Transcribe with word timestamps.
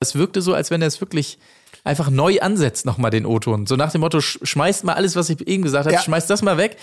Es 0.00 0.14
wirkte 0.14 0.40
so, 0.40 0.54
als 0.54 0.70
wenn 0.70 0.80
er 0.80 0.88
es 0.88 1.00
wirklich 1.02 1.38
einfach 1.84 2.08
neu 2.08 2.40
ansetzt, 2.40 2.86
nochmal 2.86 3.10
den 3.10 3.26
O-Ton. 3.26 3.66
So 3.66 3.76
nach 3.76 3.92
dem 3.92 4.00
Motto, 4.00 4.20
schmeißt 4.20 4.84
mal 4.84 4.94
alles, 4.94 5.14
was 5.14 5.28
ich 5.28 5.46
eben 5.46 5.62
gesagt 5.62 5.84
habe, 5.84 5.94
ja. 5.94 6.00
schmeißt 6.00 6.28
das 6.30 6.40
mal 6.40 6.56
weg. 6.56 6.78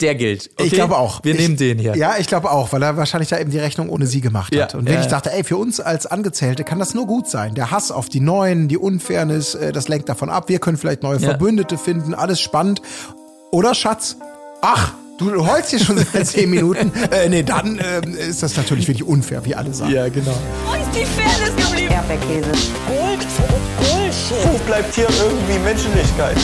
Der 0.00 0.14
gilt. 0.14 0.50
Okay? 0.54 0.66
Ich 0.66 0.72
glaube 0.72 0.96
auch. 0.96 1.22
Wir 1.22 1.34
ich, 1.34 1.40
nehmen 1.40 1.56
den 1.56 1.78
hier. 1.78 1.94
Ja, 1.94 2.16
ich 2.18 2.26
glaube 2.26 2.50
auch, 2.50 2.72
weil 2.72 2.82
er 2.82 2.96
wahrscheinlich 2.96 3.28
da 3.28 3.38
eben 3.38 3.50
die 3.50 3.58
Rechnung 3.58 3.90
ohne 3.90 4.06
sie 4.06 4.20
gemacht 4.20 4.56
hat. 4.56 4.72
Ja. 4.72 4.78
Und 4.78 4.86
wirklich 4.86 5.04
ja. 5.04 5.10
dachte, 5.10 5.30
ey, 5.30 5.44
für 5.44 5.56
uns 5.56 5.78
als 5.78 6.06
Angezählte 6.06 6.64
kann 6.64 6.78
das 6.78 6.94
nur 6.94 7.06
gut 7.06 7.28
sein. 7.28 7.54
Der 7.54 7.70
Hass 7.70 7.92
auf 7.92 8.08
die 8.08 8.20
Neuen, 8.20 8.66
die 8.66 8.76
Unfairness, 8.76 9.54
äh, 9.54 9.70
das 9.70 9.86
lenkt 9.88 10.08
davon 10.08 10.30
ab. 10.30 10.48
Wir 10.48 10.58
können 10.58 10.78
vielleicht 10.78 11.02
neue 11.02 11.20
Verbündete 11.20 11.78
finden, 11.78 12.12
alles 12.14 12.40
spannend. 12.40 12.82
Oder 13.52 13.74
Schatz? 13.74 14.16
Ach, 14.62 14.94
Du 15.16 15.46
holst 15.46 15.70
hier 15.70 15.78
schon 15.78 15.96
seit 15.98 16.26
zehn 16.26 16.50
Minuten. 16.50 16.90
Äh, 17.12 17.28
nee, 17.28 17.44
dann 17.44 17.78
äh, 17.78 18.00
ist 18.08 18.42
das 18.42 18.56
natürlich 18.56 18.88
wirklich 18.88 19.06
unfair, 19.06 19.44
wie 19.44 19.54
alle 19.54 19.72
sagen. 19.72 19.92
Ja, 19.92 20.08
genau. 20.08 20.34
Wo 20.66 20.74
ist 20.74 20.90
die 20.92 21.04
Fairness 21.04 21.54
geblieben? 21.54 21.92
Erdbeerkäse. 21.92 22.50
Gold. 22.88 23.26
Bullshit. 23.78 24.52
Wo 24.52 24.58
bleibt 24.66 24.92
hier 24.92 25.06
irgendwie 25.22 25.58
Menschlichkeit? 25.60 26.36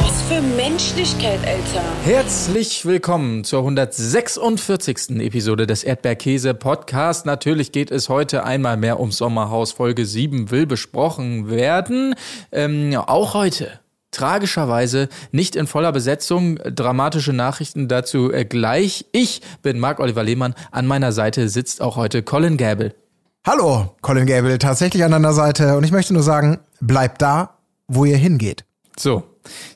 Was 0.00 0.22
für 0.28 0.40
Menschlichkeit, 0.40 1.40
Alter. 1.44 1.82
Herzlich 2.04 2.86
willkommen 2.86 3.42
zur 3.42 3.60
146. 3.60 5.18
Episode 5.20 5.66
des 5.66 5.82
Erdbeerkäse 5.82 6.54
Podcast. 6.54 7.26
Natürlich 7.26 7.72
geht 7.72 7.90
es 7.90 8.08
heute 8.08 8.44
einmal 8.44 8.76
mehr 8.76 9.00
ums 9.00 9.16
Sommerhaus. 9.16 9.72
Folge 9.72 10.06
7 10.06 10.52
will 10.52 10.66
besprochen 10.66 11.50
werden. 11.50 12.14
Ähm, 12.52 12.94
auch 12.94 13.34
heute 13.34 13.80
tragischerweise 14.14 15.08
nicht 15.32 15.56
in 15.56 15.66
voller 15.66 15.92
Besetzung. 15.92 16.58
Dramatische 16.64 17.32
Nachrichten 17.32 17.88
dazu 17.88 18.32
äh, 18.32 18.44
gleich. 18.44 19.06
Ich 19.12 19.42
bin 19.62 19.78
Marc-Oliver 19.78 20.22
Lehmann. 20.22 20.54
An 20.70 20.86
meiner 20.86 21.12
Seite 21.12 21.48
sitzt 21.48 21.82
auch 21.82 21.96
heute 21.96 22.22
Colin 22.22 22.56
Gable. 22.56 22.94
Hallo, 23.46 23.94
Colin 24.00 24.26
Gable, 24.26 24.58
tatsächlich 24.58 25.04
an 25.04 25.10
deiner 25.10 25.34
Seite. 25.34 25.76
Und 25.76 25.84
ich 25.84 25.92
möchte 25.92 26.14
nur 26.14 26.22
sagen, 26.22 26.60
bleibt 26.80 27.20
da, 27.20 27.58
wo 27.88 28.04
ihr 28.04 28.16
hingeht. 28.16 28.64
So, 28.98 29.24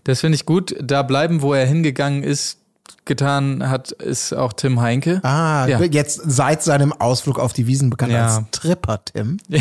das 0.04 0.20
finde 0.20 0.36
ich 0.36 0.46
gut. 0.46 0.74
Da 0.80 1.02
bleiben, 1.02 1.42
wo 1.42 1.52
er 1.52 1.66
hingegangen 1.66 2.22
ist, 2.22 2.58
getan 3.04 3.68
hat, 3.68 3.90
ist 3.90 4.32
auch 4.32 4.52
Tim 4.52 4.80
Heinke. 4.80 5.20
Ah, 5.24 5.66
ja. 5.66 5.82
jetzt 5.82 6.20
seit 6.24 6.62
seinem 6.62 6.92
Ausflug 6.92 7.38
auf 7.38 7.52
die 7.52 7.66
Wiesen 7.66 7.90
bekannt 7.90 8.12
ja. 8.12 8.36
als 8.36 8.50
Tripper 8.52 9.04
Tim. 9.04 9.38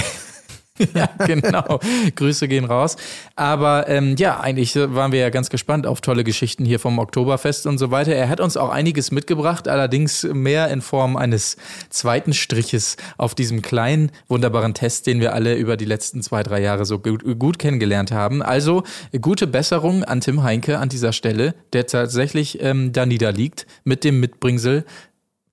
ja, 0.94 1.10
genau. 1.26 1.80
Grüße 2.16 2.48
gehen 2.48 2.66
raus. 2.66 2.98
Aber 3.36 3.88
ähm, 3.88 4.16
ja, 4.18 4.40
eigentlich 4.40 4.76
waren 4.76 5.12
wir 5.12 5.20
ja 5.20 5.30
ganz 5.30 5.50
gespannt 5.50 5.88
auf 5.88 6.02
tolle 6.02 6.24
Geschichten 6.24 6.66
hier 6.66 6.80
vom 6.80 7.00
Oktoberfest 7.00 7.68
und 7.68 7.78
so 7.78 7.92
weiter. 7.92 8.14
Er 8.14 8.30
hat 8.30 8.40
uns 8.40 8.58
auch 8.58 8.70
einiges 8.70 9.12
mitgebracht, 9.12 9.68
allerdings 9.68 10.24
mehr 10.24 10.70
in 10.70 10.82
Form 10.82 11.18
eines 11.18 11.58
zweiten 11.90 12.34
Striches 12.34 12.98
auf 13.18 13.36
diesem 13.36 13.62
kleinen, 13.62 14.12
wunderbaren 14.28 14.74
Test, 14.74 15.08
den 15.08 15.20
wir 15.20 15.34
alle 15.34 15.56
über 15.56 15.78
die 15.78 15.86
letzten 15.86 16.22
zwei, 16.22 16.44
drei 16.44 16.62
Jahre 16.62 16.86
so 16.86 17.00
gut, 17.00 17.24
gut 17.40 17.60
kennengelernt 17.60 18.12
haben. 18.12 18.42
Also 18.42 18.84
gute 19.22 19.48
Besserung 19.48 20.04
an 20.04 20.22
Tim 20.22 20.44
Heinke 20.44 20.80
an 20.80 20.90
dieser 20.90 21.14
Stelle, 21.14 21.56
der 21.74 21.88
tatsächlich 21.88 22.62
ähm, 22.62 22.92
da 22.94 23.06
niederliegt 23.06 23.66
mit 23.84 24.04
dem 24.04 24.20
Mitbringsel 24.20 24.86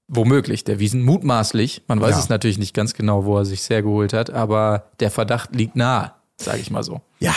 Womöglich, 0.08 0.64
der 0.64 0.78
Wiesen 0.78 1.02
mutmaßlich. 1.02 1.84
Man 1.88 2.00
weiß 2.00 2.12
ja. 2.12 2.18
es 2.18 2.28
natürlich 2.28 2.58
nicht 2.58 2.74
ganz 2.74 2.94
genau, 2.94 3.24
wo 3.24 3.38
er 3.38 3.44
sich 3.44 3.62
sehr 3.62 3.82
geholt 3.82 4.12
hat, 4.12 4.30
aber 4.30 4.90
der 5.00 5.10
Verdacht 5.10 5.54
liegt 5.54 5.76
nahe, 5.76 6.12
sage 6.36 6.58
ich 6.58 6.70
mal 6.70 6.82
so. 6.82 7.00
Ja, 7.20 7.34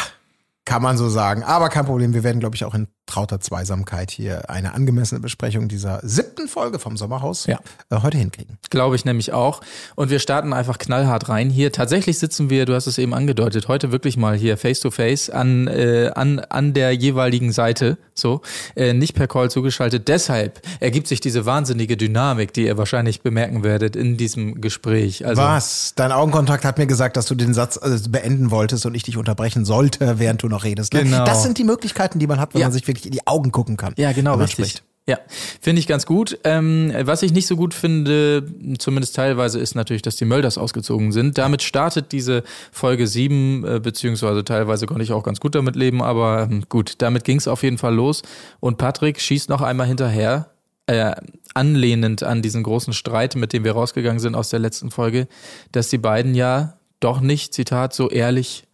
kann 0.65 0.81
man 0.81 0.97
so 0.97 1.07
sagen. 1.07 1.43
Aber 1.43 1.69
kein 1.69 1.85
Problem. 1.85 2.13
Wir 2.13 2.23
werden, 2.23 2.39
glaube 2.39 2.55
ich, 2.55 2.65
auch 2.65 2.73
in 2.73 2.87
trauter 3.08 3.39
Zweisamkeit 3.39 4.11
hier 4.11 4.50
eine 4.50 4.73
angemessene 4.73 5.19
Besprechung 5.19 5.67
dieser 5.67 6.00
siebten 6.03 6.47
Folge 6.47 6.77
vom 6.77 6.97
Sommerhaus 6.97 7.47
ja. 7.47 7.59
äh, 7.89 8.02
heute 8.03 8.17
hinkriegen. 8.17 8.58
Glaube 8.69 8.95
ich 8.95 9.05
nämlich 9.05 9.33
auch. 9.33 9.61
Und 9.95 10.09
wir 10.09 10.19
starten 10.19 10.53
einfach 10.53 10.77
knallhart 10.77 11.30
rein 11.30 11.49
hier. 11.49 11.72
Tatsächlich 11.72 12.19
sitzen 12.19 12.49
wir, 12.49 12.66
du 12.66 12.75
hast 12.75 12.86
es 12.86 12.97
eben 12.97 13.14
angedeutet, 13.14 13.67
heute 13.67 13.91
wirklich 13.91 14.17
mal 14.17 14.36
hier 14.36 14.58
face 14.58 14.81
to 14.81 14.91
face 14.91 15.30
an, 15.30 15.67
äh, 15.67 16.11
an, 16.14 16.39
an 16.39 16.73
der 16.73 16.91
jeweiligen 16.91 17.52
Seite, 17.52 17.97
so, 18.14 18.41
äh, 18.75 18.94
nicht 18.94 19.16
per 19.16 19.27
Call 19.27 19.49
zugeschaltet. 19.49 20.08
Deshalb 20.08 20.61
ergibt 20.80 21.08
sich 21.08 21.21
diese 21.21 21.45
wahnsinnige 21.45 21.98
Dynamik, 21.98 22.54
die 22.54 22.65
ihr 22.65 22.77
wahrscheinlich 22.77 23.21
bemerken 23.21 23.64
werdet 23.64 23.95
in 23.95 24.17
diesem 24.17 24.61
Gespräch. 24.61 25.26
Also, 25.26 25.42
Was? 25.42 25.93
Dein 25.95 26.11
Augenkontakt 26.11 26.65
hat 26.65 26.77
mir 26.77 26.87
gesagt, 26.87 27.15
dass 27.15 27.26
du 27.26 27.36
den 27.36 27.54
Satz 27.54 27.77
äh, 27.77 27.98
beenden 28.10 28.52
wolltest 28.52 28.86
und 28.86 28.95
ich 28.95 29.04
dich 29.04 29.17
unterbrechen 29.17 29.64
sollte, 29.64 30.20
während 30.20 30.43
du 30.43 30.49
noch 30.49 30.65
redest. 30.65 30.93
Ne? 30.93 31.04
Genau. 31.04 31.23
Das 31.23 31.43
sind 31.43 31.58
die 31.58 31.64
Möglichkeiten, 31.64 32.20
die 32.20 32.27
man 32.27 32.39
hat, 32.39 32.54
wenn 32.54 32.61
ja. 32.61 32.67
man 32.67 32.73
sich 32.73 32.87
wirklich 32.87 32.96
wirklich 32.97 33.05
in 33.05 33.11
die 33.11 33.25
Augen 33.27 33.52
gucken 33.52 33.77
kann. 33.77 33.93
Ja, 33.97 34.11
genau, 34.11 34.35
richtig. 34.35 34.69
Spricht. 34.69 34.83
Ja, 35.09 35.19
finde 35.61 35.80
ich 35.80 35.87
ganz 35.87 36.05
gut. 36.05 36.37
Ähm, 36.43 36.93
was 37.03 37.23
ich 37.23 37.31
nicht 37.31 37.47
so 37.47 37.55
gut 37.55 37.73
finde, 37.73 38.45
zumindest 38.77 39.15
teilweise, 39.15 39.58
ist 39.58 39.73
natürlich, 39.73 40.02
dass 40.02 40.17
die 40.17 40.25
Mölders 40.25 40.58
ausgezogen 40.58 41.13
sind. 41.13 41.37
Damit 41.37 41.63
startet 41.63 42.11
diese 42.11 42.43
Folge 42.73 43.07
7, 43.07 43.63
äh, 43.63 43.80
beziehungsweise 43.80 44.43
teilweise 44.43 44.86
konnte 44.86 45.03
ich 45.03 45.13
auch 45.13 45.23
ganz 45.23 45.39
gut 45.39 45.55
damit 45.55 45.77
leben, 45.77 46.03
aber 46.03 46.49
ähm, 46.52 46.63
gut, 46.67 46.95
damit 46.97 47.23
ging 47.23 47.37
es 47.37 47.47
auf 47.47 47.63
jeden 47.63 47.77
Fall 47.77 47.95
los. 47.95 48.21
Und 48.59 48.77
Patrick 48.77 49.21
schießt 49.21 49.47
noch 49.47 49.61
einmal 49.61 49.87
hinterher, 49.87 50.49
äh, 50.87 51.13
anlehnend 51.53 52.23
an 52.23 52.41
diesen 52.41 52.63
großen 52.63 52.91
Streit, 52.91 53.37
mit 53.37 53.53
dem 53.53 53.63
wir 53.63 53.71
rausgegangen 53.71 54.19
sind 54.19 54.36
aus 54.36 54.49
der 54.49 54.59
letzten 54.59 54.91
Folge, 54.91 55.30
dass 55.71 55.87
die 55.87 55.97
beiden 55.97 56.36
ja 56.36 56.80
doch 56.99 57.21
nicht, 57.21 57.53
Zitat, 57.53 57.93
so 57.93 58.09
ehrlich 58.09 58.67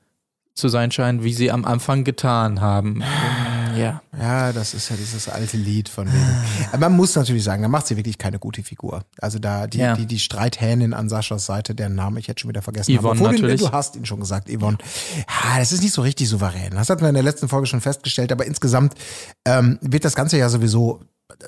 zu 0.55 0.69
sein 0.69 0.91
scheinen, 0.91 1.23
wie 1.23 1.33
sie 1.33 1.51
am 1.51 1.65
Anfang 1.65 2.03
getan 2.03 2.61
haben. 2.61 3.03
Ja. 3.75 4.01
Ja, 4.19 4.53
das 4.53 4.75
ist 4.75 4.89
ja 4.89 4.95
dieses 4.95 5.27
alte 5.27 5.57
Lied 5.57 5.89
von 5.89 6.07
wegen. 6.07 6.79
Man 6.79 6.95
muss 6.95 7.15
natürlich 7.15 7.43
sagen, 7.43 7.63
da 7.63 7.67
macht 7.67 7.87
sie 7.87 7.97
wirklich 7.97 8.19
keine 8.19 8.37
gute 8.37 8.61
Figur. 8.61 9.03
Also 9.19 9.39
da 9.39 9.65
die, 9.65 9.79
ja. 9.79 9.95
die, 9.95 10.05
die 10.05 10.19
Streithähnin 10.19 10.93
an 10.93 11.09
Saschas 11.09 11.47
Seite, 11.47 11.73
deren 11.73 11.95
Namen 11.95 12.17
ich 12.17 12.27
jetzt 12.27 12.41
schon 12.41 12.49
wieder 12.49 12.61
vergessen 12.61 12.95
Yvonne 12.95 13.19
habe. 13.19 13.31
natürlich. 13.31 13.61
Den, 13.61 13.67
du 13.67 13.73
hast 13.73 13.95
ihn 13.95 14.05
schon 14.05 14.19
gesagt, 14.19 14.47
Yvonne. 14.47 14.77
Ja, 15.17 15.57
das 15.57 15.71
ist 15.71 15.81
nicht 15.81 15.93
so 15.93 16.03
richtig 16.03 16.29
souverän. 16.29 16.71
Das 16.75 16.89
hatten 16.89 17.01
wir 17.01 17.09
in 17.09 17.15
der 17.15 17.23
letzten 17.23 17.47
Folge 17.47 17.65
schon 17.65 17.81
festgestellt, 17.81 18.31
aber 18.31 18.45
insgesamt 18.45 18.93
ähm, 19.45 19.79
wird 19.81 20.05
das 20.05 20.13
Ganze 20.13 20.37
ja 20.37 20.49
sowieso 20.49 21.01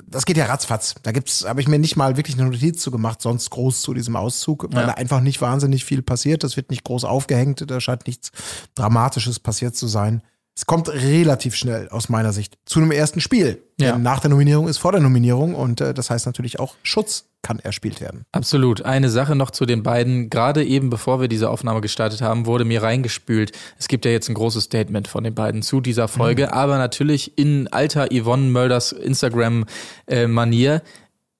das 0.07 0.25
geht 0.25 0.37
ja 0.37 0.45
ratzfatz. 0.45 0.95
Da 1.03 1.11
gibt's, 1.11 1.45
habe 1.47 1.61
ich 1.61 1.67
mir 1.67 1.79
nicht 1.79 1.95
mal 1.95 2.17
wirklich 2.17 2.37
eine 2.37 2.49
Notiz 2.49 2.81
zu 2.81 2.91
gemacht, 2.91 3.21
sonst 3.21 3.49
groß 3.49 3.81
zu 3.81 3.93
diesem 3.93 4.15
Auszug, 4.15 4.67
weil 4.71 4.81
ja. 4.81 4.87
da 4.87 4.93
einfach 4.93 5.21
nicht 5.21 5.41
wahnsinnig 5.41 5.85
viel 5.85 6.01
passiert. 6.01 6.43
Das 6.43 6.57
wird 6.57 6.69
nicht 6.69 6.83
groß 6.83 7.03
aufgehängt, 7.03 7.69
da 7.69 7.79
scheint 7.79 8.07
nichts 8.07 8.31
Dramatisches 8.75 9.39
passiert 9.39 9.75
zu 9.75 9.87
sein 9.87 10.21
es 10.55 10.65
kommt 10.65 10.87
relativ 10.89 11.55
schnell 11.55 11.89
aus 11.89 12.07
meiner 12.07 12.31
Sicht 12.31 12.57
zu 12.65 12.79
einem 12.79 12.91
ersten 12.91 13.19
Spiel. 13.19 13.61
Ja. 13.77 13.97
Nach 13.97 14.21
der 14.21 14.29
Nominierung 14.29 14.69
ist 14.69 14.77
vor 14.77 14.93
der 14.93 15.01
Nominierung 15.01 15.53
und 15.53 15.81
äh, 15.81 15.93
das 15.93 16.09
heißt 16.09 16.25
natürlich 16.25 16.59
auch 16.59 16.75
Schutz 16.81 17.25
kann 17.41 17.59
erspielt 17.59 18.01
werden. 18.01 18.25
Absolut. 18.31 18.81
Eine 18.81 19.09
Sache 19.09 19.35
noch 19.35 19.51
zu 19.51 19.67
den 19.67 19.83
beiden. 19.83 20.31
Gerade 20.31 20.63
eben 20.65 20.89
bevor 20.89 21.21
wir 21.21 21.27
diese 21.27 21.51
Aufnahme 21.51 21.79
gestartet 21.79 22.21
haben, 22.21 22.47
wurde 22.47 22.65
mir 22.65 22.81
reingespült. 22.81 23.51
Es 23.77 23.87
gibt 23.87 24.05
ja 24.05 24.11
jetzt 24.11 24.29
ein 24.29 24.33
großes 24.33 24.63
Statement 24.63 25.07
von 25.07 25.23
den 25.23 25.35
beiden 25.35 25.61
zu 25.61 25.79
dieser 25.79 26.07
Folge, 26.07 26.47
mhm. 26.47 26.53
aber 26.53 26.77
natürlich 26.79 27.37
in 27.37 27.67
alter 27.67 28.07
Yvonne 28.11 28.49
Mölders 28.49 28.93
Instagram-Manier. 28.93 30.73
Äh, 30.73 30.81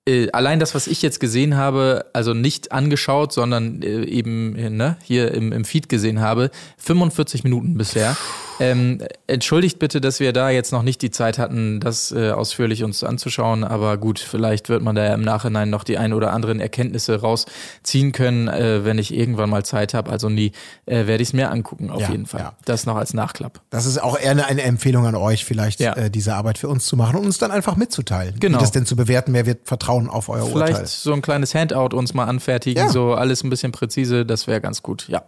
äh, 0.07 0.29
allein 0.31 0.59
das, 0.59 0.75
was 0.75 0.85
ich 0.85 1.01
jetzt 1.01 1.19
gesehen 1.19 1.57
habe, 1.57 2.05
also 2.13 2.35
nicht 2.35 2.71
angeschaut, 2.71 3.33
sondern 3.33 3.81
äh, 3.81 4.05
eben 4.05 4.55
äh, 4.55 4.69
ne, 4.69 4.97
hier 5.01 5.31
im, 5.33 5.51
im 5.51 5.65
Feed 5.65 5.89
gesehen 5.89 6.21
habe, 6.21 6.51
45 6.77 7.43
Minuten 7.43 7.75
bisher. 7.75 8.15
Ähm, 8.59 8.99
entschuldigt 9.27 9.79
bitte, 9.79 9.99
dass 9.99 10.19
wir 10.19 10.31
da 10.31 10.49
jetzt 10.49 10.71
noch 10.71 10.83
nicht 10.83 11.01
die 11.01 11.11
Zeit 11.11 11.39
hatten, 11.39 11.79
das 11.79 12.11
äh, 12.11 12.31
ausführlich 12.31 12.83
uns 12.83 13.03
anzuschauen, 13.03 13.63
aber 13.63 13.97
gut, 13.97 14.19
vielleicht 14.19 14.69
wird 14.69 14.81
man 14.81 14.95
da 14.95 15.03
ja 15.03 15.13
im 15.13 15.23
Nachhinein 15.23 15.69
noch 15.69 15.83
die 15.83 15.97
ein 15.97 16.13
oder 16.13 16.31
anderen 16.31 16.61
Erkenntnisse 16.61 17.19
rausziehen 17.19 18.11
können, 18.13 18.47
äh, 18.47 18.85
wenn 18.85 18.97
ich 18.97 19.13
irgendwann 19.13 19.49
mal 19.49 19.65
Zeit 19.65 19.93
habe. 19.93 20.11
Also 20.11 20.29
nie 20.29 20.51
werde 20.85 21.21
ich 21.21 21.29
es 21.29 21.33
mir 21.33 21.51
angucken, 21.51 21.89
auf 21.89 22.01
ja, 22.01 22.11
jeden 22.11 22.27
Fall. 22.27 22.41
Ja. 22.41 22.53
Das 22.65 22.85
noch 22.85 22.95
als 22.95 23.13
Nachklapp. 23.13 23.61
Das 23.71 23.85
ist 23.85 24.01
auch 24.01 24.17
eher 24.17 24.31
eine, 24.31 24.45
eine 24.45 24.61
Empfehlung 24.61 25.05
an 25.05 25.15
euch, 25.15 25.43
vielleicht 25.43 25.79
ja. 25.79 26.09
diese 26.09 26.35
Arbeit 26.35 26.57
für 26.57 26.69
uns 26.69 26.85
zu 26.85 26.95
machen 26.95 27.17
und 27.17 27.25
uns 27.25 27.39
dann 27.39 27.51
einfach 27.51 27.75
mitzuteilen. 27.75 28.35
Genau. 28.39 28.57
Wie 28.57 28.61
das 28.61 28.71
denn 28.71 28.85
zu 28.85 28.95
bewerten, 28.95 29.33
wer 29.33 29.45
wird 29.45 29.65
vertrauen 29.95 30.09
auf 30.09 30.29
euer 30.29 30.43
vielleicht 30.43 30.55
Urteil. 30.55 30.75
Vielleicht 30.75 30.89
so 30.89 31.13
ein 31.13 31.21
kleines 31.21 31.55
Handout 31.55 31.95
uns 31.95 32.13
mal 32.13 32.25
anfertigen, 32.25 32.89
so 32.89 33.13
alles 33.13 33.43
ein 33.43 33.49
bisschen 33.49 33.71
präzise, 33.71 34.25
das 34.25 34.47
wäre 34.47 34.61
ganz 34.61 34.83
gut, 34.83 35.07
ja. 35.07 35.23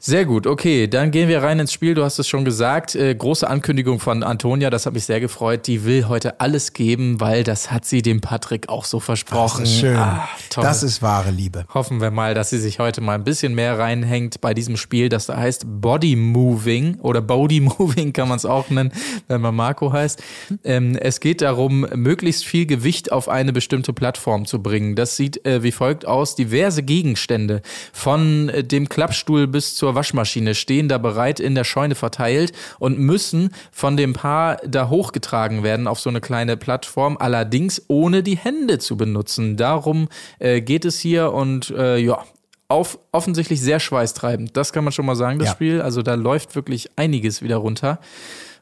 Sehr 0.00 0.26
gut, 0.26 0.46
okay, 0.46 0.86
dann 0.86 1.10
gehen 1.10 1.28
wir 1.28 1.42
rein 1.42 1.58
ins 1.58 1.72
Spiel. 1.72 1.94
Du 1.94 2.04
hast 2.04 2.20
es 2.20 2.28
schon 2.28 2.44
gesagt. 2.44 2.94
Äh, 2.94 3.16
große 3.16 3.48
Ankündigung 3.50 3.98
von 3.98 4.22
Antonia, 4.22 4.70
das 4.70 4.86
hat 4.86 4.94
mich 4.94 5.04
sehr 5.04 5.18
gefreut. 5.18 5.66
Die 5.66 5.84
will 5.84 6.06
heute 6.06 6.38
alles 6.38 6.72
geben, 6.72 7.20
weil 7.20 7.42
das 7.42 7.72
hat 7.72 7.84
sie 7.84 8.00
dem 8.00 8.20
Patrick 8.20 8.68
auch 8.68 8.84
so 8.84 9.00
versprochen. 9.00 9.62
Das 9.62 9.70
ist 9.70 9.80
schön. 9.80 9.96
Ah, 9.96 10.28
das 10.54 10.84
ist 10.84 11.02
wahre 11.02 11.32
Liebe. 11.32 11.64
Hoffen 11.74 12.00
wir 12.00 12.12
mal, 12.12 12.34
dass 12.34 12.50
sie 12.50 12.58
sich 12.58 12.78
heute 12.78 13.00
mal 13.00 13.16
ein 13.16 13.24
bisschen 13.24 13.56
mehr 13.56 13.76
reinhängt 13.76 14.40
bei 14.40 14.54
diesem 14.54 14.76
Spiel, 14.76 15.08
das 15.08 15.26
da 15.26 15.36
heißt 15.36 15.64
Body 15.66 16.14
Moving 16.14 17.00
oder 17.00 17.20
Body 17.20 17.58
Moving 17.78 18.12
kann 18.12 18.28
man 18.28 18.36
es 18.36 18.46
auch 18.46 18.70
nennen, 18.70 18.92
wenn 19.26 19.40
man 19.40 19.56
Marco 19.56 19.92
heißt. 19.92 20.22
Ähm, 20.62 20.94
es 20.94 21.18
geht 21.18 21.40
darum, 21.40 21.80
möglichst 21.92 22.44
viel 22.44 22.66
Gewicht 22.66 23.10
auf 23.10 23.28
eine 23.28 23.52
bestimmte 23.52 23.92
Plattform 23.92 24.46
zu 24.46 24.62
bringen. 24.62 24.94
Das 24.94 25.16
sieht 25.16 25.44
äh, 25.44 25.64
wie 25.64 25.72
folgt 25.72 26.06
aus. 26.06 26.36
Diverse 26.36 26.84
Gegenstände 26.84 27.62
von 27.92 28.48
äh, 28.48 28.62
dem 28.62 28.88
Klappstuhl 28.88 29.48
bis 29.48 29.74
zur 29.74 29.87
zur 29.88 29.94
Waschmaschine, 29.94 30.54
stehen 30.54 30.86
da 30.90 30.98
bereit 30.98 31.40
in 31.40 31.54
der 31.54 31.64
Scheune 31.64 31.94
verteilt 31.94 32.52
und 32.78 32.98
müssen 32.98 33.54
von 33.72 33.96
dem 33.96 34.12
Paar 34.12 34.58
da 34.66 34.90
hochgetragen 34.90 35.62
werden 35.62 35.86
auf 35.86 35.98
so 35.98 36.10
eine 36.10 36.20
kleine 36.20 36.58
Plattform, 36.58 37.16
allerdings 37.18 37.82
ohne 37.88 38.22
die 38.22 38.36
Hände 38.36 38.78
zu 38.78 38.98
benutzen. 38.98 39.56
Darum 39.56 40.08
äh, 40.40 40.60
geht 40.60 40.84
es 40.84 40.98
hier 41.00 41.32
und 41.32 41.70
äh, 41.70 41.96
ja, 41.96 42.22
auf, 42.68 42.98
offensichtlich 43.12 43.62
sehr 43.62 43.80
schweißtreibend. 43.80 44.54
Das 44.58 44.74
kann 44.74 44.84
man 44.84 44.92
schon 44.92 45.06
mal 45.06 45.16
sagen, 45.16 45.38
das 45.38 45.48
Ja. 45.48 45.54
Spiel. 45.54 45.80
Also 45.80 46.02
da 46.02 46.16
läuft 46.16 46.54
wirklich 46.54 46.90
einiges 46.96 47.40
wieder 47.40 47.56
runter. 47.56 47.98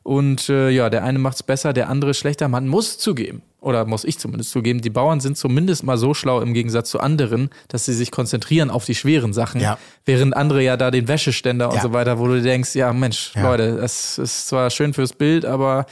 Und 0.05 0.49
äh, 0.49 0.71
ja, 0.71 0.91
der 0.91 1.03
eine 1.03 1.19
macht's 1.19 1.43
besser, 1.43 1.73
der 1.73 1.89
andere 1.89 2.15
schlechter. 2.15 2.47
Man 2.47 2.69
muss 2.69 2.99
zugeben, 2.99 3.43
oder 3.67 3.85
muss 3.85 4.05
ich 4.05 4.19
zumindest 4.19 4.51
zugeben, 4.53 4.81
die 4.81 4.91
Bauern 4.91 5.21
sind 5.21 5.37
zumindest 5.37 5.83
mal 5.85 5.99
so 5.99 6.15
schlau 6.15 6.41
im 6.41 6.55
Gegensatz 6.55 6.89
zu 6.89 7.01
anderen, 7.01 7.51
dass 7.69 7.85
sie 7.85 7.93
sich 7.93 8.11
konzentrieren 8.11 8.71
auf 8.71 8.85
die 8.85 8.95
schweren 8.95 9.33
Sachen, 9.33 9.61
Ja. 9.61 9.77
während 10.05 10.37
andere 10.37 10.63
ja 10.63 10.77
da 10.77 10.91
den 10.91 11.09
Wäscheständer 11.09 11.69
und 11.71 11.77
Ja. 11.77 11.83
so 11.83 11.93
weiter, 11.93 12.19
wo 12.19 12.27
du 12.29 12.41
denkst, 12.41 12.75
ja 12.77 12.93
Mensch, 12.93 13.33
Ja. 13.35 13.43
Leute, 13.43 13.77
das 13.77 14.19
ist 14.19 14.49
zwar 14.49 14.71
schön 14.71 14.95
fürs 14.95 15.13
Bild, 15.13 15.45
aber 15.45 15.87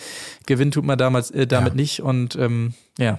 Gewinn 0.46 0.70
tut 0.70 0.84
man 0.84 0.96
damals, 0.98 1.30
äh, 1.32 1.46
damit 1.46 1.74
nicht. 1.74 2.00
Und 2.00 2.36
ähm, 2.36 2.74
ja, 2.98 3.18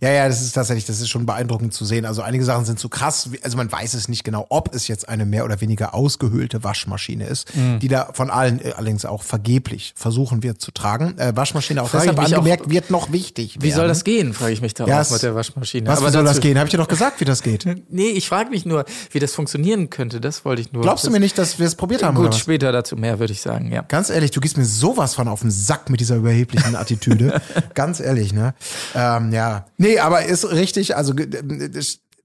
Ja, 0.00 0.10
ja, 0.10 0.28
das 0.28 0.42
ist 0.42 0.52
tatsächlich, 0.52 0.84
das 0.86 1.00
ist 1.00 1.08
schon 1.08 1.26
beeindruckend 1.26 1.72
zu 1.74 1.84
sehen. 1.84 2.04
Also 2.04 2.22
einige 2.22 2.44
Sachen 2.44 2.64
sind 2.64 2.78
zu 2.78 2.88
krass. 2.88 3.30
Also 3.42 3.56
man 3.56 3.70
weiß 3.70 3.94
es 3.94 4.08
nicht 4.08 4.24
genau, 4.24 4.46
ob 4.48 4.74
es 4.74 4.88
jetzt 4.88 5.08
eine 5.08 5.24
mehr 5.26 5.44
oder 5.44 5.60
weniger 5.60 5.94
ausgehöhlte 5.94 6.64
Waschmaschine 6.64 7.26
ist, 7.26 7.54
Mhm. 7.56 7.78
die 7.80 7.88
da 7.88 8.10
von 8.12 8.30
allen 8.30 8.64
äh, 8.64 8.72
allerdings 8.76 9.04
auch 9.04 9.22
vergeblich 9.22 9.92
versuchen 9.96 10.42
wird 10.42 10.60
zu 10.60 10.70
tragen. 10.72 11.18
Äh, 11.18 11.32
Waschmaschine 11.36 11.82
auch 11.82 11.90
deshalb 11.90 12.18
angemerkt, 12.18 12.66
auch, 12.66 12.70
wird 12.70 12.90
noch 12.90 13.12
wichtig. 13.12 13.56
wie 13.60 13.70
soll 13.70 13.88
das 13.88 14.04
gehen, 14.04 14.32
frage 14.32 14.52
ich 14.52 14.60
mich 14.60 14.74
da 14.74 14.86
Ja, 14.86 15.02
auch 15.02 15.10
mit 15.10 15.22
der 15.22 15.34
Waschmaschine. 15.34 15.86
Was, 15.88 16.00
wie 16.00 16.04
Aber 16.04 16.12
soll 16.12 16.24
das 16.24 16.40
gehen? 16.40 16.58
Habe 16.58 16.66
ich 16.68 16.72
dir 16.72 16.78
doch 16.78 16.88
gesagt, 16.88 17.20
wie 17.20 17.24
das 17.24 17.42
geht. 17.42 17.66
Nee, 17.88 18.08
ich 18.08 18.28
frage 18.28 18.50
mich 18.50 18.66
nur, 18.66 18.84
wie 19.12 19.18
das 19.20 19.32
funktionieren 19.32 19.90
könnte. 19.90 20.20
Das 20.20 20.44
wollte 20.44 20.60
ich 20.62 20.72
nur. 20.72 20.82
Glaubst 20.82 21.06
du 21.06 21.10
mir 21.10 21.20
nicht, 21.20 21.38
dass 21.38 21.58
wir 21.58 21.66
es 21.66 21.74
probiert 21.76 22.02
haben? 22.02 22.16
Gut, 22.16 22.34
später 22.34 22.72
dazu 22.72 22.96
mehr, 22.96 23.18
würde 23.18 23.32
ich 23.32 23.40
sagen, 23.40 23.70
ja. 23.72 23.82
Ganz 23.82 24.10
ehrlich, 24.10 24.30
du 24.32 24.40
gehst 24.40 24.56
mir 24.56 24.64
sowas 24.64 25.14
von 25.14 25.28
auf 25.28 25.40
den 25.40 25.50
Sack 25.50 25.88
mit 25.88 26.00
dieser 26.00 26.16
überheblichen 26.16 26.74
Attitüde. 26.76 27.40
Ganz 27.74 28.00
ehrlich, 28.00 28.32
ne? 28.32 28.54
Ähm, 28.94 29.32
ja. 29.32 29.65
Nee, 29.78 29.98
aber 29.98 30.24
ist 30.24 30.50
richtig, 30.50 30.96
also 30.96 31.14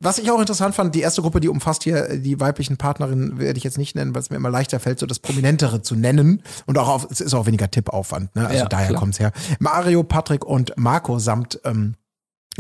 was 0.04 0.18
ich 0.18 0.32
auch 0.32 0.40
interessant 0.40 0.74
fand, 0.74 0.96
die 0.96 1.02
erste 1.02 1.22
Gruppe, 1.22 1.40
die 1.40 1.48
umfasst 1.48 1.84
hier 1.84 2.10
äh, 2.10 2.20
die 2.20 2.40
weiblichen 2.40 2.78
Partnerinnen, 2.78 3.38
werde 3.40 3.58
ich 3.58 3.64
jetzt 3.64 3.78
nicht 3.78 3.96
nennen, 3.96 4.16
weil 4.16 4.22
es 4.22 4.30
mir 4.32 4.36
immer 4.38 4.50
leichter 4.50 4.80
fällt, 4.80 5.00
so 5.00 5.06
das 5.06 5.20
Prominentere 5.20 5.82
zu 5.84 5.96
nennen. 5.96 6.42
Und 6.66 6.78
auch 6.80 6.88
auf, 6.88 7.08
es 7.12 7.22
ist 7.22 7.34
auch 7.36 7.46
weniger 7.46 7.70
Tippaufwand, 7.70 8.36
ne? 8.36 8.48
Also 8.48 8.64
Ja, 8.64 8.66
daher 8.68 8.88
klar. 8.90 9.00
kommt's 9.00 9.20
her. 9.20 9.32
Mario, 9.60 10.04
Patrick 10.04 10.44
und 10.44 10.74
Marco 10.76 11.20
samt 11.20 11.60
ähm, 11.66 11.96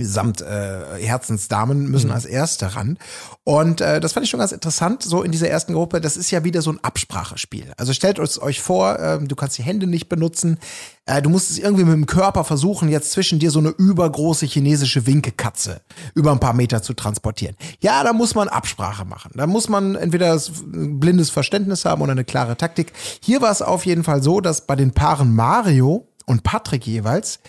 samt 0.04 0.42
äh, 0.42 0.98
Herzensdamen 1.00 1.90
müssen 1.90 2.08
Mhm. 2.08 2.14
als 2.14 2.26
Erste 2.26 2.76
ran. 2.76 2.98
Und 3.44 3.82
äh, 3.82 4.00
das 4.00 4.14
fand 4.14 4.24
ich 4.26 4.30
schon 4.30 4.40
ganz 4.40 4.52
interessant, 4.52 5.04
so 5.04 5.24
in 5.24 5.32
dieser 5.32 5.50
ersten 5.50 5.74
Gruppe. 5.74 6.00
Das 6.02 6.18
ist 6.18 6.32
ja 6.32 6.44
wieder 6.44 6.62
so 6.62 6.72
ein 6.72 6.80
Absprachespiel. 6.84 7.74
Also 7.78 7.94
stellt 7.94 8.20
es 8.20 8.42
euch 8.42 8.62
vor, 8.62 9.00
ähm, 9.00 9.28
du 9.28 9.36
kannst 9.36 9.58
die 9.58 9.64
Hände 9.64 9.88
nicht 9.88 10.10
benutzen. 10.10 10.60
Äh, 11.06 11.22
du 11.22 11.30
musst 11.30 11.50
es 11.50 11.58
irgendwie 11.58 11.84
mit 11.84 11.94
dem 11.94 12.06
Körper 12.06 12.44
versuchen, 12.44 12.90
jetzt 12.90 13.12
zwischen 13.12 13.40
dir 13.40 13.50
so 13.52 13.60
eine 13.60 13.70
übergroße 13.70 14.46
chinesische 14.46 15.06
Winkekatze 15.08 15.82
über 16.14 16.32
ein 16.32 16.40
paar 16.40 16.54
Meter 16.54 16.84
zu 16.84 16.94
transportieren. 16.94 17.56
Ja, 17.80 18.04
da 18.04 18.14
muss 18.14 18.36
man 18.36 18.48
Absprache 18.48 19.06
machen. 19.06 19.32
Da 19.36 19.48
muss 19.48 19.70
man 19.70 19.96
entweder 19.96 20.34
ein 20.74 21.00
blindes 21.00 21.30
Verständnis 21.32 21.86
haben 21.86 22.02
oder 22.02 22.12
eine 22.12 22.24
klare 22.26 22.58
Taktik. 22.58 22.94
Hier 23.22 23.42
war 23.42 23.52
es 23.52 23.62
auf 23.62 23.86
jeden 23.86 24.04
Fall 24.04 24.22
so, 24.22 24.42
dass 24.42 24.68
bei 24.68 24.76
den 24.76 24.92
Paaren 24.92 25.36
Mario 25.36 26.08
und 26.28 26.44
Patrick 26.44 26.86
jeweils 26.86 27.40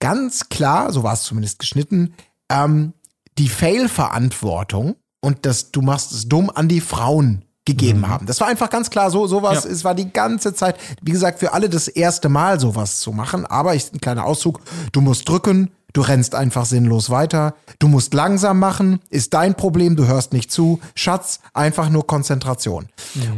ganz 0.00 0.48
klar, 0.48 0.92
so 0.92 1.02
war 1.02 1.14
es 1.14 1.22
zumindest 1.22 1.58
geschnitten, 1.58 2.14
ähm, 2.50 2.92
die 3.38 3.48
Fail-Verantwortung 3.48 4.96
und 5.20 5.44
das 5.46 5.70
du 5.70 5.82
machst 5.82 6.12
es 6.12 6.28
dumm 6.28 6.50
an 6.54 6.68
die 6.68 6.80
Frauen 6.80 7.44
gegeben 7.64 8.08
haben. 8.08 8.24
Das 8.26 8.40
war 8.40 8.48
einfach 8.48 8.70
ganz 8.70 8.88
klar 8.88 9.10
so, 9.10 9.26
sowas, 9.26 9.64
Ja. 9.64 9.70
es 9.70 9.84
war 9.84 9.94
die 9.94 10.10
ganze 10.10 10.54
Zeit, 10.54 10.76
wie 11.02 11.12
gesagt, 11.12 11.38
für 11.38 11.52
alle 11.52 11.68
das 11.68 11.86
erste 11.86 12.28
Mal 12.30 12.58
sowas 12.58 13.00
zu 13.00 13.12
machen, 13.12 13.44
aber 13.44 13.74
ich, 13.74 13.92
ein 13.92 14.00
kleiner 14.00 14.24
Auszug, 14.24 14.60
du 14.92 15.00
musst 15.02 15.28
drücken, 15.28 15.70
du 15.94 16.02
rennst 16.02 16.34
einfach 16.34 16.66
sinnlos 16.66 17.08
weiter, 17.10 17.54
du 17.78 17.88
musst 17.88 18.12
langsam 18.12 18.58
machen, 18.58 19.00
ist 19.10 19.32
dein 19.32 19.54
Problem, 19.54 19.96
du 19.96 20.06
hörst 20.06 20.32
nicht 20.32 20.52
zu, 20.52 20.80
Schatz, 20.94 21.40
einfach 21.54 21.88
nur 21.88 22.06
Konzentration. 22.06 22.88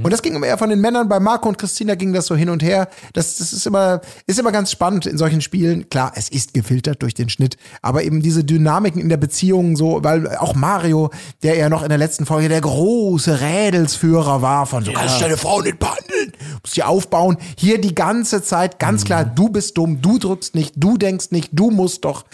Und 0.02 0.12
das 0.12 0.20
ging 0.23 0.35
immer 0.35 0.47
eher 0.47 0.58
von 0.58 0.69
den 0.69 0.81
Männern, 0.81 1.08
bei 1.08 1.20
Marco 1.20 1.49
und 1.49 1.58
Christina 1.58 1.94
ging 1.94 2.12
das 2.12 2.26
so 2.26 2.35
hin 2.35 2.50
und 2.50 2.62
her, 2.62 2.88
das, 3.12 3.37
das 3.37 3.52
ist 3.52 3.67
immer, 3.67 4.00
ist 4.26 4.38
immer 4.38 4.52
ganz 4.52 4.73
spannend 4.73 5.06
in 5.06 5.17
solchen 5.17 5.41
Spielen, 5.41 5.88
klar, 5.88 6.12
es 6.17 6.29
ist 6.29 6.52
gefiltert 6.52 7.02
durch 7.02 7.14
den 7.14 7.29
Schnitt, 7.29 7.56
aber 7.82 8.02
eben 8.02 8.20
diese 8.20 8.43
Dynamiken 8.44 9.00
in 9.00 9.08
der 9.08 9.17
Beziehung 9.17 9.76
so, 9.76 10.03
weil 10.03 10.37
auch 10.37 10.55
Mario, 10.55 11.11
der 11.43 11.56
ja 11.56 11.69
noch 11.69 11.82
in 11.82 11.88
der 11.88 11.99
letzten 11.99 12.26
Folge 12.26 12.49
der 12.49 12.61
große 12.61 13.41
Rädelsführer 13.41 14.43
war 14.43 14.67
von 14.67 14.85
so, 14.85 14.93
kannst 14.93 15.19
du 15.19 15.20
deine 15.23 15.37
Frau 15.37 15.62
nicht 15.62 15.79
behandeln, 15.79 16.32
musst 16.62 16.76
die 16.76 16.82
aufbauen, 16.82 17.37
hier 17.56 17.81
die 17.81 17.94
ganze 17.94 18.43
Zeit 18.43 18.79
ganz 18.81 19.05
klar, 19.05 19.25
du 19.25 19.49
bist 19.49 19.79
dumm, 19.79 20.03
du 20.03 20.19
drückst 20.19 20.55
nicht, 20.55 20.75
du 20.76 20.96
denkst 20.96 21.31
nicht, 21.31 21.50
du 21.53 21.70
musst 21.70 22.05
doch, 22.05 22.25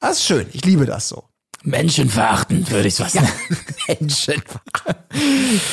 das 0.00 0.18
ist 0.18 0.24
schön, 0.24 0.46
ich 0.52 0.64
liebe 0.64 0.86
das 0.86 1.08
so. 1.08 1.24
Menschenverachtend, 1.62 2.70
würde 2.70 2.86
ich 2.88 2.94
sagen. 2.94 3.26
Menschen. 3.88 4.40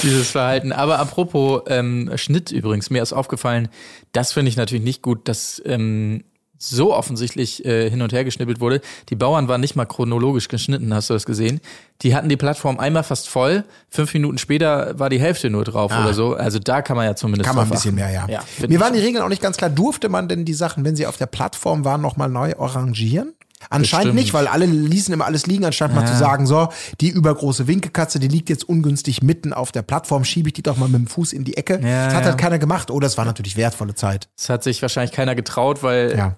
Dieses 0.02 0.32
Verhalten. 0.32 0.72
Aber 0.72 0.98
apropos 1.00 1.62
ähm, 1.68 2.12
Schnitt 2.16 2.52
übrigens, 2.52 2.90
mir 2.90 3.04
ist 3.04 3.14
aufgefallen, 3.14 3.70
das 4.12 4.34
finde 4.34 4.50
ich 4.50 4.58
natürlich 4.58 4.84
nicht 4.84 5.04
gut, 5.04 5.28
dass 5.28 5.62
ähm, 5.66 6.24
so 6.58 6.96
offensichtlich 6.96 7.66
äh, 7.66 7.90
hin 7.90 8.02
und 8.02 8.14
her 8.14 8.24
geschnippelt 8.24 8.60
wurde. 8.60 8.82
Die 9.10 9.16
Bauern 9.16 9.48
waren 9.48 9.62
nicht 9.62 9.76
mal 9.76 9.86
chronologisch 9.86 10.48
geschnitten, 10.48 10.94
hast 10.94 11.10
du 11.10 11.14
das 11.14 11.26
gesehen? 11.26 11.60
Die 12.02 12.16
hatten 12.16 12.30
die 12.30 12.38
Plattform 12.38 12.80
einmal 12.80 13.04
fast 13.04 13.28
voll, 13.30 13.66
fünf 13.90 14.14
Minuten 14.14 14.38
später 14.38 14.98
war 14.98 15.10
die 15.10 15.20
Hälfte 15.20 15.50
nur 15.50 15.64
drauf 15.66 15.92
oder 15.92 16.14
so. 16.14 16.34
Also 16.34 16.60
da 16.60 16.82
kann 16.82 16.96
man 16.96 17.06
ja 17.06 17.16
zumindest 17.16 17.50
Ah. 17.50 17.50
Kann 17.50 17.58
man 17.58 17.68
ein 17.68 17.72
bisschen 17.72 17.96
mehr, 17.96 18.10
ja. 18.10 18.28
ja 18.30 18.44
Mir 18.68 18.80
waren 18.80 18.94
die. 18.94 19.00
Regeln 19.00 19.22
auch 19.24 19.30
nicht 19.30 19.42
ganz 19.42 19.58
klar. 19.58 19.70
Durfte 19.70 20.08
man 20.08 20.30
denn 20.30 20.46
die 20.46 20.54
Sachen, 20.54 20.86
wenn 20.86 20.96
sie 20.96 21.06
auf 21.06 21.18
der 21.18 21.26
Plattform 21.26 21.84
waren, 21.84 22.02
nochmal 22.02 22.30
neu 22.30 22.54
arrangieren? 22.58 23.34
Anscheinend 23.70 24.16
nicht, 24.16 24.34
weil 24.34 24.48
alle 24.48 24.66
ließen 24.66 25.14
immer 25.14 25.26
alles 25.26 25.46
liegen, 25.46 25.66
anstatt 25.66 25.94
mal 25.94 26.06
zu 26.06 26.16
sagen, 26.16 26.46
so, 26.46 26.70
die 27.02 27.10
übergroße 27.10 27.68
Winkekatze, 27.68 28.20
die 28.20 28.28
liegt 28.28 28.50
jetzt 28.50 28.68
ungünstig 28.68 29.22
mitten 29.22 29.54
auf 29.54 29.72
der 29.72 29.82
Plattform, 29.82 30.24
schiebe 30.24 30.50
ich 30.50 30.54
die 30.54 30.64
doch 30.64 30.78
mal 30.78 30.88
mit 30.90 31.00
dem 31.00 31.08
Fuß 31.08 31.34
in 31.34 31.44
die 31.44 31.58
Ecke. 31.58 31.80
Ja, 31.82 32.06
das 32.06 32.14
hat 32.16 32.24
ja. 32.24 32.30
halt 32.30 32.38
keiner 32.38 32.60
gemacht. 32.60 32.92
Oh, 32.92 33.00
das 33.00 33.18
war 33.18 33.26
natürlich 33.26 33.58
wertvolle 33.58 33.96
Zeit. 33.96 34.30
Das 34.38 34.50
hat 34.50 34.64
sich 34.64 34.82
wahrscheinlich 34.82 35.12
keiner 35.12 35.36
getraut, 35.36 35.84
weil 35.84 36.16
Ja. 36.18 36.36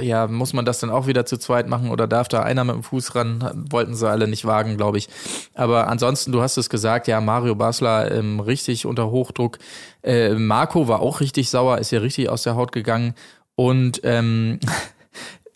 ja, 0.00 0.26
muss 0.26 0.52
man 0.52 0.64
das 0.64 0.80
dann 0.80 0.90
auch 0.90 1.06
wieder 1.06 1.26
zu 1.26 1.36
zweit 1.38 1.68
machen 1.68 1.90
oder 1.90 2.06
darf 2.06 2.28
da 2.28 2.42
einer 2.42 2.64
mit 2.64 2.74
dem 2.74 2.82
Fuß 2.82 3.14
ran? 3.14 3.66
Wollten 3.70 3.94
sie 3.94 4.08
alle 4.08 4.28
nicht 4.28 4.44
wagen, 4.44 4.76
glaube 4.76 4.98
ich. 4.98 5.08
Aber 5.54 5.88
ansonsten, 5.88 6.32
du 6.32 6.42
hast 6.42 6.56
es 6.56 6.70
gesagt, 6.70 7.08
ja, 7.08 7.20
Mario 7.20 7.54
Basler 7.54 8.10
ähm, 8.10 8.40
richtig 8.40 8.86
unter 8.86 9.10
Hochdruck. 9.10 9.58
Äh, 10.02 10.34
Marco 10.34 10.88
war 10.88 11.00
auch 11.00 11.20
richtig 11.20 11.50
sauer, 11.50 11.78
ist 11.78 11.90
ja 11.90 12.00
richtig 12.00 12.28
aus 12.28 12.42
der 12.42 12.56
Haut 12.56 12.72
gegangen. 12.72 13.14
Und 13.54 14.00
ähm, 14.04 14.58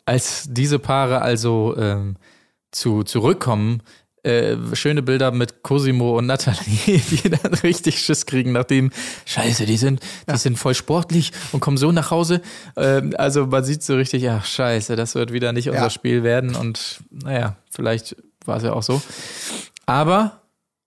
als 0.07 0.47
diese 0.49 0.79
Paare 0.79 1.21
also 1.21 1.77
ähm, 1.77 2.17
zu, 2.71 3.03
zurückkommen, 3.03 3.83
äh, 4.23 4.57
schöne 4.75 5.03
Bilder 5.03 5.31
mit 5.31 5.63
Cosimo 5.63 6.19
und 6.19 6.27
Nathalie, 6.27 6.59
die 7.11 7.31
dann 7.31 7.55
richtig 7.55 8.01
Schiss 8.01 8.27
kriegen, 8.27 8.53
nachdem, 8.53 8.91
scheiße, 9.25 9.67
die 9.67 9.77
sind, 9.77 10.01
die 10.29 10.37
sind 10.37 10.59
voll 10.59 10.75
sportlich 10.75 11.31
und 11.53 11.61
kommen 11.61 11.77
so 11.77 11.93
nach 11.93 12.11
Hause. 12.11 12.41
Ähm, 12.77 13.15
also 13.19 13.47
man 13.47 13.63
sieht 13.65 13.85
so 13.85 13.95
richtig, 13.95 14.29
ach 14.29 14.45
scheiße, 14.45 14.97
das 14.97 15.15
wird 15.15 15.33
wieder 15.33 15.53
nicht 15.53 15.69
unser 15.69 15.83
Ja. 15.83 15.91
Spiel 15.91 16.25
werden 16.25 16.57
und 16.57 17.01
naja, 17.11 17.57
vielleicht 17.71 18.17
war 18.45 18.57
es 18.57 18.65
ja 18.65 18.73
auch 18.73 18.83
so. 18.83 19.01
Aber 19.87 20.43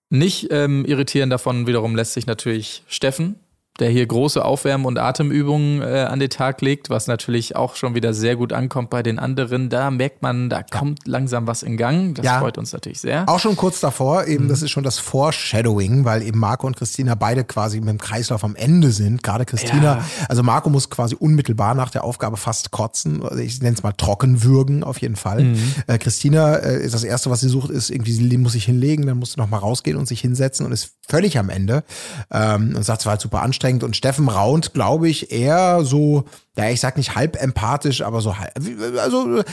nicht 0.10 0.48
ähm, 0.52 0.84
irritieren 0.86 1.30
davon 1.30 1.66
wiederum 1.68 1.96
lässt 1.96 2.14
sich 2.14 2.26
natürlich 2.26 2.84
Steffen, 2.88 3.40
der 3.80 3.90
hier 3.90 4.06
große 4.06 4.44
Aufwärm- 4.44 4.86
und 4.86 4.98
Atemübungen 4.98 5.82
äh, 5.82 6.06
an 6.10 6.20
den 6.20 6.30
Tag 6.30 6.62
legt, 6.62 6.90
was 6.90 7.08
natürlich 7.08 7.56
auch 7.56 7.76
schon 7.76 7.96
wieder 7.96 8.14
sehr 8.14 8.36
gut 8.36 8.54
ankommt 8.54 8.90
bei 8.90 9.04
den 9.04 9.20
anderen. 9.20 9.70
Da 9.70 9.90
merkt 9.92 10.22
man, 10.22 10.50
da 10.50 10.64
kommt 10.64 11.08
langsam 11.08 11.48
was 11.48 11.64
in 11.64 11.78
Gang. 11.78 12.16
Das 12.16 12.26
Ja. 12.26 12.40
freut 12.40 12.58
uns 12.58 12.74
natürlich 12.74 13.00
sehr. 13.00 13.28
Auch 13.30 13.40
schon 13.40 13.56
kurz 13.56 13.80
davor, 13.80 14.26
eben, 14.28 14.46
Mhm. 14.46 14.50
das 14.50 14.62
ist 14.62 14.72
schon 14.72 14.84
das 14.84 15.00
Foreshadowing, 15.00 16.06
weil 16.06 16.22
eben 16.24 16.40
Marco 16.40 16.68
und 16.68 16.76
Christina 16.76 17.16
beide 17.16 17.44
quasi 17.44 17.80
mit 17.80 17.90
dem 17.90 17.98
Kreislauf 18.00 18.44
am 18.44 18.56
Ende 18.56 18.92
sind. 18.92 19.24
Gerade 19.24 19.46
Christina, 19.46 19.98
Ja. 19.98 20.06
also 20.28 20.44
Marco 20.44 20.70
muss 20.70 20.90
quasi 20.90 21.16
unmittelbar 21.16 21.76
nach 21.76 21.90
der 21.90 22.04
Aufgabe 22.04 22.38
fast 22.38 22.72
kotzen. 22.72 23.24
Also 23.24 23.38
ich 23.38 23.62
nenne 23.62 23.76
es 23.76 23.84
mal 23.84 23.94
trocken 23.94 24.44
würgen, 24.44 24.84
auf 24.84 25.00
jeden 25.02 25.16
Fall. 25.16 25.44
Mhm. 25.44 25.74
Äh, 25.88 25.98
Christina 25.98 26.56
äh, 26.56 26.84
ist 26.84 26.94
das 26.94 27.04
Erste, 27.04 27.30
was 27.30 27.40
sie 27.42 27.50
sucht, 27.50 27.70
ist 27.70 27.90
irgendwie, 27.90 28.12
sie 28.12 28.38
muss 28.38 28.54
sich 28.54 28.66
hinlegen, 28.66 29.06
dann 29.06 29.18
muss 29.18 29.34
sie 29.34 29.40
noch 29.40 29.50
mal 29.50 29.58
rausgehen 29.58 29.98
und 29.98 30.08
sich 30.08 30.22
hinsetzen 30.22 30.66
und 30.66 30.72
ist 30.72 30.92
völlig 31.08 31.38
am 31.38 31.50
Ende. 31.50 31.84
Ähm, 32.32 32.74
und 32.76 32.84
sagt, 32.84 33.02
es 33.02 33.06
war 33.06 33.12
halt 33.12 33.22
super 33.22 33.42
anstrengend. 33.42 33.69
Und 33.78 33.96
Steffen 33.96 34.28
raunt, 34.28 34.74
glaube 34.74 35.10
ich, 35.10 35.32
eher 35.32 35.84
so, 35.84 36.26
ja, 36.58 36.70
ich 36.70 36.80
sag 36.80 36.98
nicht 36.98 37.16
halb 37.16 37.42
empathisch, 37.42 38.02
aber 38.02 38.22
so 38.22 38.38
halb, 38.38 38.52
also 38.98 39.40
äh, 39.40 39.44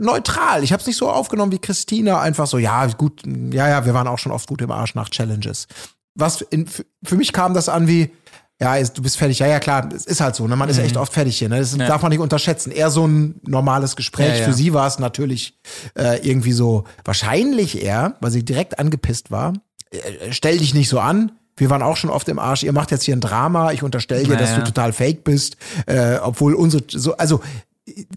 neutral. 0.00 0.62
Ich 0.62 0.72
habe 0.72 0.80
es 0.80 0.86
nicht 0.86 0.96
so 0.96 1.10
aufgenommen 1.10 1.52
wie 1.52 1.58
Christina, 1.58 2.20
einfach 2.20 2.46
so, 2.46 2.58
ja, 2.58 2.86
gut, 2.86 3.22
ja, 3.26 3.68
ja, 3.68 3.84
wir 3.84 3.94
waren 3.94 4.08
auch 4.08 4.18
schon 4.18 4.32
oft 4.32 4.48
gut 4.48 4.62
im 4.62 4.70
Arsch 4.70 4.94
nach 4.94 5.10
Challenges. 5.10 5.66
Was 6.14 6.40
in, 6.40 6.66
für, 6.66 7.16
mich 7.16 7.32
kam 7.32 7.52
das 7.52 7.68
an 7.68 7.88
wie, 7.88 8.10
ja, 8.60 8.76
ist, 8.76 8.96
du 8.96 9.02
bist 9.02 9.18
fertig. 9.18 9.38
Ja, 9.38 9.46
ja, 9.46 9.60
klar, 9.60 9.86
es 9.94 10.06
ist 10.06 10.22
halt 10.22 10.34
so. 10.34 10.48
Ne? 10.48 10.56
Man 10.56 10.70
ist 10.70 10.78
echt 10.78 10.96
oft 10.96 11.12
fertig 11.12 11.38
hier. 11.38 11.50
Ne? 11.50 11.58
Das 11.58 11.76
darf 11.76 12.00
man 12.00 12.10
nicht 12.10 12.20
unterschätzen. 12.20 12.70
Eher 12.70 12.90
so 12.90 13.06
ein 13.06 13.38
normales 13.46 13.96
Gespräch. 13.96 14.28
Ja, 14.28 14.36
ja. 14.36 14.44
Für 14.44 14.54
sie 14.54 14.72
war 14.72 14.86
es 14.86 14.98
natürlich 14.98 15.58
äh, 15.94 16.26
irgendwie 16.26 16.52
so, 16.52 16.84
wahrscheinlich 17.04 17.82
eher, 17.82 18.16
weil 18.20 18.30
sie 18.30 18.46
direkt 18.46 18.78
angepisst 18.78 19.30
war. 19.30 19.52
Äh, 19.90 20.32
stell 20.32 20.56
dich 20.56 20.72
nicht 20.72 20.88
so 20.88 21.00
an. 21.00 21.32
Wir 21.56 21.70
waren 21.70 21.82
auch 21.82 21.96
schon 21.96 22.10
oft 22.10 22.28
im 22.28 22.38
Arsch. 22.38 22.62
Ihr 22.62 22.72
macht 22.72 22.90
jetzt 22.90 23.04
hier 23.04 23.16
ein 23.16 23.20
Drama. 23.20 23.72
Ich 23.72 23.82
unterstelle 23.82 24.24
dir, 24.24 24.36
dass 24.36 24.54
du 24.54 24.64
total 24.64 24.92
fake 24.92 25.24
bist. 25.24 25.56
Äh, 25.86 26.16
obwohl 26.22 26.54
unsere, 26.54 26.84
so, 26.88 27.16
also 27.16 27.40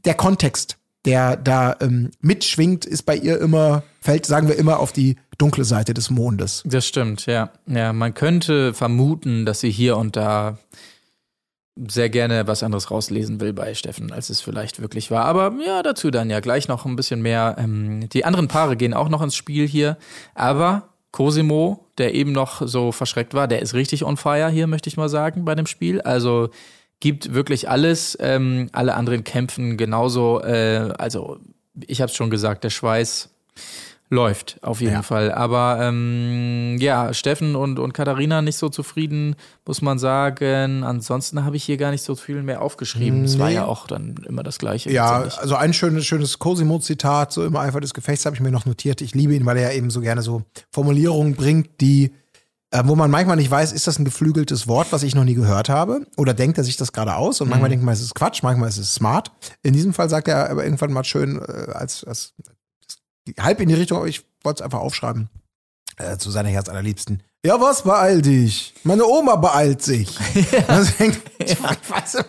der 0.03 0.15
Kontext 0.15 0.77
der 1.05 1.37
da 1.37 1.75
ähm, 1.79 2.11
mitschwingt, 2.21 2.85
ist 2.85 3.03
bei 3.03 3.15
ihr 3.15 3.39
immer, 3.39 3.83
fällt, 4.01 4.25
sagen 4.25 4.47
wir 4.47 4.57
immer, 4.57 4.79
auf 4.79 4.91
die 4.91 5.15
dunkle 5.37 5.63
Seite 5.63 5.93
des 5.93 6.09
Mondes. 6.09 6.63
Das 6.65 6.85
stimmt, 6.85 7.25
ja. 7.25 7.51
Ja, 7.67 7.93
man 7.93 8.13
könnte 8.13 8.73
vermuten, 8.73 9.45
dass 9.45 9.61
sie 9.61 9.71
hier 9.71 9.97
und 9.97 10.15
da 10.17 10.57
sehr 11.87 12.09
gerne 12.09 12.45
was 12.45 12.61
anderes 12.61 12.91
rauslesen 12.91 13.39
will 13.39 13.53
bei 13.53 13.73
Steffen, 13.73 14.11
als 14.11 14.29
es 14.29 14.41
vielleicht 14.41 14.81
wirklich 14.81 15.11
war. 15.11 15.23
Aber 15.23 15.53
ja, 15.65 15.81
dazu 15.81 16.11
dann 16.11 16.29
ja 16.29 16.41
gleich 16.41 16.67
noch 16.67 16.85
ein 16.85 16.97
bisschen 16.97 17.21
mehr. 17.21 17.55
Ähm, 17.57 18.09
die 18.09 18.25
anderen 18.25 18.49
Paare 18.49 18.75
gehen 18.75 18.93
auch 18.93 19.07
noch 19.07 19.21
ins 19.21 19.35
Spiel 19.35 19.65
hier. 19.65 19.97
Aber 20.35 20.89
Cosimo, 21.11 21.88
der 21.99 22.15
eben 22.15 22.31
noch 22.31 22.61
so 22.65 22.91
verschreckt 22.91 23.33
war, 23.33 23.47
der 23.47 23.61
ist 23.61 23.73
richtig 23.73 24.03
on 24.03 24.17
fire 24.17 24.49
hier, 24.49 24.67
möchte 24.67 24.89
ich 24.89 24.97
mal 24.97 25.09
sagen, 25.09 25.45
bei 25.45 25.55
dem 25.55 25.67
Spiel. 25.67 26.01
Also 26.01 26.49
gibt 26.99 27.33
wirklich 27.33 27.69
alles. 27.69 28.17
Ähm, 28.19 28.69
alle 28.71 28.95
anderen 28.95 29.23
kämpfen 29.23 29.77
genauso. 29.77 30.41
Äh, 30.41 30.93
also 30.97 31.39
ich 31.87 32.01
habe 32.01 32.09
es 32.09 32.15
schon 32.15 32.29
gesagt, 32.29 32.63
der 32.63 32.69
Schweiß 32.69 33.29
läuft 34.09 34.57
auf 34.61 34.81
jeden 34.81 34.93
ja. 34.93 35.01
Fall. 35.03 35.31
Aber 35.31 35.77
ähm, 35.81 36.77
ja, 36.79 37.13
Steffen 37.13 37.55
und, 37.55 37.77
und 37.77 37.93
Katharina 37.93 38.41
nicht 38.41 38.57
so 38.57 38.69
zufrieden, 38.69 39.35
muss 39.65 39.81
man 39.81 39.99
sagen. 39.99 40.83
Ansonsten 40.83 41.45
habe 41.45 41.57
ich 41.57 41.63
hier 41.63 41.77
gar 41.77 41.91
nicht 41.91 42.03
so 42.03 42.15
viel 42.15 42.41
mehr 42.41 42.61
aufgeschrieben. 42.61 43.23
Es 43.25 43.35
nee. 43.35 43.39
war 43.39 43.49
ja 43.49 43.65
auch 43.65 43.85
dann 43.87 44.15
immer 44.27 44.41
das 44.41 44.57
Gleiche. 44.57 44.91
Ja, 44.91 45.21
also 45.21 45.55
ein 45.55 45.73
schönes, 45.73 46.05
schönes 46.05 46.39
Cosimo-Zitat, 46.39 47.31
so 47.31 47.45
im 47.45 47.55
Eifer 47.55 47.81
des 47.81 47.93
Gefechts 47.93 48.25
habe 48.25 48.35
ich 48.35 48.41
mir 48.41 48.51
noch 48.51 48.65
notiert. 48.65 49.01
Ich 49.01 49.13
liebe 49.13 49.35
ihn, 49.35 49.45
weil 49.45 49.57
er 49.57 49.75
eben 49.75 49.91
so 49.91 50.01
gerne 50.01 50.23
so 50.23 50.41
Formulierungen 50.71 51.35
bringt, 51.35 51.79
die 51.79 52.11
äh, 52.71 52.83
wo 52.85 52.95
man 52.95 53.09
manchmal 53.09 53.35
nicht 53.35 53.49
weiß, 53.49 53.71
ist 53.71 53.87
das 53.87 53.97
ein 53.97 54.05
geflügeltes 54.05 54.67
Wort, 54.67 54.91
was 54.91 55.01
ich 55.01 55.15
noch 55.15 55.23
nie 55.23 55.33
gehört 55.33 55.69
habe, 55.69 56.05
oder 56.17 56.35
denkt 56.35 56.59
er 56.59 56.63
sich 56.63 56.77
das 56.77 56.93
gerade 56.93 57.15
aus? 57.15 57.41
Und 57.41 57.47
mhm. 57.47 57.51
manchmal 57.51 57.69
denkt 57.71 57.83
man, 57.83 57.93
es 57.93 58.01
ist 58.01 58.13
Quatsch, 58.13 58.43
manchmal 58.43 58.69
ist 58.69 58.77
es 58.77 58.93
smart. 58.93 59.31
In 59.63 59.73
diesem 59.73 59.91
Fall 59.91 60.07
sagt 60.07 60.27
er 60.27 60.51
aber 60.51 60.63
irgendwann 60.63 60.93
mal 60.93 61.03
schön, 61.03 61.39
äh, 61.39 61.71
als, 61.71 62.03
als 62.03 62.35
halb 63.39 63.59
in 63.61 63.69
die 63.69 63.75
Richtung, 63.75 63.97
aber 63.97 64.07
ich 64.07 64.23
wollte 64.43 64.61
es 64.61 64.65
einfach 64.65 64.79
aufschreiben. 64.79 65.29
Äh, 65.97 66.17
zu 66.17 66.31
seiner 66.31 66.49
Herz 66.49 66.69
allerliebsten. 66.69 67.23
Ja, 67.45 67.59
was 67.59 67.83
beeil 67.83 68.21
dich? 68.21 68.73
Meine 68.83 69.05
Oma 69.05 69.35
beeilt 69.35 69.81
sich. 69.81 70.17
Ja. 70.51 70.65
Also, 70.67 70.91
ich 71.39 71.63
weiß, 71.63 72.25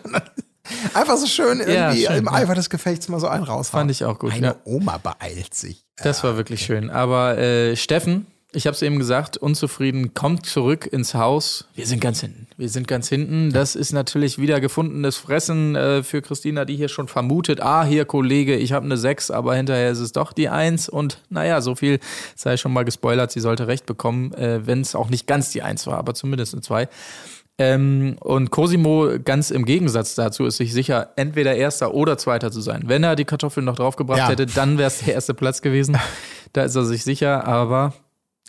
einfach 0.95 1.17
so 1.17 1.27
schön 1.27 1.61
irgendwie 1.61 2.03
ja, 2.03 2.11
schön, 2.11 2.19
im 2.19 2.29
Eifer 2.29 2.55
des 2.55 2.71
Gefechts 2.71 3.09
mal 3.09 3.21
so 3.21 3.29
einen 3.29 3.45
raushauen. 3.45 3.81
Fand 3.81 3.91
ich 3.91 4.05
auch 4.05 4.19
gut. 4.19 4.31
Meine 4.31 4.47
ja. 4.49 4.57
Oma 4.65 4.99
beeilt 4.99 5.55
sich. 5.55 5.87
Das 5.97 6.25
war 6.25 6.37
wirklich 6.37 6.63
schön. 6.63 6.91
Aber 6.91 7.39
äh, 7.39 7.77
Steffen, 7.77 8.27
ich 8.53 8.67
habe 8.67 8.75
es 8.75 8.83
eben 8.83 8.99
gesagt, 8.99 9.37
unzufrieden, 9.37 10.13
kommt 10.15 10.45
zurück 10.47 10.89
ins 10.91 11.15
Haus. 11.15 11.69
Wir 11.75 11.87
sind 11.87 12.01
ganz 12.01 12.21
hinten. 12.21 12.49
Wir 12.57 12.69
sind 12.69 12.89
ganz 12.89 13.09
hinten. 13.09 13.53
Das 13.53 13.77
ist 13.77 13.93
natürlich 13.93 14.39
wieder 14.39 14.61
gefundenes 14.61 15.17
Fressen 15.17 15.77
äh, 15.77 16.03
für 16.03 16.21
Christina, 16.21 16.65
die 16.65 16.77
hier 16.77 16.89
schon 16.89 17.07
vermutet, 17.07 17.61
ah, 17.61 17.85
hier 17.85 18.05
Kollege, 18.05 18.57
ich 18.57 18.73
habe 18.73 18.85
eine 18.85 18.97
6, 18.97 19.31
aber 19.31 19.55
hinterher 19.55 19.91
ist 19.91 20.01
es 20.01 20.13
doch 20.13 20.33
die 20.33 20.49
1. 20.49 20.89
Und 20.89 21.23
naja, 21.29 21.61
so 21.61 21.77
viel 21.77 22.01
sei 22.35 22.57
schon 22.57 22.73
mal 22.73 22.85
gespoilert, 22.85 23.31
sie 23.31 23.41
sollte 23.41 23.69
recht 23.69 23.87
bekommen, 23.87 24.33
äh, 24.35 24.67
wenn 24.67 24.81
es 24.81 24.95
auch 24.95 25.11
nicht 25.11 25.27
ganz 25.27 25.51
die 25.51 25.63
1 25.63 25.87
war, 25.87 25.99
aber 25.99 26.15
zumindest 26.15 26.55
eine 26.55 26.63
2. 26.63 26.89
Ähm, 27.59 28.17
und 28.21 28.51
Cosimo, 28.51 29.11
ganz 29.23 29.51
im 29.51 29.67
Gegensatz 29.67 30.15
dazu, 30.15 30.47
ist 30.47 30.57
sich 30.57 30.73
sicher, 30.73 31.11
entweder 31.17 31.55
Erster 31.55 31.95
oder 31.95 32.17
Zweiter 32.17 32.51
zu 32.51 32.63
sein. 32.63 32.85
Wenn 32.87 33.05
er 33.05 33.17
die 33.17 33.27
Kartoffeln 33.27 33.67
noch 33.67 33.77
draufgebracht 33.77 34.19
ja. 34.19 34.29
hätte, 34.31 34.47
dann 34.47 34.79
wäre 34.79 34.89
es 34.89 35.01
der 35.01 35.15
erste 35.15 35.35
Platz 35.35 35.63
gewesen. 35.63 35.97
Da 36.53 36.65
ist 36.65 36.75
er 36.75 36.85
sich 36.85 37.05
sicher, 37.05 37.47
aber 37.47 37.93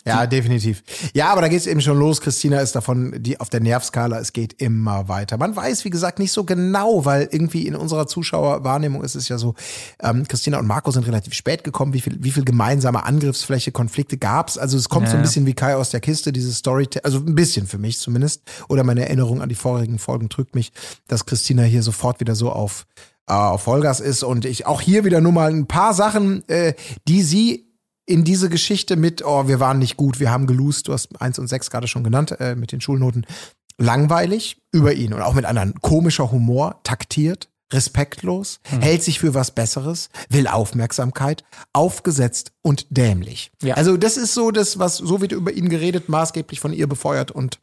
ja, 0.04 0.26
definitiv. 0.26 0.82
Ja, 1.14 1.30
aber 1.30 1.42
da 1.42 1.48
geht 1.48 1.60
es 1.60 1.66
eben 1.66 1.80
schon 1.80 1.98
los. 1.98 2.20
Christina 2.20 2.60
ist 2.60 2.74
davon, 2.74 3.14
die 3.22 3.38
auf 3.38 3.50
der 3.50 3.60
Nervskala, 3.60 4.18
es 4.18 4.32
geht 4.32 4.60
immer 4.60 5.08
weiter. 5.08 5.36
Man 5.38 5.54
weiß, 5.54 5.84
wie 5.84 5.90
gesagt, 5.90 6.18
nicht 6.18 6.32
so 6.32 6.44
genau, 6.44 7.04
weil 7.04 7.28
irgendwie 7.30 7.66
in 7.66 7.76
unserer 7.76 8.06
Zuschauerwahrnehmung 8.06 9.04
ist 9.04 9.14
es 9.14 9.28
ja 9.28 9.38
so, 9.38 9.54
ähm, 10.00 10.26
Christina 10.26 10.58
und 10.58 10.66
Marco 10.66 10.90
sind 10.90 11.06
relativ 11.06 11.34
spät 11.34 11.62
gekommen. 11.62 11.92
Wie 11.92 12.00
viel, 12.00 12.16
wie 12.22 12.32
viel 12.32 12.44
gemeinsame 12.44 13.04
Angriffsfläche, 13.04 13.70
Konflikte 13.70 14.16
gab's? 14.18 14.58
Also 14.58 14.76
es 14.76 14.88
kommt 14.88 15.06
ja. 15.06 15.12
so 15.12 15.16
ein 15.18 15.22
bisschen 15.22 15.46
wie 15.46 15.54
Kai 15.54 15.76
aus 15.76 15.90
der 15.90 16.00
Kiste, 16.00 16.32
diese 16.32 16.52
Story, 16.52 16.88
also 17.04 17.18
ein 17.18 17.34
bisschen 17.36 17.66
für 17.68 17.78
mich 17.78 17.98
zumindest. 17.98 18.42
Oder 18.68 18.82
meine 18.82 19.02
Erinnerung 19.02 19.40
an 19.40 19.48
die 19.48 19.54
vorigen 19.54 19.98
Folgen 20.00 20.28
drückt 20.28 20.56
mich, 20.56 20.72
dass 21.06 21.26
Christina 21.26 21.62
hier 21.62 21.82
sofort 21.82 22.18
wieder 22.18 22.34
so 22.34 22.50
auf 22.50 22.86
äh, 23.28 23.34
auf 23.34 23.62
Vollgas 23.62 24.00
ist 24.00 24.24
und 24.24 24.44
ich 24.44 24.66
auch 24.66 24.80
hier 24.80 25.04
wieder 25.04 25.20
nur 25.20 25.32
mal 25.32 25.50
ein 25.50 25.66
paar 25.66 25.94
Sachen, 25.94 26.46
äh, 26.48 26.74
die 27.06 27.22
sie 27.22 27.71
in 28.06 28.24
diese 28.24 28.48
Geschichte 28.48 28.96
mit, 28.96 29.24
oh, 29.24 29.48
wir 29.48 29.60
waren 29.60 29.78
nicht 29.78 29.96
gut, 29.96 30.20
wir 30.20 30.30
haben 30.30 30.46
gelost, 30.46 30.88
du 30.88 30.92
hast 30.92 31.20
eins 31.20 31.38
und 31.38 31.46
sechs 31.46 31.70
gerade 31.70 31.88
schon 31.88 32.04
genannt, 32.04 32.36
äh, 32.40 32.54
mit 32.54 32.72
den 32.72 32.80
Schulnoten, 32.80 33.26
langweilig 33.78 34.58
über 34.72 34.92
ihn 34.92 35.12
und 35.12 35.22
auch 35.22 35.34
mit 35.34 35.44
anderen 35.44 35.74
komischer 35.80 36.30
Humor, 36.30 36.80
taktiert, 36.84 37.48
respektlos, 37.72 38.60
hm. 38.64 38.82
hält 38.82 39.02
sich 39.02 39.18
für 39.18 39.34
was 39.34 39.50
Besseres, 39.50 40.10
will 40.28 40.46
Aufmerksamkeit, 40.46 41.44
aufgesetzt 41.72 42.52
und 42.62 42.86
dämlich. 42.90 43.50
Ja. 43.62 43.74
Also 43.74 43.96
das 43.96 44.16
ist 44.16 44.34
so 44.34 44.50
das, 44.50 44.78
was, 44.78 44.98
so 44.98 45.20
wird 45.20 45.32
über 45.32 45.52
ihn 45.52 45.68
geredet, 45.68 46.08
maßgeblich 46.08 46.60
von 46.60 46.72
ihr 46.72 46.86
befeuert 46.86 47.30
und 47.30 47.60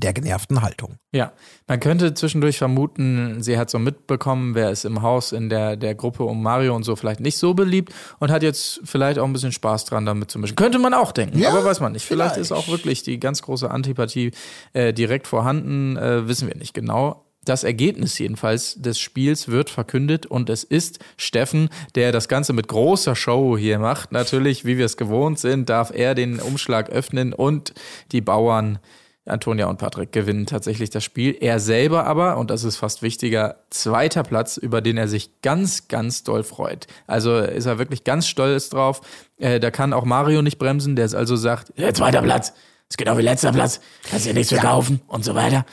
der 0.00 0.12
genervten 0.12 0.62
Haltung. 0.62 0.96
Ja, 1.12 1.32
man 1.66 1.80
könnte 1.80 2.14
zwischendurch 2.14 2.58
vermuten, 2.58 3.42
sie 3.42 3.56
hat 3.56 3.70
so 3.70 3.78
mitbekommen, 3.78 4.54
wer 4.54 4.70
ist 4.70 4.84
im 4.84 5.02
Haus 5.02 5.32
in 5.32 5.48
der, 5.48 5.76
der 5.76 5.94
Gruppe 5.94 6.24
um 6.24 6.42
Mario 6.42 6.74
und 6.74 6.82
so 6.82 6.96
vielleicht 6.96 7.20
nicht 7.20 7.38
so 7.38 7.54
beliebt 7.54 7.92
und 8.18 8.30
hat 8.30 8.42
jetzt 8.42 8.80
vielleicht 8.84 9.18
auch 9.18 9.24
ein 9.24 9.32
bisschen 9.32 9.52
Spaß 9.52 9.84
dran, 9.84 10.04
damit 10.04 10.30
zu 10.30 10.38
mischen. 10.38 10.56
Könnte 10.56 10.78
man 10.78 10.94
auch 10.94 11.12
denken, 11.12 11.38
ja, 11.38 11.50
aber 11.50 11.64
weiß 11.64 11.80
man 11.80 11.92
nicht. 11.92 12.04
Vielleicht, 12.04 12.34
vielleicht, 12.34 12.40
ist 12.40 12.52
auch 12.52 12.68
wirklich 12.68 13.02
die 13.02 13.20
ganz 13.20 13.42
große 13.42 13.70
Antipathie 13.70 14.32
äh, 14.72 14.92
direkt 14.92 15.26
vorhanden, 15.26 15.96
äh, 15.96 16.26
wissen 16.26 16.48
wir 16.48 16.56
nicht 16.56 16.74
genau. 16.74 17.24
Das 17.44 17.62
Ergebnis 17.62 18.18
jedenfalls 18.18 18.76
des 18.80 18.98
Spiels 18.98 19.48
wird 19.48 19.68
verkündet 19.68 20.24
und 20.24 20.48
es 20.48 20.64
ist 20.64 20.98
Steffen, 21.18 21.68
der 21.94 22.10
das 22.10 22.28
Ganze 22.28 22.54
mit 22.54 22.68
großer 22.68 23.14
Show 23.14 23.58
hier 23.58 23.78
macht. 23.78 24.12
Natürlich, 24.12 24.64
wie 24.64 24.78
wir 24.78 24.86
es 24.86 24.96
gewohnt 24.96 25.38
sind, 25.38 25.68
darf 25.68 25.92
er 25.94 26.14
den 26.14 26.40
Umschlag 26.40 26.88
öffnen 26.88 27.34
und 27.34 27.74
die 28.12 28.22
Bauern 28.22 28.78
Antonia 29.26 29.66
und 29.66 29.78
Patrick 29.78 30.12
gewinnen 30.12 30.46
tatsächlich 30.46 30.90
das 30.90 31.02
Spiel. 31.02 31.36
Er 31.40 31.58
selber 31.58 32.06
aber, 32.06 32.36
und 32.36 32.50
das 32.50 32.62
ist 32.62 32.76
fast 32.76 33.02
wichtiger, 33.02 33.56
zweiter 33.70 34.22
Platz, 34.22 34.58
über 34.58 34.82
den 34.82 34.98
er 34.98 35.08
sich 35.08 35.40
ganz, 35.40 35.88
ganz 35.88 36.24
doll 36.24 36.42
freut. 36.42 36.86
Also 37.06 37.38
ist 37.38 37.66
er 37.66 37.78
wirklich 37.78 38.04
ganz 38.04 38.26
stolz 38.26 38.68
drauf. 38.68 39.00
Äh, 39.38 39.60
da 39.60 39.70
kann 39.70 39.92
auch 39.92 40.04
Mario 40.04 40.42
nicht 40.42 40.58
bremsen, 40.58 40.94
der 40.94 41.12
also 41.14 41.36
sagt, 41.36 41.72
ja, 41.76 41.92
zweiter 41.94 42.22
Platz, 42.22 42.52
ist 42.88 42.98
genau 42.98 43.16
wie 43.16 43.22
letzter 43.22 43.52
Platz, 43.52 43.80
kannst 44.08 44.26
dir 44.26 44.34
nichts 44.34 44.52
verkaufen 44.52 45.00
ja. 45.06 45.14
und 45.14 45.24
so 45.24 45.34
weiter. 45.34 45.64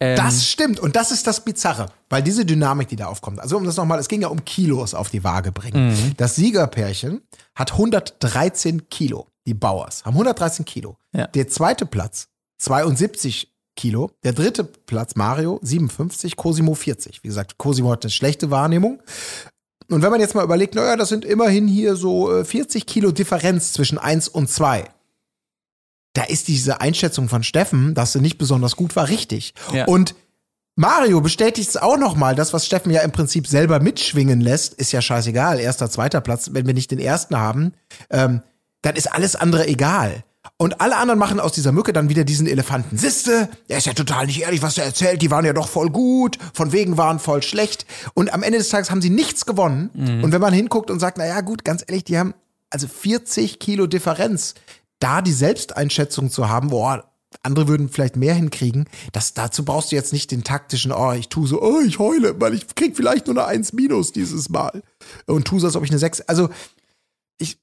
Ähm, 0.00 0.16
das 0.16 0.46
stimmt 0.46 0.80
und 0.80 0.96
das 0.96 1.10
ist 1.10 1.26
das 1.26 1.44
Bizarre, 1.44 1.86
weil 2.10 2.22
diese 2.22 2.44
Dynamik, 2.44 2.88
die 2.88 2.96
da 2.96 3.06
aufkommt, 3.06 3.40
also 3.40 3.56
um 3.56 3.64
das 3.64 3.76
nochmal, 3.76 3.98
es 3.98 4.08
ging 4.08 4.22
ja 4.22 4.28
um 4.28 4.44
Kilos 4.44 4.94
auf 4.94 5.10
die 5.10 5.24
Waage 5.24 5.52
bringen. 5.52 5.90
Mhm. 5.90 6.12
Das 6.16 6.34
Siegerpärchen 6.36 7.22
hat 7.54 7.72
113 7.72 8.88
Kilo, 8.88 9.28
die 9.46 9.54
Bauers 9.54 10.04
haben 10.04 10.14
113 10.14 10.64
Kilo. 10.64 10.96
Ja. 11.12 11.26
Der 11.28 11.48
zweite 11.48 11.86
Platz 11.86 12.28
72 12.58 13.52
Kilo. 13.76 14.10
Der 14.24 14.32
dritte 14.32 14.64
Platz 14.64 15.14
Mario 15.16 15.60
57, 15.62 16.36
Cosimo 16.36 16.74
40. 16.74 17.22
Wie 17.22 17.28
gesagt, 17.28 17.58
Cosimo 17.58 17.90
hat 17.90 18.04
eine 18.04 18.10
schlechte 18.10 18.50
Wahrnehmung. 18.50 19.02
Und 19.88 20.02
wenn 20.02 20.10
man 20.10 20.20
jetzt 20.20 20.34
mal 20.34 20.44
überlegt, 20.44 20.74
naja, 20.74 20.96
das 20.96 21.10
sind 21.10 21.24
immerhin 21.24 21.68
hier 21.68 21.94
so 21.94 22.42
40 22.42 22.82
äh, 22.82 22.84
Kilo 22.84 23.12
Differenz 23.12 23.72
zwischen 23.72 23.98
1 23.98 24.28
und 24.28 24.50
2. 24.50 24.84
Da 26.14 26.24
ist 26.24 26.48
diese 26.48 26.80
Einschätzung 26.80 27.28
von 27.28 27.42
Steffen, 27.42 27.94
dass 27.94 28.12
sie 28.12 28.20
nicht 28.20 28.38
besonders 28.38 28.74
gut 28.74 28.96
war, 28.96 29.08
richtig. 29.08 29.54
Ja. 29.72 29.84
Und 29.84 30.14
Mario 30.74 31.20
bestätigt 31.20 31.68
es 31.68 31.76
auch 31.76 31.98
nochmal. 31.98 32.34
Das, 32.34 32.52
was 32.52 32.66
Steffen 32.66 32.90
ja 32.90 33.02
im 33.02 33.12
Prinzip 33.12 33.46
selber 33.46 33.80
mitschwingen 33.80 34.40
lässt, 34.40 34.74
ist 34.74 34.92
ja 34.92 35.00
scheißegal. 35.00 35.60
Erster, 35.60 35.90
zweiter 35.90 36.20
Platz. 36.20 36.50
Wenn 36.52 36.66
wir 36.66 36.74
nicht 36.74 36.90
den 36.90 36.98
ersten 36.98 37.36
haben, 37.36 37.74
ähm, 38.10 38.42
dann 38.82 38.96
ist 38.96 39.12
alles 39.12 39.36
andere 39.36 39.66
egal. 39.66 40.24
Und 40.58 40.80
alle 40.80 40.96
anderen 40.96 41.18
machen 41.18 41.40
aus 41.40 41.52
dieser 41.52 41.72
Mücke 41.72 41.92
dann 41.92 42.08
wieder 42.08 42.24
diesen 42.24 42.46
Elefanten. 42.46 42.96
Siste, 42.96 43.48
er 43.68 43.78
ist 43.78 43.86
ja 43.86 43.92
total 43.92 44.26
nicht 44.26 44.42
ehrlich, 44.42 44.62
was 44.62 44.78
er 44.78 44.84
erzählt. 44.84 45.22
Die 45.22 45.30
waren 45.30 45.44
ja 45.44 45.52
doch 45.52 45.68
voll 45.68 45.90
gut, 45.90 46.38
von 46.54 46.72
wegen 46.72 46.96
waren 46.96 47.18
voll 47.18 47.42
schlecht. 47.42 47.86
Und 48.14 48.32
am 48.32 48.42
Ende 48.42 48.58
des 48.58 48.68
Tages 48.68 48.90
haben 48.90 49.02
sie 49.02 49.10
nichts 49.10 49.46
gewonnen. 49.46 49.90
Mhm. 49.94 50.24
Und 50.24 50.32
wenn 50.32 50.40
man 50.40 50.54
hinguckt 50.54 50.90
und 50.90 50.98
sagt, 51.00 51.18
na 51.18 51.26
ja, 51.26 51.40
gut, 51.40 51.64
ganz 51.64 51.84
ehrlich, 51.86 52.04
die 52.04 52.18
haben 52.18 52.34
also 52.70 52.88
40 52.88 53.58
Kilo 53.58 53.86
Differenz. 53.86 54.54
Da 54.98 55.20
die 55.20 55.32
Selbsteinschätzung 55.32 56.30
zu 56.30 56.48
haben, 56.48 56.70
boah, 56.70 57.04
andere 57.42 57.68
würden 57.68 57.90
vielleicht 57.90 58.16
mehr 58.16 58.34
hinkriegen. 58.34 58.88
Das, 59.12 59.34
dazu 59.34 59.64
brauchst 59.64 59.92
du 59.92 59.96
jetzt 59.96 60.12
nicht 60.12 60.30
den 60.30 60.42
taktischen, 60.42 60.90
oh, 60.90 61.12
ich 61.12 61.28
tue 61.28 61.46
so, 61.46 61.60
oh, 61.60 61.80
ich 61.80 61.98
heule, 61.98 62.40
weil 62.40 62.54
ich 62.54 62.74
krieg 62.74 62.96
vielleicht 62.96 63.26
nur 63.26 63.36
eine 63.36 63.46
1 63.46 63.74
minus 63.74 64.12
dieses 64.12 64.48
Mal. 64.48 64.82
Und 65.26 65.46
tu 65.46 65.58
so, 65.58 65.66
als 65.66 65.76
ob 65.76 65.84
ich 65.84 65.90
eine 65.90 65.98
6. 65.98 66.22
Also, 66.22 66.48
ich, 67.38 67.58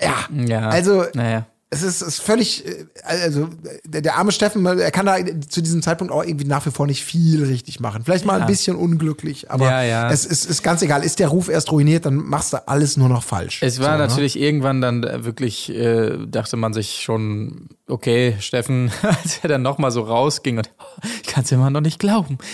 ja, 0.00 0.28
ja 0.32 0.68
also, 0.70 1.04
naja 1.14 1.46
es 1.74 1.82
ist, 1.82 2.02
ist 2.02 2.22
völlig, 2.22 2.64
äh, 2.66 2.86
also 3.02 3.48
der, 3.84 4.00
der, 4.00 4.16
arme 4.16 4.32
Steffen, 4.32 4.64
er 4.64 4.90
kann 4.90 5.06
da 5.06 5.16
zu 5.48 5.60
diesem 5.60 5.82
Zeitpunkt 5.82 6.12
auch 6.12 6.22
irgendwie 6.22 6.46
nach 6.46 6.64
wie 6.66 6.70
vor 6.70 6.86
nicht 6.86 7.04
viel 7.04 7.44
richtig 7.44 7.80
machen. 7.80 8.02
Vielleicht 8.04 8.24
mal 8.24 8.38
ja. 8.38 8.44
ein 8.44 8.46
bisschen 8.46 8.76
unglücklich, 8.76 9.50
aber 9.50 9.66
ja, 9.66 9.82
ja. 9.82 10.10
es 10.10 10.24
ist, 10.24 10.44
ist 10.44 10.62
ganz 10.62 10.82
egal. 10.82 11.02
Ist 11.02 11.18
der 11.18 11.28
Ruf 11.28 11.48
erst 11.48 11.72
ruiniert, 11.72 12.06
dann 12.06 12.14
machst 12.14 12.52
du 12.52 12.68
alles 12.68 12.96
nur 12.96 13.08
noch 13.08 13.22
falsch. 13.22 13.62
Es 13.62 13.80
war 13.80 13.86
so, 13.86 13.92
ne? 13.92 13.98
natürlich 13.98 14.36
ne? 14.36 14.42
irgendwann 14.42 14.80
dann 14.80 15.24
wirklich, 15.24 15.70
äh, 15.70 16.16
dachte 16.26 16.56
man 16.56 16.72
sich 16.72 17.00
schon, 17.02 17.68
okay, 17.88 18.36
Steffen, 18.40 18.92
als 19.02 19.40
er 19.42 19.48
dann 19.48 19.62
nochmal 19.62 19.90
so 19.90 20.02
rausging 20.02 20.58
und 20.58 20.70
oh, 20.78 21.06
ich 21.22 21.28
kann 21.28 21.44
es 21.44 21.52
immer 21.52 21.70
noch 21.70 21.80
nicht 21.80 21.98
glauben. 21.98 22.38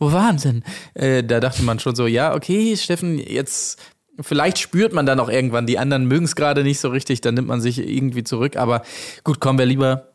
Oh, 0.00 0.12
Wahnsinn. 0.12 0.64
Äh, 0.94 1.22
da 1.22 1.40
dachte 1.40 1.62
man 1.62 1.78
schon 1.78 1.94
so, 1.94 2.06
ja, 2.06 2.34
okay, 2.34 2.76
Steffen, 2.76 3.18
jetzt 3.18 3.78
Vielleicht 4.20 4.58
spürt 4.58 4.92
man 4.92 5.06
dann 5.06 5.18
auch 5.20 5.28
irgendwann, 5.28 5.66
die 5.66 5.78
anderen 5.78 6.06
mögen 6.06 6.24
es 6.24 6.36
gerade 6.36 6.62
nicht 6.62 6.80
so 6.80 6.88
richtig, 6.88 7.20
dann 7.20 7.34
nimmt 7.34 7.48
man 7.48 7.60
sich 7.60 7.78
irgendwie 7.78 8.24
zurück. 8.24 8.56
Aber 8.56 8.82
gut, 9.24 9.40
kommen 9.40 9.58
wir 9.58 9.66
lieber. 9.66 10.08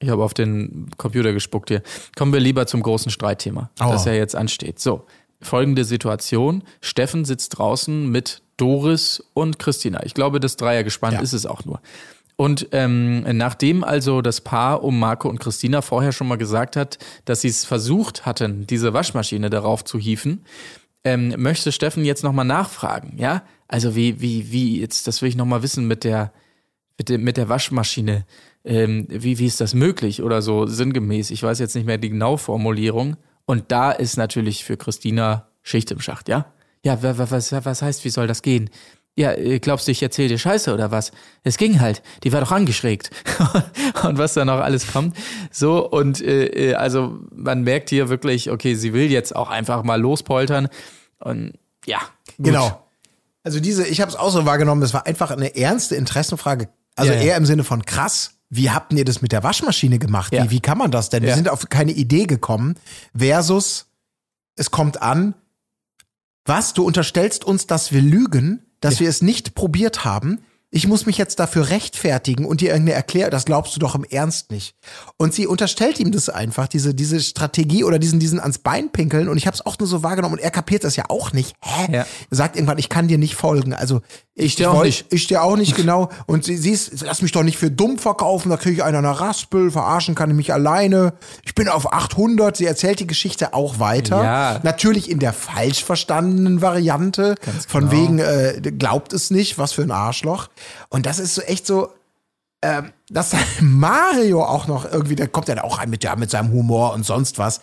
Ich 0.00 0.10
habe 0.10 0.22
auf 0.22 0.34
den 0.34 0.90
Computer 0.98 1.32
gespuckt 1.32 1.70
hier. 1.70 1.82
Kommen 2.16 2.32
wir 2.32 2.40
lieber 2.40 2.66
zum 2.66 2.82
großen 2.82 3.10
Streitthema, 3.10 3.70
oh. 3.80 3.90
das 3.90 4.04
ja 4.04 4.12
jetzt 4.12 4.36
ansteht. 4.36 4.78
So, 4.78 5.06
folgende 5.40 5.84
Situation. 5.84 6.64
Steffen 6.80 7.24
sitzt 7.24 7.58
draußen 7.58 8.10
mit 8.10 8.42
Doris 8.56 9.22
und 9.32 9.58
Christina. 9.58 10.04
Ich 10.04 10.14
glaube, 10.14 10.40
das 10.40 10.56
Dreiergespann 10.56 11.14
ja. 11.14 11.20
ist 11.20 11.32
es 11.32 11.46
auch 11.46 11.64
nur. 11.64 11.80
Und 12.36 12.68
ähm, 12.72 13.20
nachdem 13.36 13.84
also 13.84 14.20
das 14.20 14.40
Paar 14.40 14.82
um 14.82 14.98
Marco 14.98 15.28
und 15.28 15.38
Christina 15.38 15.82
vorher 15.82 16.10
schon 16.10 16.26
mal 16.26 16.36
gesagt 16.36 16.76
hat, 16.76 16.98
dass 17.24 17.42
sie 17.42 17.48
es 17.48 17.64
versucht 17.64 18.26
hatten, 18.26 18.66
diese 18.66 18.92
Waschmaschine 18.92 19.50
darauf 19.50 19.84
zu 19.84 19.98
hieven, 19.98 20.44
ähm, 21.04 21.34
möchte 21.36 21.70
Steffen 21.72 22.04
jetzt 22.04 22.24
nochmal 22.24 22.44
nachfragen, 22.44 23.16
ja? 23.18 23.42
Also 23.68 23.94
wie, 23.94 24.20
wie, 24.20 24.50
wie, 24.50 24.80
jetzt, 24.80 25.06
das 25.06 25.22
will 25.22 25.28
ich 25.28 25.36
nochmal 25.36 25.62
wissen 25.62 25.86
mit 25.86 26.04
der, 26.04 26.32
mit 26.98 27.08
der, 27.08 27.18
mit 27.18 27.36
der 27.36 27.48
Waschmaschine. 27.48 28.26
Ähm, 28.64 29.06
wie, 29.08 29.38
wie 29.38 29.46
ist 29.46 29.60
das 29.60 29.74
möglich 29.74 30.22
oder 30.22 30.42
so 30.42 30.66
sinngemäß? 30.66 31.30
Ich 31.30 31.42
weiß 31.42 31.58
jetzt 31.58 31.74
nicht 31.74 31.86
mehr 31.86 31.98
die 31.98 32.10
genaue 32.10 32.38
Formulierung. 32.38 33.16
Und 33.46 33.70
da 33.70 33.92
ist 33.92 34.16
natürlich 34.16 34.64
für 34.64 34.76
Christina 34.76 35.48
Schicht 35.62 35.90
im 35.90 36.00
Schacht, 36.00 36.28
ja? 36.28 36.46
Ja, 36.84 37.02
was, 37.02 37.52
was 37.52 37.82
heißt, 37.82 38.04
wie 38.04 38.10
soll 38.10 38.26
das 38.26 38.42
gehen? 38.42 38.70
Ja, 39.16 39.32
äh, 39.32 39.60
glaubst 39.60 39.86
du, 39.86 39.92
ich 39.92 40.02
erzähle 40.02 40.28
dir 40.28 40.38
Scheiße 40.38 40.74
oder 40.74 40.90
was? 40.90 41.12
Es 41.44 41.56
ging 41.56 41.80
halt. 41.80 42.02
Die 42.24 42.32
war 42.32 42.40
doch 42.40 42.50
angeschrägt. 42.50 43.10
und 44.02 44.18
was 44.18 44.34
da 44.34 44.44
noch 44.44 44.58
alles 44.58 44.92
kommt. 44.92 45.16
So, 45.52 45.88
und 45.88 46.20
äh, 46.20 46.46
äh, 46.46 46.74
also 46.74 47.20
man 47.30 47.62
merkt 47.62 47.90
hier 47.90 48.08
wirklich, 48.08 48.50
okay, 48.50 48.74
sie 48.74 48.92
will 48.92 49.10
jetzt 49.10 49.36
auch 49.36 49.50
einfach 49.50 49.84
mal 49.84 50.00
lospoltern. 50.00 50.68
Und 51.20 51.52
ja. 51.86 51.98
Gut. 52.36 52.46
Genau. 52.46 52.84
Also 53.44 53.60
diese, 53.60 53.86
ich 53.86 54.00
habe 54.00 54.10
es 54.10 54.16
auch 54.16 54.30
so 54.30 54.46
wahrgenommen, 54.46 54.80
das 54.80 54.94
war 54.94 55.06
einfach 55.06 55.30
eine 55.30 55.54
ernste 55.54 55.94
Interessenfrage. 55.94 56.68
Also 56.96 57.12
ja, 57.12 57.18
ja. 57.18 57.24
eher 57.26 57.36
im 57.36 57.46
Sinne 57.46 57.62
von 57.62 57.84
krass. 57.84 58.32
Wie 58.50 58.70
habt 58.70 58.92
ihr 58.92 59.04
das 59.04 59.22
mit 59.22 59.32
der 59.32 59.42
Waschmaschine 59.42 59.98
gemacht? 59.98 60.32
Ja. 60.32 60.44
Wie, 60.44 60.50
wie 60.50 60.60
kann 60.60 60.78
man 60.78 60.90
das 60.90 61.08
denn? 61.08 61.22
Wir 61.22 61.34
sind 61.34 61.48
auf 61.48 61.68
keine 61.68 61.92
Idee 61.92 62.24
gekommen. 62.24 62.76
Versus, 63.16 63.86
es 64.56 64.70
kommt 64.70 65.02
an, 65.02 65.34
was, 66.44 66.74
du 66.74 66.84
unterstellst 66.84 67.44
uns, 67.44 67.66
dass 67.66 67.92
wir 67.92 68.02
lügen? 68.02 68.63
Dass 68.84 68.94
ja. 68.94 69.00
wir 69.00 69.08
es 69.08 69.22
nicht 69.22 69.54
probiert 69.54 70.04
haben. 70.04 70.40
Ich 70.74 70.88
muss 70.88 71.06
mich 71.06 71.18
jetzt 71.18 71.38
dafür 71.38 71.70
rechtfertigen 71.70 72.44
und 72.44 72.60
dir 72.60 72.70
irgendeine 72.70 72.96
Erklärung, 72.96 73.30
das 73.30 73.44
glaubst 73.44 73.76
du 73.76 73.78
doch 73.78 73.94
im 73.94 74.02
Ernst 74.02 74.50
nicht. 74.50 74.74
Und 75.16 75.32
sie 75.32 75.46
unterstellt 75.46 76.00
ihm 76.00 76.10
das 76.10 76.28
einfach, 76.28 76.66
diese, 76.66 76.96
diese 76.96 77.20
Strategie 77.20 77.84
oder 77.84 78.00
diesen, 78.00 78.18
diesen 78.18 78.40
ans 78.40 78.58
Bein 78.58 78.90
pinkeln. 78.90 79.28
Und 79.28 79.36
ich 79.36 79.46
habe 79.46 79.54
es 79.54 79.64
auch 79.64 79.78
nur 79.78 79.86
so 79.86 80.02
wahrgenommen 80.02 80.34
und 80.34 80.40
er 80.40 80.50
kapiert 80.50 80.82
das 80.82 80.96
ja 80.96 81.04
auch 81.10 81.32
nicht. 81.32 81.54
Hä? 81.60 81.92
Ja. 81.92 81.98
Er 82.00 82.06
sagt 82.36 82.56
irgendwann, 82.56 82.78
ich 82.78 82.88
kann 82.88 83.06
dir 83.06 83.18
nicht 83.18 83.36
folgen. 83.36 83.72
Also 83.72 84.00
ich 84.34 84.56
dir 84.56 84.72
auch 84.72 84.82
nicht. 84.82 85.06
Ich 85.12 85.28
dir 85.28 85.44
auch 85.44 85.56
nicht 85.56 85.76
genau. 85.76 86.08
Und 86.26 86.42
sie, 86.42 86.56
sie 86.56 86.72
ist, 86.72 87.02
lass 87.02 87.22
mich 87.22 87.30
doch 87.30 87.44
nicht 87.44 87.56
für 87.56 87.70
dumm 87.70 87.96
verkaufen, 87.96 88.50
da 88.50 88.56
kriege 88.56 88.74
ich 88.74 88.82
einer 88.82 88.98
eine 88.98 89.20
Raspel, 89.20 89.70
verarschen 89.70 90.16
kann 90.16 90.30
ich 90.30 90.36
mich 90.36 90.52
alleine. 90.52 91.14
Ich 91.44 91.54
bin 91.54 91.68
auf 91.68 91.92
800. 91.92 92.56
Sie 92.56 92.66
erzählt 92.66 92.98
die 92.98 93.06
Geschichte 93.06 93.54
auch 93.54 93.78
weiter. 93.78 94.24
Ja. 94.24 94.60
Natürlich 94.64 95.08
in 95.08 95.20
der 95.20 95.34
falsch 95.34 95.84
verstandenen 95.84 96.62
Variante. 96.62 97.36
Ganz 97.44 97.66
Von 97.66 97.90
genau. 97.90 98.02
wegen, 98.02 98.18
äh, 98.18 98.72
glaubt 98.76 99.12
es 99.12 99.30
nicht, 99.30 99.56
was 99.56 99.70
für 99.70 99.82
ein 99.82 99.92
Arschloch. 99.92 100.48
Und 100.88 101.06
das 101.06 101.18
ist 101.18 101.34
so 101.34 101.42
echt 101.42 101.66
so, 101.66 101.90
äh, 102.60 102.82
dass 103.08 103.34
Mario 103.60 104.44
auch 104.44 104.66
noch 104.66 104.90
irgendwie, 104.90 105.16
der 105.16 105.28
kommt 105.28 105.48
ja 105.48 105.62
auch 105.64 105.78
ein 105.78 105.90
mit, 105.90 106.04
ja, 106.04 106.16
mit 106.16 106.30
seinem 106.30 106.52
Humor 106.52 106.92
und 106.94 107.04
sonst 107.04 107.38
was 107.38 107.60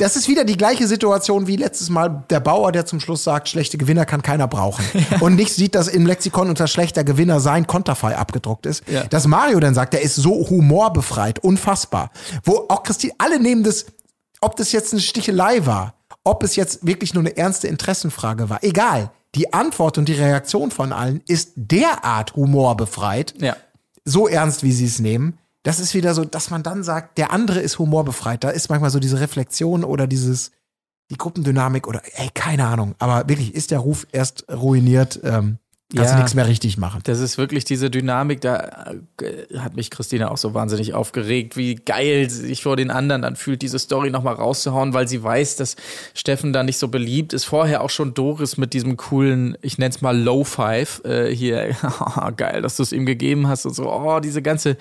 das 0.00 0.16
ist 0.16 0.28
wieder 0.28 0.44
die 0.44 0.56
gleiche 0.56 0.86
Situation 0.86 1.46
wie 1.46 1.56
letztes 1.56 1.90
Mal 1.90 2.24
der 2.30 2.40
Bauer, 2.40 2.72
der 2.72 2.86
zum 2.86 3.00
Schluss 3.00 3.22
sagt, 3.22 3.48
schlechte 3.48 3.76
Gewinner 3.76 4.06
kann 4.06 4.22
keiner 4.22 4.48
brauchen. 4.48 4.84
Ja. 5.10 5.18
Und 5.20 5.34
nicht 5.36 5.54
sieht, 5.54 5.74
dass 5.74 5.88
im 5.88 6.04
Lexikon 6.04 6.48
unter 6.48 6.66
schlechter 6.66 7.04
Gewinner 7.04 7.40
sein 7.40 7.66
Konterfei 7.66 8.16
abgedruckt 8.16 8.66
ist. 8.66 8.82
Ja. 8.86 9.04
Dass 9.04 9.26
Mario 9.26 9.58
dann 9.60 9.74
sagt, 9.74 9.94
der 9.94 10.02
ist 10.02 10.14
so 10.14 10.48
humorbefreit, 10.48 11.38
unfassbar. 11.38 12.10
Wo 12.44 12.66
auch 12.68 12.82
Christine, 12.82 13.14
alle 13.18 13.40
nehmen 13.40 13.62
das, 13.62 13.86
ob 14.40 14.56
das 14.56 14.72
jetzt 14.72 14.92
eine 14.92 15.00
Stichelei 15.00 15.64
war, 15.64 15.94
ob 16.22 16.42
es 16.42 16.54
jetzt 16.54 16.86
wirklich 16.86 17.14
nur 17.14 17.22
eine 17.22 17.36
ernste 17.36 17.68
Interessenfrage 17.68 18.50
war, 18.50 18.62
egal. 18.62 19.10
Die 19.34 19.52
Antwort 19.52 19.98
und 19.98 20.08
die 20.08 20.14
Reaktion 20.14 20.70
von 20.70 20.92
allen 20.92 21.22
ist 21.26 21.52
derart 21.56 22.34
humorbefreit. 22.34 23.34
Ja. 23.40 23.56
So 24.04 24.26
ernst, 24.26 24.62
wie 24.62 24.72
sie 24.72 24.86
es 24.86 24.98
nehmen 24.98 25.38
das 25.62 25.78
ist 25.78 25.94
wieder 25.94 26.14
so, 26.14 26.24
dass 26.24 26.50
man 26.50 26.62
dann 26.62 26.82
sagt, 26.82 27.18
der 27.18 27.32
andere 27.32 27.60
ist 27.60 27.78
humorbefreit. 27.78 28.44
Da 28.44 28.50
ist 28.50 28.70
manchmal 28.70 28.90
so 28.90 28.98
diese 28.98 29.20
Reflexion 29.20 29.84
oder 29.84 30.06
dieses, 30.06 30.52
die 31.10 31.16
Gruppendynamik 31.16 31.86
oder, 31.86 32.02
ey, 32.14 32.30
keine 32.32 32.66
Ahnung. 32.66 32.94
Aber 32.98 33.28
wirklich, 33.28 33.54
ist 33.54 33.70
der 33.70 33.80
Ruf 33.80 34.06
erst 34.10 34.46
ruiniert, 34.50 35.20
ähm, 35.22 35.58
kannst 35.94 36.10
ja, 36.10 36.16
du 36.16 36.22
nichts 36.22 36.34
mehr 36.34 36.46
richtig 36.46 36.78
machen. 36.78 37.00
Das 37.04 37.18
ist 37.18 37.36
wirklich 37.36 37.64
diese 37.64 37.90
Dynamik, 37.90 38.40
da 38.40 38.94
äh, 39.20 39.58
hat 39.58 39.74
mich 39.74 39.90
Christina 39.90 40.30
auch 40.30 40.36
so 40.36 40.54
wahnsinnig 40.54 40.94
aufgeregt, 40.94 41.56
wie 41.56 41.74
geil 41.74 42.30
sich 42.30 42.62
vor 42.62 42.76
den 42.76 42.90
anderen 42.90 43.22
dann 43.22 43.36
fühlt, 43.36 43.62
diese 43.62 43.78
Story 43.78 44.10
nochmal 44.10 44.34
rauszuhauen, 44.34 44.94
weil 44.94 45.08
sie 45.08 45.22
weiß, 45.22 45.56
dass 45.56 45.76
Steffen 46.14 46.52
da 46.52 46.62
nicht 46.62 46.78
so 46.78 46.88
beliebt 46.88 47.32
ist. 47.32 47.44
Vorher 47.44 47.82
auch 47.82 47.90
schon 47.90 48.14
Doris 48.14 48.56
mit 48.56 48.72
diesem 48.72 48.96
coolen, 48.96 49.56
ich 49.62 49.78
nenne 49.78 49.90
es 49.90 50.00
mal 50.00 50.16
Low 50.16 50.44
Five, 50.44 51.02
äh, 51.04 51.34
hier, 51.34 51.76
geil, 52.36 52.62
dass 52.62 52.76
du 52.76 52.84
es 52.84 52.92
ihm 52.92 53.04
gegeben 53.04 53.48
hast 53.48 53.66
und 53.66 53.74
so, 53.74 53.90
oh, 53.90 54.20
diese 54.20 54.42
ganze 54.42 54.76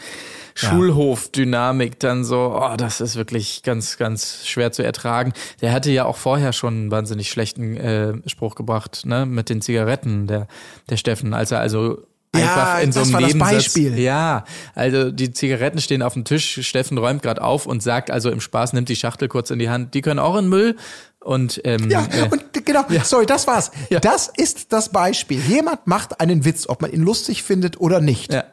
Schulhof-Dynamik 0.55 1.99
dann 1.99 2.23
so, 2.23 2.57
oh, 2.59 2.75
das 2.77 3.01
ist 3.01 3.15
wirklich 3.15 3.63
ganz, 3.63 3.97
ganz 3.97 4.45
schwer 4.45 4.71
zu 4.71 4.83
ertragen. 4.83 5.33
Der 5.61 5.71
hatte 5.71 5.91
ja 5.91 6.05
auch 6.05 6.17
vorher 6.17 6.53
schon 6.53 6.73
einen 6.73 6.91
wahnsinnig 6.91 7.29
schlechten 7.29 7.77
äh, 7.77 8.13
Spruch 8.27 8.55
gebracht, 8.55 9.05
ne, 9.05 9.25
mit 9.25 9.49
den 9.49 9.61
Zigaretten, 9.61 10.27
der, 10.27 10.47
der 10.89 10.97
Steffen, 10.97 11.33
als 11.33 11.51
er 11.51 11.59
also 11.59 12.03
einfach 12.31 12.75
ja, 12.75 12.79
in 12.79 12.91
so 12.91 13.01
einem 13.01 13.11
das 13.11 13.21
Nebensatz. 13.21 13.51
Beispiel. 13.51 13.99
Ja, 13.99 14.43
also 14.75 15.11
die 15.11 15.31
Zigaretten 15.31 15.79
stehen 15.79 16.01
auf 16.01 16.13
dem 16.13 16.25
Tisch, 16.25 16.65
Steffen 16.67 16.97
räumt 16.97 17.23
gerade 17.23 17.41
auf 17.41 17.65
und 17.65 17.81
sagt 17.81 18.11
also 18.11 18.29
im 18.29 18.41
Spaß, 18.41 18.73
nimmt 18.73 18.89
die 18.89 18.95
Schachtel 18.95 19.27
kurz 19.27 19.49
in 19.51 19.59
die 19.59 19.69
Hand, 19.69 19.93
die 19.93 20.01
können 20.01 20.19
auch 20.19 20.37
in 20.37 20.47
Müll. 20.47 20.75
Und, 21.21 21.59
ähm, 21.65 21.89
ja, 21.89 22.07
äh, 22.11 22.29
und 22.31 22.65
genau, 22.65 22.85
ja. 22.89 23.03
sorry, 23.03 23.25
das 23.25 23.45
war's. 23.45 23.71
Ja. 23.89 23.99
Das 23.99 24.31
ist 24.37 24.71
das 24.71 24.89
Beispiel. 24.89 25.41
Jemand 25.41 25.85
macht 25.85 26.21
einen 26.21 26.45
Witz, 26.45 26.67
ob 26.69 26.81
man 26.81 26.91
ihn 26.91 27.01
lustig 27.01 27.43
findet 27.43 27.79
oder 27.79 27.99
nicht. 27.99 28.33
Ja 28.33 28.45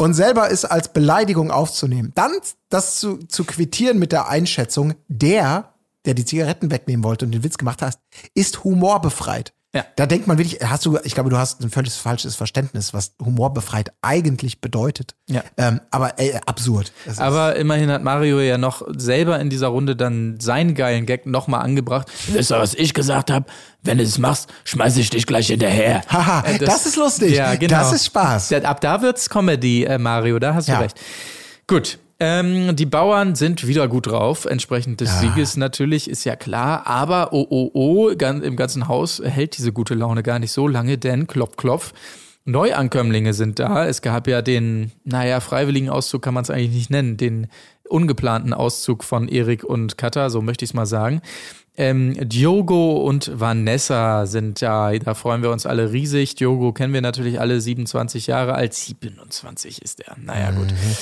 und 0.00 0.14
selber 0.14 0.50
es 0.50 0.64
als 0.64 0.94
Beleidigung 0.94 1.50
aufzunehmen. 1.50 2.12
Dann 2.14 2.32
das 2.70 2.98
zu, 2.98 3.18
zu 3.18 3.44
quittieren 3.44 3.98
mit 3.98 4.12
der 4.12 4.30
Einschätzung, 4.30 4.94
der, 5.08 5.74
der 6.06 6.14
die 6.14 6.24
Zigaretten 6.24 6.70
wegnehmen 6.70 7.04
wollte 7.04 7.26
und 7.26 7.32
den 7.32 7.44
Witz 7.44 7.58
gemacht 7.58 7.82
hat, 7.82 7.98
ist 8.32 8.64
humorbefreit. 8.64 9.52
Ja. 9.72 9.84
Da 9.94 10.06
denkt 10.06 10.26
man 10.26 10.36
wirklich, 10.36 10.58
hast 10.64 10.84
du, 10.84 10.98
ich 11.04 11.14
glaube, 11.14 11.30
du 11.30 11.36
hast 11.36 11.62
ein 11.62 11.70
völlig 11.70 11.92
falsches 11.92 12.34
Verständnis, 12.34 12.92
was 12.92 13.14
humorbefreit 13.24 13.92
eigentlich 14.02 14.60
bedeutet. 14.60 15.14
Ja. 15.28 15.44
Ähm, 15.56 15.80
aber 15.92 16.18
ey, 16.18 16.34
absurd. 16.44 16.92
aber 17.18 17.54
immerhin 17.54 17.88
hat 17.88 18.02
Mario 18.02 18.40
ja 18.40 18.58
noch 18.58 18.82
selber 18.96 19.38
in 19.38 19.48
dieser 19.48 19.68
Runde 19.68 19.94
dann 19.94 20.40
seinen 20.40 20.74
geilen 20.74 21.06
Gag 21.06 21.24
nochmal 21.26 21.62
angebracht. 21.62 22.10
Wisst 22.28 22.50
ihr, 22.50 22.58
was 22.58 22.74
ich 22.74 22.94
gesagt 22.94 23.30
habe? 23.30 23.46
Wenn 23.82 23.98
du 23.98 24.04
es 24.04 24.18
machst, 24.18 24.52
schmeiß 24.64 24.96
ich 24.96 25.10
dich 25.10 25.24
gleich 25.24 25.46
hinterher. 25.46 26.02
Haha, 26.08 26.42
das, 26.42 26.58
das, 26.58 26.86
ist 26.86 26.96
lustig. 26.96 27.36
Ja, 27.36 27.54
genau. 27.54 27.78
Das 27.78 27.92
ist 27.92 28.06
Spaß. 28.06 28.52
Ab 28.52 28.80
da 28.80 29.02
wird's 29.02 29.30
Comedy, 29.30 29.84
äh, 29.84 29.98
Mario, 29.98 30.40
da 30.40 30.54
hast 30.54 30.66
du 30.66 30.72
ja. 30.72 30.80
recht. 30.80 31.00
Gut, 31.68 32.00
ähm, 32.20 32.76
die 32.76 32.86
Bauern 32.86 33.34
sind 33.34 33.66
wieder 33.66 33.88
gut 33.88 34.06
drauf, 34.06 34.44
entsprechend 34.44 35.00
des 35.00 35.08
ja. 35.08 35.20
Sieges 35.20 35.56
natürlich, 35.56 36.08
ist 36.08 36.24
ja 36.24 36.36
klar. 36.36 36.86
Aber 36.86 37.32
oh, 37.32 37.46
oh, 37.48 37.70
oh, 37.72 38.08
im 38.10 38.56
ganzen 38.56 38.88
Haus 38.88 39.22
hält 39.24 39.56
diese 39.56 39.72
gute 39.72 39.94
Laune 39.94 40.22
gar 40.22 40.38
nicht 40.38 40.52
so 40.52 40.68
lange, 40.68 40.98
denn 40.98 41.26
klopf, 41.26 41.56
klopf. 41.56 41.92
Neuankömmlinge 42.44 43.32
sind 43.32 43.58
da. 43.58 43.86
Es 43.86 44.02
gab 44.02 44.26
ja 44.28 44.42
den, 44.42 44.92
naja, 45.04 45.40
freiwilligen 45.40 45.88
Auszug 45.88 46.22
kann 46.22 46.34
man 46.34 46.42
es 46.42 46.50
eigentlich 46.50 46.74
nicht 46.74 46.90
nennen, 46.90 47.16
den 47.16 47.46
ungeplanten 47.88 48.52
Auszug 48.52 49.02
von 49.02 49.28
Erik 49.28 49.64
und 49.64 49.98
Katha, 49.98 50.30
so 50.30 50.42
möchte 50.42 50.64
ich 50.64 50.70
es 50.70 50.74
mal 50.74 50.86
sagen. 50.86 51.22
Ähm, 51.76 52.14
Diogo 52.28 52.98
und 52.98 53.40
Vanessa 53.40 54.26
sind 54.26 54.60
da, 54.60 54.92
da 54.92 55.14
freuen 55.14 55.42
wir 55.42 55.50
uns 55.50 55.64
alle 55.64 55.92
riesig. 55.92 56.34
Diogo 56.34 56.72
kennen 56.72 56.92
wir 56.92 57.00
natürlich 57.00 57.40
alle, 57.40 57.60
27 57.60 58.26
Jahre 58.26 58.54
alt, 58.54 58.74
27 58.74 59.80
ist 59.80 60.00
er. 60.00 60.16
Naja, 60.18 60.50
gut. 60.50 60.70
Mhm. 60.70 60.96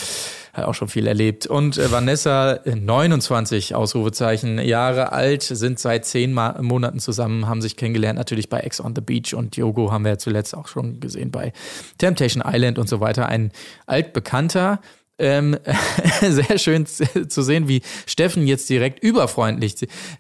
Hat 0.59 0.65
auch 0.65 0.75
schon 0.75 0.89
viel 0.89 1.07
erlebt. 1.07 1.47
Und 1.47 1.79
äh, 1.79 1.91
Vanessa, 1.91 2.61
29 2.65 3.75
Ausrufezeichen, 3.75 4.59
Jahre 4.59 5.13
alt, 5.13 5.43
sind 5.43 5.79
seit 5.79 6.05
zehn 6.05 6.33
Ma 6.33 6.61
Monaten 6.61 6.99
zusammen, 6.99 7.47
haben 7.47 7.63
sich 7.63 7.77
kennengelernt, 7.77 8.19
natürlich 8.19 8.49
bei 8.49 8.61
Ex 8.61 8.81
on 8.81 8.95
the 8.95 9.01
Beach 9.01 9.35
und 9.35 9.57
Yogo 9.57 9.93
haben 9.93 10.05
wir 10.05 10.13
ja 10.13 10.19
zuletzt 10.19 10.57
auch 10.57 10.69
schon 10.69 11.01
gesehen 11.01 11.31
bei 11.31 11.53
Temptation 11.99 12.43
Island 12.45 12.79
und 12.79 12.89
so 12.89 13.01
weiter. 13.01 13.27
Ein 13.27 13.53
altbekannter, 13.87 14.81
ähm, 15.19 15.57
sehr 16.21 16.59
schön 16.59 16.87
zu 16.87 17.43
sehen, 17.43 17.69
wie 17.69 17.83
Steffen 18.07 18.47
jetzt 18.47 18.69
direkt 18.71 19.03
überfreundlich 19.03 19.75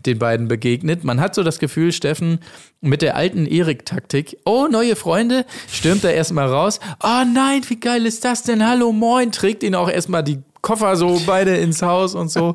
den 0.05 0.19
beiden 0.19 0.49
begegnet. 0.49 1.05
Man 1.05 1.21
hat 1.21 1.35
so 1.35 1.43
das 1.43 1.59
Gefühl, 1.59 1.93
Steffen 1.93 2.41
mit 2.81 3.03
der 3.03 3.17
alten 3.17 3.47
Erik-Taktik, 3.47 4.39
oh, 4.45 4.69
neue 4.71 4.97
Freunde, 4.97 5.45
stürmt 5.71 6.05
er 6.05 6.15
erstmal 6.15 6.49
raus. 6.49 6.81
Oh 7.03 7.25
nein, 7.33 7.63
wie 7.69 7.81
geil 7.81 8.07
ist 8.07 8.25
das 8.25 8.43
denn? 8.43 8.67
Hallo, 8.67 8.93
moin, 8.93 9.33
trägt 9.33 9.63
ihn 9.63 9.75
auch 9.75 9.91
erstmal 9.91 10.23
die 10.23 10.43
Koffer 10.61 10.97
so 10.97 11.21
beide 11.27 11.57
ins 11.57 11.83
Haus 11.83 12.15
und 12.15 12.31
so. 12.31 12.55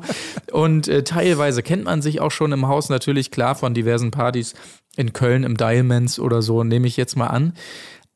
Und 0.52 0.88
äh, 0.88 1.04
teilweise 1.04 1.62
kennt 1.62 1.84
man 1.84 2.02
sich 2.02 2.20
auch 2.20 2.30
schon 2.30 2.52
im 2.52 2.68
Haus 2.68 2.88
natürlich 2.88 3.30
klar 3.30 3.54
von 3.54 3.74
diversen 3.74 4.10
Partys 4.10 4.54
in 4.96 5.12
Köln 5.12 5.42
im 5.42 5.56
Diamonds 5.56 6.18
oder 6.18 6.42
so, 6.42 6.62
nehme 6.64 6.86
ich 6.86 6.96
jetzt 6.96 7.16
mal 7.16 7.26
an. 7.28 7.54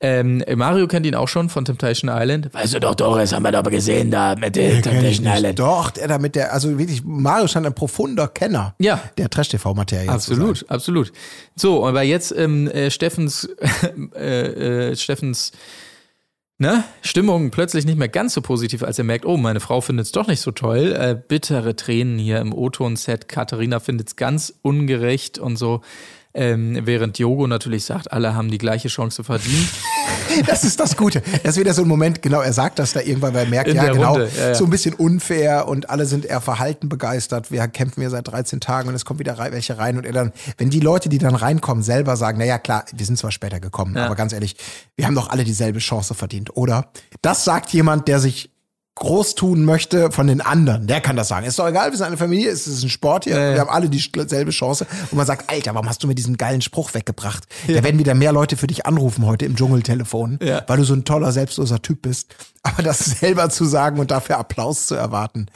Ähm, 0.00 0.44
Mario 0.54 0.87
kennt 0.87 1.06
ihn 1.06 1.16
auch 1.16 1.26
schon 1.26 1.48
von 1.48 1.64
Temptation 1.64 2.08
Island. 2.12 2.54
Weißt 2.54 2.74
du 2.74 2.80
doch, 2.80 2.94
Doris, 2.94 3.32
haben 3.32 3.42
wir 3.42 3.50
doch 3.50 3.64
gesehen 3.64 4.12
da 4.12 4.37
mit 4.37 4.54
der 4.54 4.80
Temptation 4.80 5.26
Island. 5.26 5.58
Doch, 5.58 5.92
er 5.96 6.06
da 6.06 6.18
mit 6.18 6.37
der, 6.37 6.52
also 6.52 6.78
wirklich, 6.78 7.02
Mario 7.04 7.48
scheint 7.48 7.66
ein 7.66 7.74
profunder 7.74 8.28
Kenner 8.28 8.76
ja. 8.78 9.00
der 9.18 9.28
Trash-TV-Materie. 9.28 10.08
Absolut, 10.08 10.64
absolut. 10.68 11.12
So, 11.56 11.84
aber 11.84 12.02
jetzt 12.02 12.32
ähm, 12.37 12.68
äh, 12.68 12.90
Steffens, 12.90 13.48
äh, 14.14 14.90
äh, 14.90 14.96
Steffens 14.96 15.50
ne, 16.58 16.84
Stimmung 17.02 17.50
plötzlich 17.50 17.84
nicht 17.84 17.98
mehr 17.98 18.08
ganz 18.08 18.34
so 18.34 18.40
positiv, 18.40 18.82
als 18.82 18.98
er 18.98 19.04
merkt, 19.04 19.24
oh, 19.24 19.37
meine 19.37 19.61
Frau 19.61 19.80
findet 19.80 20.06
es 20.06 20.12
doch 20.12 20.26
nicht 20.28 20.40
so 20.40 20.50
toll. 20.50 20.94
Äh, 20.96 21.16
bittere 21.26 21.74
Tränen 21.76 22.18
hier 22.18 22.38
im 22.38 22.52
O-Ton-Set. 22.52 23.28
Katharina 23.28 23.80
findet 23.80 24.08
es 24.08 24.16
ganz 24.16 24.54
ungerecht 24.62 25.38
und 25.38 25.56
so. 25.56 25.80
Ähm, 26.35 26.81
während 26.85 27.19
Yogo 27.19 27.47
natürlich 27.47 27.85
sagt, 27.85 28.12
alle 28.12 28.35
haben 28.35 28.51
die 28.51 28.59
gleiche 28.59 28.88
Chance 28.88 29.25
verdient. 29.25 29.69
das 30.47 30.62
ist 30.64 30.79
das 30.79 30.97
Gute. 30.97 31.23
Das 31.43 31.55
ist 31.55 31.61
wieder 31.61 31.73
so 31.73 31.83
ein 31.83 31.88
Moment, 31.88 32.21
genau, 32.23 32.41
er 32.41 32.53
sagt 32.53 32.79
das 32.79 32.93
da 32.93 33.01
irgendwann, 33.01 33.35
weil 33.35 33.45
er 33.45 33.51
merkt, 33.51 33.71
In 33.71 33.77
ja, 33.77 33.93
genau, 33.93 34.19
ja, 34.19 34.27
ja. 34.27 34.55
so 34.55 34.64
ein 34.64 34.71
bisschen 34.71 34.95
unfair 34.95 35.67
und 35.69 35.88
alle 35.91 36.07
sind 36.07 36.27
eher 36.27 36.41
verhalten 36.41 36.88
begeistert. 36.88 37.51
Wir 37.51 37.67
kämpfen 37.69 38.01
hier 38.01 38.11
seit 38.11 38.29
13 38.29 38.61
Tagen 38.61 38.88
und 38.88 38.95
es 38.95 39.05
kommt 39.05 39.21
wieder 39.21 39.38
welche 39.38 39.79
rein 39.79 39.97
und 39.97 40.05
er 40.05 40.12
dann, 40.12 40.33
wenn 40.59 40.71
die 40.71 40.81
Leute, 40.81 41.09
die 41.09 41.19
dann 41.19 41.35
reinkommen, 41.35 41.83
selber 41.83 42.17
sagen, 42.17 42.38
naja, 42.38 42.59
klar, 42.59 42.85
wir 42.95 43.07
sind 43.07 43.19
zwar 43.19 43.31
später 43.31 43.59
gekommen, 43.59 43.97
ja. 43.97 44.07
aber 44.07 44.14
ganz 44.14 44.33
ehrlich, 44.33 44.57
wir 44.97 45.07
haben 45.07 45.14
doch 45.14 45.31
alle 45.31 45.45
dieselbe 45.45 45.79
Chance 45.79 46.14
verdient, 46.14 46.57
oder? 46.57 46.93
Das 47.23 47.45
sagt 47.45 47.73
jemand, 47.73 48.07
der 48.07 48.21
sich 48.21 48.51
groß 48.98 49.34
tun 49.34 49.64
möchte 49.64 50.11
von 50.11 50.26
den 50.26 50.40
anderen. 50.40 50.87
Der 50.87 51.00
kann 51.00 51.16
das 51.16 51.28
sagen. 51.28 51.46
Ist 51.46 51.58
doch 51.58 51.68
egal, 51.68 51.90
wir 51.90 51.96
sind 51.96 52.06
eine 52.06 52.16
Familie, 52.16 52.50
es 52.50 52.66
ist 52.66 52.82
ein 52.82 52.90
Sport 52.90 53.24
hier, 53.24 53.38
ja, 53.38 53.54
wir 53.54 53.61
haben 53.61 53.70
alle 53.70 53.88
dieselbe 53.88 54.50
Chance. 54.50 54.87
Und 55.11 55.16
man 55.16 55.26
sagt, 55.26 55.50
Alter, 55.50 55.74
warum 55.74 55.88
hast 55.88 56.02
du 56.02 56.06
mir 56.06 56.14
diesen 56.14 56.37
geilen 56.37 56.61
Spruch 56.61 56.94
weggebracht? 56.94 57.44
Ja. 57.66 57.76
Da 57.76 57.84
werden 57.84 57.98
wieder 57.98 58.14
mehr 58.14 58.32
Leute 58.32 58.56
für 58.56 58.66
dich 58.66 58.87
anrufen 58.87 59.24
heute 59.26 59.44
im 59.44 59.56
Dschungeltelefon, 59.56 60.38
ja. 60.42 60.62
weil 60.66 60.78
du 60.78 60.84
so 60.84 60.94
ein 60.94 61.04
toller, 61.04 61.32
selbstloser 61.32 61.80
Typ 61.80 62.02
bist. 62.02 62.34
Aber 62.62 62.82
das 62.82 62.98
selber 63.20 63.50
zu 63.50 63.64
sagen 63.64 64.00
und 64.00 64.11
dafür 64.11 64.38
Applaus 64.38 64.87
zu 64.87 64.94
erwarten, 64.94 65.46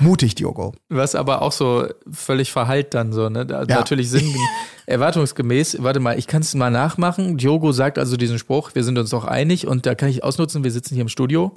mutig, 0.00 0.34
Diogo. 0.34 0.74
Was 0.88 1.14
aber 1.14 1.42
auch 1.42 1.52
so 1.52 1.86
völlig 2.10 2.52
verhallt 2.52 2.94
dann 2.94 3.12
so, 3.12 3.28
ne? 3.28 3.46
Ja. 3.48 3.64
Natürlich 3.64 4.10
sind 4.10 4.34
erwartungsgemäß, 4.86 5.78
warte 5.80 6.00
mal, 6.00 6.18
ich 6.18 6.26
kann 6.26 6.42
es 6.42 6.54
mal 6.54 6.70
nachmachen. 6.70 7.36
Diogo 7.36 7.72
sagt 7.72 7.98
also 7.98 8.16
diesen 8.16 8.38
Spruch, 8.38 8.70
wir 8.74 8.84
sind 8.84 8.98
uns 8.98 9.10
doch 9.10 9.24
einig 9.24 9.66
und 9.66 9.84
da 9.84 9.94
kann 9.94 10.08
ich 10.08 10.24
ausnutzen, 10.24 10.64
wir 10.64 10.72
sitzen 10.72 10.94
hier 10.94 11.02
im 11.02 11.08
Studio 11.08 11.52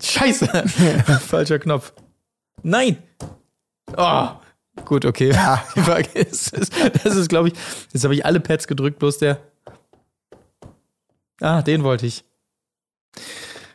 Scheiße! 0.00 0.46
Falscher 1.26 1.58
Knopf. 1.58 1.92
Nein! 2.62 3.02
Oh, 3.96 4.28
gut, 4.84 5.04
okay. 5.04 5.30
Ja. 5.32 5.64
Das 6.14 6.48
ist, 6.48 6.72
ist 7.04 7.28
glaube 7.28 7.48
ich, 7.48 7.54
jetzt 7.92 8.04
habe 8.04 8.14
ich 8.14 8.24
alle 8.24 8.40
Pads 8.40 8.66
gedrückt, 8.66 8.98
bloß 8.98 9.18
der. 9.18 9.40
Ah, 11.40 11.62
den 11.62 11.82
wollte 11.82 12.06
ich. 12.06 12.24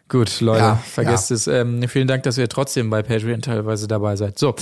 Gut, 0.07 0.39
Leute, 0.39 0.59
ja, 0.59 0.75
vergesst 0.75 1.31
ja. 1.31 1.35
es. 1.35 1.47
Ähm, 1.47 1.87
vielen 1.89 2.07
Dank, 2.07 2.23
dass 2.23 2.37
ihr 2.37 2.47
trotzdem 2.47 2.91
bei 2.91 3.01
Patreon 3.01 3.41
teilweise 3.41 3.87
dabei 3.87 4.15
seid. 4.15 4.37
So, 4.37 4.53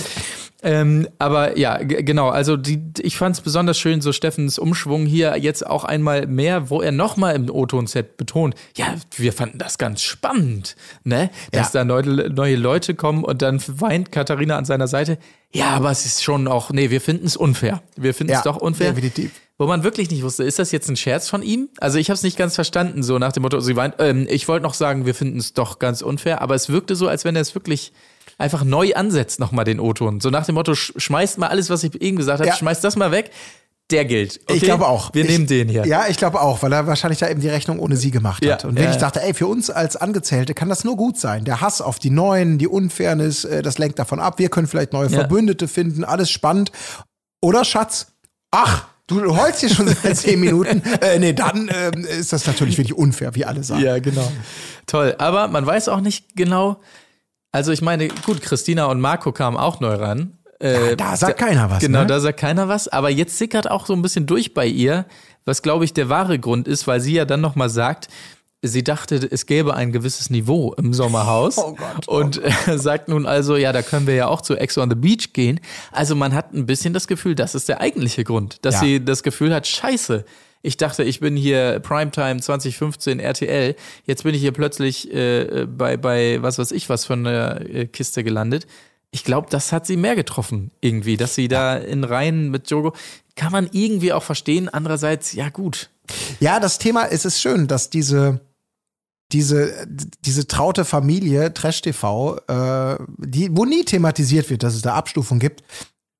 ähm, 0.62 1.06
aber 1.18 1.58
ja, 1.58 1.76
genau, 1.76 2.30
also 2.30 2.56
die, 2.56 2.82
ich 3.00 3.18
fand 3.18 3.36
es 3.36 3.42
besonders 3.42 3.78
schön, 3.78 4.00
so 4.00 4.12
Steffens 4.12 4.58
Umschwung 4.58 5.04
hier 5.04 5.36
jetzt 5.36 5.66
auch 5.66 5.84
einmal 5.84 6.26
mehr, 6.26 6.70
wo 6.70 6.80
er 6.80 6.92
nochmal 6.92 7.36
im 7.36 7.50
O-Ton-Set 7.50 8.16
betont, 8.16 8.54
ja, 8.74 8.94
wir 9.16 9.34
fanden 9.34 9.58
das 9.58 9.76
ganz 9.76 10.00
spannend, 10.00 10.76
ne? 11.04 11.28
Dass 11.52 11.74
ja. 11.74 11.80
da 11.80 11.84
neue, 11.84 12.30
neue 12.30 12.56
Leute 12.56 12.94
kommen 12.94 13.22
und 13.22 13.42
dann 13.42 13.62
weint 13.66 14.10
Katharina 14.10 14.56
an 14.56 14.64
seiner 14.64 14.88
Seite. 14.88 15.18
Ja, 15.54 15.70
aber 15.70 15.90
es 15.90 16.04
ist 16.04 16.22
schon 16.24 16.48
auch, 16.48 16.70
nee, 16.70 16.90
wir 16.90 17.00
finden 17.00 17.26
es 17.26 17.36
unfair. 17.36 17.82
Wir 17.96 18.12
finden 18.12 18.32
es 18.32 18.38
ja, 18.38 18.42
doch 18.42 18.56
unfair. 18.56 18.92
Definitiv. 18.92 19.30
Wo 19.56 19.66
man 19.66 19.84
wirklich 19.84 20.10
nicht 20.10 20.24
wusste, 20.24 20.42
ist 20.42 20.58
das 20.58 20.72
jetzt 20.72 20.88
ein 20.88 20.96
Scherz 20.96 21.28
von 21.28 21.42
ihm? 21.42 21.68
Also 21.78 21.98
ich 21.98 22.10
habe 22.10 22.16
es 22.16 22.24
nicht 22.24 22.36
ganz 22.36 22.56
verstanden, 22.56 23.04
so 23.04 23.20
nach 23.20 23.30
dem 23.30 23.44
Motto, 23.44 23.60
sie 23.60 23.76
weint, 23.76 23.94
ähm, 24.00 24.26
ich 24.28 24.48
wollte 24.48 24.64
noch 24.64 24.74
sagen, 24.74 25.06
wir 25.06 25.14
finden 25.14 25.38
es 25.38 25.52
doch 25.52 25.78
ganz 25.78 26.02
unfair, 26.02 26.42
aber 26.42 26.56
es 26.56 26.70
wirkte 26.70 26.96
so, 26.96 27.06
als 27.06 27.24
wenn 27.24 27.36
er 27.36 27.42
es 27.42 27.54
wirklich 27.54 27.92
einfach 28.36 28.64
neu 28.64 28.94
ansetzt, 28.94 29.38
nochmal 29.38 29.64
den 29.64 29.78
O-Ton. 29.78 30.20
So 30.20 30.28
nach 30.28 30.44
dem 30.44 30.56
Motto, 30.56 30.74
schmeißt 30.74 31.38
mal 31.38 31.46
alles, 31.46 31.70
was 31.70 31.84
ich 31.84 32.00
eben 32.02 32.16
gesagt 32.16 32.40
habe, 32.40 32.48
ja. 32.48 32.56
schmeißt 32.56 32.82
das 32.82 32.96
mal 32.96 33.12
weg. 33.12 33.30
Der 33.90 34.04
gilt. 34.06 34.40
Okay? 34.44 34.56
Ich 34.56 34.62
glaube 34.62 34.86
auch. 34.86 35.12
Wir 35.12 35.24
ich, 35.24 35.30
nehmen 35.30 35.46
den 35.46 35.68
hier. 35.68 35.86
Ja, 35.86 36.06
ich 36.08 36.16
glaube 36.16 36.40
auch, 36.40 36.62
weil 36.62 36.72
er 36.72 36.86
wahrscheinlich 36.86 37.18
da 37.18 37.28
eben 37.28 37.40
die 37.40 37.48
Rechnung 37.48 37.78
ohne 37.78 37.96
sie 37.96 38.10
gemacht 38.10 38.44
hat. 38.44 38.62
Ja. 38.62 38.68
Und 38.68 38.76
wenn 38.76 38.84
ja. 38.84 38.90
ich 38.90 38.96
dachte, 38.96 39.22
ey, 39.22 39.34
für 39.34 39.46
uns 39.46 39.68
als 39.68 39.96
Angezählte 39.96 40.54
kann 40.54 40.70
das 40.70 40.84
nur 40.84 40.96
gut 40.96 41.18
sein. 41.18 41.44
Der 41.44 41.60
Hass 41.60 41.82
auf 41.82 41.98
die 41.98 42.10
Neuen, 42.10 42.56
die 42.56 42.66
Unfairness, 42.66 43.44
äh, 43.44 43.62
das 43.62 43.78
lenkt 43.78 43.98
davon 43.98 44.20
ab. 44.20 44.38
Wir 44.38 44.48
können 44.48 44.66
vielleicht 44.66 44.92
neue 44.92 45.10
Verbündete 45.10 45.68
finden, 45.68 46.02
alles 46.02 46.30
spannend. 46.30 46.72
Oder 47.42 47.64
Schatz? 47.64 48.06
Ach, 48.50 48.86
Du 49.06 49.36
heulst 49.36 49.60
hier 49.60 49.68
schon 49.68 49.86
seit 49.86 50.16
zehn 50.16 50.40
Minuten. 50.40 50.82
Äh, 51.02 51.18
nee, 51.18 51.34
dann 51.34 51.68
äh, 51.68 51.90
ist 52.18 52.32
das 52.32 52.46
natürlich 52.46 52.78
wirklich 52.78 52.96
unfair, 52.96 53.34
wie 53.34 53.44
alle 53.44 53.62
sagen. 53.62 53.82
Ja, 53.82 53.98
genau. 53.98 54.32
Toll. 54.86 55.14
Aber 55.18 55.48
man 55.48 55.66
weiß 55.66 55.88
auch 55.88 56.00
nicht 56.00 56.34
genau, 56.36 56.80
also 57.54 57.70
ich 57.70 57.82
meine, 57.82 58.08
gut, 58.08 58.40
Christina 58.40 58.86
und 58.86 59.00
Marco 59.00 59.30
kamen 59.30 59.56
auch 59.56 59.78
neu 59.78 59.94
ran. 59.94 60.38
Äh, 60.64 60.90
ja, 60.90 60.96
da 60.96 61.16
sagt 61.16 61.40
da, 61.40 61.46
keiner 61.46 61.70
was. 61.70 61.80
Genau, 61.80 62.00
ne? 62.00 62.06
da 62.06 62.20
sagt 62.20 62.40
keiner 62.40 62.68
was. 62.68 62.88
Aber 62.88 63.10
jetzt 63.10 63.36
sickert 63.36 63.70
auch 63.70 63.84
so 63.86 63.92
ein 63.92 64.00
bisschen 64.00 64.26
durch 64.26 64.54
bei 64.54 64.66
ihr, 64.66 65.04
was 65.44 65.60
glaube 65.60 65.84
ich 65.84 65.92
der 65.92 66.08
wahre 66.08 66.38
Grund 66.38 66.66
ist, 66.66 66.86
weil 66.86 67.00
sie 67.00 67.12
ja 67.12 67.26
dann 67.26 67.42
nochmal 67.42 67.68
sagt, 67.68 68.08
sie 68.62 68.82
dachte, 68.82 69.16
es 69.30 69.44
gäbe 69.44 69.74
ein 69.74 69.92
gewisses 69.92 70.30
Niveau 70.30 70.72
im 70.72 70.94
Sommerhaus 70.94 71.58
oh 71.58 71.74
Gott, 71.74 72.04
oh 72.06 72.16
und 72.16 72.42
äh, 72.42 72.78
sagt 72.78 73.08
nun 73.08 73.26
also, 73.26 73.56
ja, 73.56 73.72
da 73.72 73.82
können 73.82 74.06
wir 74.06 74.14
ja 74.14 74.26
auch 74.28 74.40
zu 74.40 74.56
Ex 74.56 74.78
on 74.78 74.88
the 74.88 74.96
Beach 74.96 75.34
gehen. 75.34 75.60
Also 75.92 76.16
man 76.16 76.34
hat 76.34 76.54
ein 76.54 76.64
bisschen 76.64 76.94
das 76.94 77.06
Gefühl, 77.06 77.34
das 77.34 77.54
ist 77.54 77.68
der 77.68 77.82
eigentliche 77.82 78.24
Grund, 78.24 78.64
dass 78.64 78.76
ja. 78.76 78.80
sie 78.80 79.04
das 79.04 79.22
Gefühl 79.22 79.54
hat, 79.54 79.66
scheiße, 79.66 80.24
ich 80.62 80.78
dachte, 80.78 81.04
ich 81.04 81.20
bin 81.20 81.36
hier 81.36 81.78
Primetime 81.80 82.40
2015 82.40 83.20
RTL. 83.20 83.76
Jetzt 84.06 84.22
bin 84.22 84.34
ich 84.34 84.40
hier 84.40 84.52
plötzlich 84.52 85.12
äh, 85.12 85.66
bei, 85.66 85.98
bei 85.98 86.40
was 86.40 86.58
weiß 86.58 86.72
ich 86.72 86.88
was 86.88 87.04
von 87.04 87.24
der 87.24 87.60
äh, 87.68 87.86
Kiste 87.86 88.24
gelandet. 88.24 88.66
Ich 89.14 89.22
glaube, 89.22 89.46
das 89.48 89.70
hat 89.70 89.86
sie 89.86 89.96
mehr 89.96 90.16
getroffen, 90.16 90.72
irgendwie, 90.80 91.16
dass 91.16 91.36
sie 91.36 91.46
da 91.46 91.76
in 91.76 92.02
Reihen 92.02 92.50
mit 92.50 92.68
Jogo. 92.68 92.94
Kann 93.36 93.52
man 93.52 93.68
irgendwie 93.70 94.12
auch 94.12 94.24
verstehen. 94.24 94.68
Andererseits, 94.68 95.34
ja, 95.34 95.50
gut. 95.50 95.90
Ja, 96.40 96.58
das 96.58 96.78
Thema 96.78 97.04
ist 97.04 97.24
es 97.24 97.40
schön, 97.40 97.68
dass 97.68 97.90
diese, 97.90 98.40
diese, 99.30 99.86
diese 100.24 100.48
traute 100.48 100.84
Familie, 100.84 101.54
Trash 101.54 101.82
TV, 101.82 102.38
äh, 102.48 102.96
die, 103.18 103.56
wo 103.56 103.64
nie 103.64 103.84
thematisiert 103.84 104.50
wird, 104.50 104.64
dass 104.64 104.74
es 104.74 104.82
da 104.82 104.94
Abstufungen 104.94 105.38
gibt, 105.38 105.62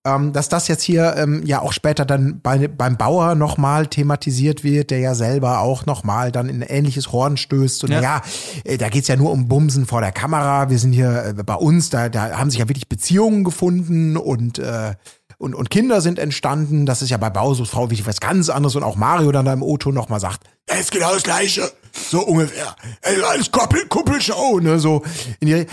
ähm, 0.07 0.33
dass 0.33 0.49
das 0.49 0.69
jetzt 0.69 0.83
hier 0.83 1.15
ähm, 1.17 1.43
ja 1.45 1.61
auch 1.61 1.73
später 1.73 2.05
dann 2.05 2.41
bei, 2.41 2.69
beim 2.69 2.97
Bauer 2.97 3.35
nochmal 3.35 3.87
thematisiert 3.87 4.63
wird, 4.63 4.91
der 4.91 4.99
ja 4.99 5.15
selber 5.15 5.61
auch 5.61 5.87
nochmal 5.87 6.31
dann 6.31 6.49
in 6.49 6.63
ein 6.63 6.69
ähnliches 6.69 7.11
Horn 7.13 7.37
stößt. 7.37 7.85
Und 7.85 7.93
ja, 7.93 8.01
ja 8.01 8.23
äh, 8.65 8.77
da 8.77 8.89
geht's 8.91 9.09
ja 9.09 9.17
nur 9.17 9.33
um 9.33 9.49
Bumsen 9.49 9.87
vor 9.87 10.01
der 10.01 10.13
Kamera. 10.13 10.69
Wir 10.69 10.79
sind 10.79 10.93
hier 10.93 11.35
äh, 11.39 11.43
bei 11.43 11.55
uns, 11.55 11.91
da, 11.91 12.09
da 12.09 12.39
haben 12.39 12.51
sich 12.51 12.61
ja 12.61 12.69
wirklich 12.69 12.89
Beziehungen 12.89 13.45
gefunden 13.45 14.17
und 14.17 14.59
äh, 14.59 14.95
und, 15.37 15.55
und 15.55 15.69
Kinder 15.69 16.01
sind 16.01 16.19
entstanden. 16.19 16.87
Das 16.87 17.03
ist 17.03 17.11
ja 17.11 17.17
bei 17.17 17.29
Bausuchsfrau 17.29 17.91
wichtig 17.91 18.07
was 18.07 18.21
ganz 18.21 18.49
anderes. 18.49 18.77
Und 18.77 18.83
auch 18.83 18.97
Mario 18.97 19.33
dann 19.33 19.45
da 19.45 19.53
im 19.53 19.63
O-Ton 19.63 19.93
nochmal 19.93 20.21
sagt, 20.21 20.45
ja, 20.71 20.77
ist 20.77 20.93
genau 20.93 21.13
das 21.13 21.25
Gleiche. 21.25 21.71
So 21.93 22.21
ungefähr. 22.23 22.75
Ey, 23.03 23.21
alles 23.23 23.51
Kuppel, 23.51 23.87
Kuppelshow, 23.89 24.61
ne, 24.61 24.79
so. 24.79 25.03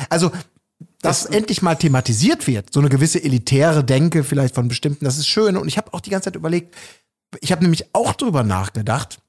Also, 0.10 0.32
dass 1.02 1.24
das 1.24 1.32
endlich 1.32 1.62
mal 1.62 1.76
thematisiert 1.76 2.48
wird, 2.48 2.74
so 2.74 2.80
eine 2.80 2.90
gewisse 2.90 3.24
elitäre 3.24 3.84
Denke 3.84 4.24
vielleicht 4.24 4.56
von 4.56 4.68
bestimmten, 4.68 5.06
das 5.06 5.18
ist 5.18 5.28
schön. 5.28 5.58
Und 5.58 5.68
ich 5.68 5.78
habe 5.78 5.94
auch 5.94 6.02
die 6.02 6.10
ganze 6.10 6.26
Zeit 6.26 6.36
überlegt, 6.36 6.76
ich 7.40 7.52
habe 7.52 7.64
nämlich 7.64 7.96
auch 7.96 8.14
drüber 8.14 8.44
nachgedacht, 8.44 9.20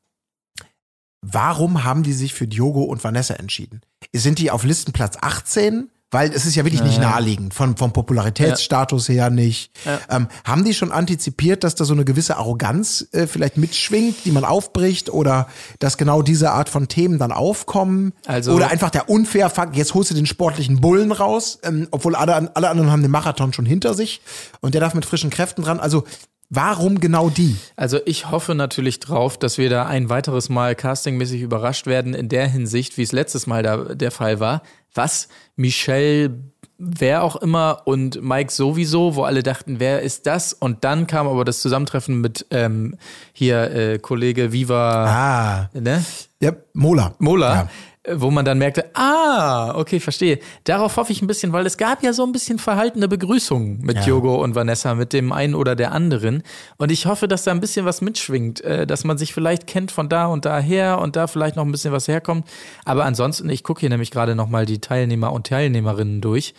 warum 1.23 1.85
haben 1.85 2.03
die 2.03 2.13
sich 2.13 2.35
für 2.35 2.47
Diogo 2.47 2.83
und 2.83 3.03
Vanessa 3.05 3.35
entschieden? 3.35 3.81
Sind 4.13 4.39
die 4.39 4.51
auf 4.51 4.65
Listenplatz 4.65 5.17
18, 5.21 5.89
weil 6.13 6.31
es 6.31 6.47
ist 6.47 6.55
ja 6.55 6.65
wirklich 6.65 6.83
nicht 6.83 7.01
naheliegend, 7.01 7.55
von, 7.55 7.77
vom 7.77 7.93
Popularitätsstatus 7.93 9.09
her 9.09 9.31
nicht. 9.31 9.73
Ja. 9.85 9.99
Ähm, 10.11 10.29
haben 10.45 10.63
die 10.63 10.75
schon 10.75 10.93
antizipiert, 10.93 11.65
dass 11.65 11.75
da 11.75 11.85
so 11.85 11.95
eine 11.95 12.05
gewisse 12.05 12.37
Arroganz 12.37 13.09
äh, 13.13 13.27
vielleicht 13.27 13.57
mitschwingt, 13.57 14.25
die 14.25 14.31
man 14.31 14.45
aufbricht 14.45 15.11
oder 15.11 15.49
dass 15.79 15.97
genau 15.97 16.23
diese 16.23 16.53
Art 16.53 16.69
von 16.69 16.87
Themen 16.87 17.19
dann 17.19 17.33
aufkommen? 17.33 18.13
Also- 18.27 18.53
oder 18.53 18.71
einfach 18.71 18.91
der 18.91 19.09
unfair 19.09 19.49
Fakt, 19.51 19.75
jetzt 19.75 19.95
holst 19.95 20.11
du 20.11 20.15
den 20.15 20.27
sportlichen 20.27 20.81
Bullen 20.81 21.13
raus, 21.13 21.59
ähm, 21.63 21.89
obwohl 21.91 22.15
alle, 22.15 22.55
alle 22.55 22.69
anderen 22.69 22.91
haben 22.91 23.03
den 23.03 23.11
Marathon 23.11 23.53
schon 23.55 23.65
hinter 23.65 23.95
sich 23.95 24.21
und 24.61 24.75
der 24.75 24.83
darf 24.83 24.95
mit 24.95 25.07
frischen 25.07 25.31
Kräften 25.31 25.63
dran. 25.63 25.81
Also 25.81 26.05
warum 26.55 27.01
genau 27.01 27.31
die? 27.31 27.57
Also 27.77 27.99
ich 28.05 28.31
hoffe 28.31 28.55
natürlich 28.55 29.01
drauf, 29.01 29.39
dass 29.39 29.57
wir 29.59 29.71
da 29.71 29.87
ein 29.87 30.09
weiteres 30.11 30.49
Mal 30.49 30.75
castingmäßig 30.75 31.41
überrascht 31.41 31.87
werden 31.87 32.15
in 32.15 32.29
der 32.29 32.47
Hinsicht, 32.47 32.99
wie 32.99 33.03
es 33.03 33.13
letztes 33.13 33.47
Mal 33.47 33.63
da 33.63 33.77
der 33.95 34.11
Fall 34.11 34.39
war. 34.39 34.63
Was 34.95 35.29
Michelle, 35.57 36.39
wer 36.79 37.23
auch 37.23 37.37
immer 37.37 37.83
und 37.87 38.23
Mike 38.23 38.53
sowieso, 38.53 39.15
wo 39.15 39.23
alle 39.25 39.43
dachten, 39.43 39.81
wer 39.81 40.03
ist 40.03 40.27
das? 40.27 40.53
Und 40.53 40.85
dann 40.85 41.07
kam 41.07 41.27
aber 41.27 41.45
das 41.45 41.61
Zusammentreffen 41.61 42.21
mit 42.21 42.47
ähm, 42.51 42.97
hier 43.33 43.71
äh, 43.71 43.99
Kollege 43.99 44.53
Viva, 44.53 45.07
Ah, 45.07 45.71
ne? 45.73 46.05
ja, 46.41 46.53
Mola. 46.75 47.15
Mola. 47.19 47.55
Ja. 47.55 47.69
Wo 48.11 48.33
man 48.33 48.45
dann 48.45 48.59
merkte, 48.59 48.91
ah, 48.95 49.77
okay, 49.79 50.01
verstehe. 50.01 50.41
Darauf 50.65 50.97
hoffe 50.97 51.13
ich 51.13 51.23
ein 51.23 51.29
bisschen, 51.29 51.53
weil 51.53 51.67
es 51.67 51.77
gab 51.77 52.03
ja 52.03 52.13
so 52.13 52.25
ein 52.25 52.33
bisschen 52.33 52.59
verhaltene 52.59 53.07
Begrüßungen 53.07 53.79
mit 53.81 53.99
Ja. 53.99 54.03
Diogo 54.03 54.43
und 54.43 54.57
Vanessa, 54.57 54.97
mit 54.97 55.13
dem 55.13 55.31
einen 55.31 55.55
oder 55.55 55.77
der 55.77 55.93
anderen. 55.93 56.43
Und 56.79 56.91
ich 56.91 57.07
hoffe, 57.07 57.29
dass 57.29 57.45
da 57.45 57.53
ein 57.53 57.61
bisschen 57.61 57.87
was 57.87 58.01
mitschwingt, 58.01 58.61
äh, 58.63 58.89
dass 58.89 59.05
man 59.05 59.19
sich 59.19 59.33
vielleicht 59.33 59.69
kennt 59.69 59.93
von 59.93 60.09
da 60.09 60.27
und 60.27 60.45
daher 60.47 60.99
und 60.99 61.15
da 61.15 61.29
vielleicht 61.29 61.55
noch 61.55 61.65
ein 61.65 61.71
bisschen 61.71 61.93
was 61.93 62.09
herkommt. 62.09 62.49
Aber 62.85 63.05
ansonsten, 63.05 63.49
ich 63.49 63.63
gucke 63.63 63.79
hier 63.79 63.91
nämlich 63.91 64.11
gerade 64.11 64.35
nochmal 64.35 64.67
die 64.67 64.81
Teilnehmer 64.81 65.33
und 65.33 65.47
Teilnehmerinnen 65.47 66.21
durch. 66.21 66.55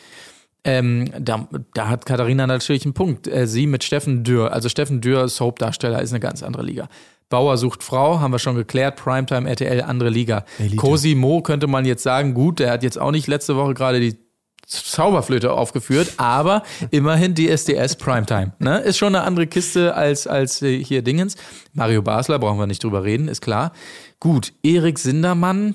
Ähm, 0.65 1.11
da, 1.19 1.49
da 1.73 1.89
hat 1.89 2.05
Katharina 2.05 2.47
natürlich 2.47 2.85
einen 2.85 2.93
Punkt. 2.93 3.27
Äh, 3.27 3.47
sie 3.47 3.67
mit 3.67 3.83
Steffen 3.83 4.23
Dürr, 4.23 4.53
also 4.53 4.69
Steffen 4.69 5.01
Dürr, 5.01 5.27
Soap-Darsteller, 5.27 6.01
ist 6.01 6.11
eine 6.11 6.21
ganz 6.21 6.41
andere 6.41 6.63
Liga. 6.63 6.87
Bauer 7.33 7.57
sucht 7.57 7.81
Frau, 7.81 8.19
haben 8.19 8.31
wir 8.31 8.37
schon 8.37 8.53
geklärt. 8.53 8.95
Primetime, 8.95 9.49
RTL, 9.49 9.81
andere 9.81 10.09
Liga. 10.09 10.45
Elite. 10.59 10.75
Cosimo 10.75 11.41
könnte 11.41 11.65
man 11.65 11.83
jetzt 11.83 12.03
sagen, 12.03 12.35
gut, 12.35 12.59
der 12.59 12.69
hat 12.69 12.83
jetzt 12.83 12.99
auch 12.99 13.09
nicht 13.09 13.25
letzte 13.25 13.55
Woche 13.55 13.73
gerade 13.73 13.99
die 13.99 14.19
Zauberflöte 14.67 15.51
aufgeführt, 15.51 16.13
aber 16.17 16.61
immerhin 16.91 17.33
die 17.33 17.49
SDS 17.49 17.95
Primetime. 17.95 18.53
Ne? 18.59 18.81
Ist 18.81 18.99
schon 18.99 19.15
eine 19.15 19.25
andere 19.25 19.47
Kiste 19.47 19.95
als, 19.95 20.27
als 20.27 20.61
äh, 20.61 20.83
hier 20.83 21.01
Dingens. 21.01 21.35
Mario 21.73 22.03
Basler, 22.03 22.37
brauchen 22.37 22.59
wir 22.59 22.67
nicht 22.67 22.83
drüber 22.83 23.03
reden, 23.03 23.27
ist 23.27 23.41
klar. 23.41 23.71
Gut, 24.19 24.53
Erik 24.61 24.99
Sindermann, 24.99 25.73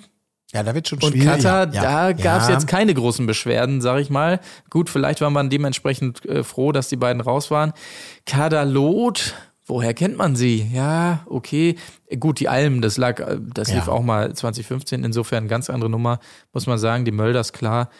Ja, 0.53 0.63
da 0.63 0.77
wird 0.77 0.87
schon 0.87 1.03
und 1.03 1.11
schwierig. 1.11 1.43
Katar, 1.43 1.75
ja, 1.75 1.83
da 1.83 2.11
ja. 2.11 2.13
gab 2.13 2.43
es 2.43 2.49
ja. 2.49 2.55
jetzt 2.55 2.69
keine 2.69 2.95
großen 2.95 3.27
Beschwerden, 3.27 3.81
sag 3.81 3.99
ich 3.99 4.11
mal. 4.11 4.39
Gut, 4.71 4.89
vielleicht 4.91 5.21
war 5.23 5.31
man 5.31 5.51
dementsprechend 5.51 6.25
äh, 6.25 6.45
froh, 6.45 6.71
dass 6.71 6.89
die 6.89 6.97
beiden 6.97 7.21
raus 7.21 7.51
waren. 7.51 7.73
Kadalot, 8.27 9.35
woher 9.69 9.95
kennt 9.95 10.17
man 10.17 10.35
sie? 10.35 10.69
Ja, 10.73 11.21
okay. 11.27 11.77
Gut, 12.19 12.41
die 12.41 12.49
Alm, 12.49 12.81
das 12.81 12.97
lag, 12.97 13.21
äh, 13.21 13.39
das 13.55 13.69
Ja. 13.69 13.77
lief 13.77 13.89
auch 13.89 14.03
mal 14.03 14.33
2015, 14.35 15.05
insofern 15.05 15.47
ganz 15.47 15.71
andere 15.71 15.91
Nummer, 15.91 16.19
muss 16.53 16.67
man 16.67 16.79
sagen. 16.79 17.05
Die 17.05 17.13
Mölders, 17.13 17.53
klar. 17.53 17.91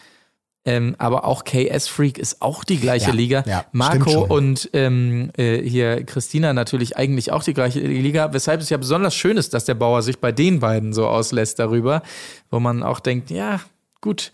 Ähm, 0.65 0.95
aber 0.97 1.23
auch 1.23 1.45
KS 1.45 1.87
Freak 1.87 2.17
ist 2.17 2.41
auch 2.41 2.65
die 2.65 2.77
gleiche 2.79 3.07
Ja, 3.11 3.15
Liga. 3.15 3.43
ja, 3.47 3.65
Marco 3.71 4.25
und 4.25 4.69
ähm, 4.73 5.31
äh, 5.37 5.61
hier 5.63 6.03
Christina 6.03 6.51
natürlich 6.53 6.97
eigentlich 6.97 7.31
auch 7.31 7.43
die 7.43 7.53
gleiche 7.53 7.79
Liga, 7.79 8.33
weshalb 8.33 8.59
es 8.59 8.69
ja 8.69 8.75
besonders 8.75 9.15
schön 9.15 9.37
ist, 9.37 9.53
dass 9.53 9.63
der 9.63 9.75
Bauer 9.75 10.01
sich 10.01 10.19
bei 10.19 10.33
den 10.33 10.59
beiden 10.59 10.91
so 10.91 11.07
auslässt 11.07 11.59
darüber, 11.59 12.03
wo 12.51 12.59
man 12.59 12.83
auch 12.83 12.99
denkt, 12.99 13.29
ja, 13.31 13.61
gut. 14.01 14.33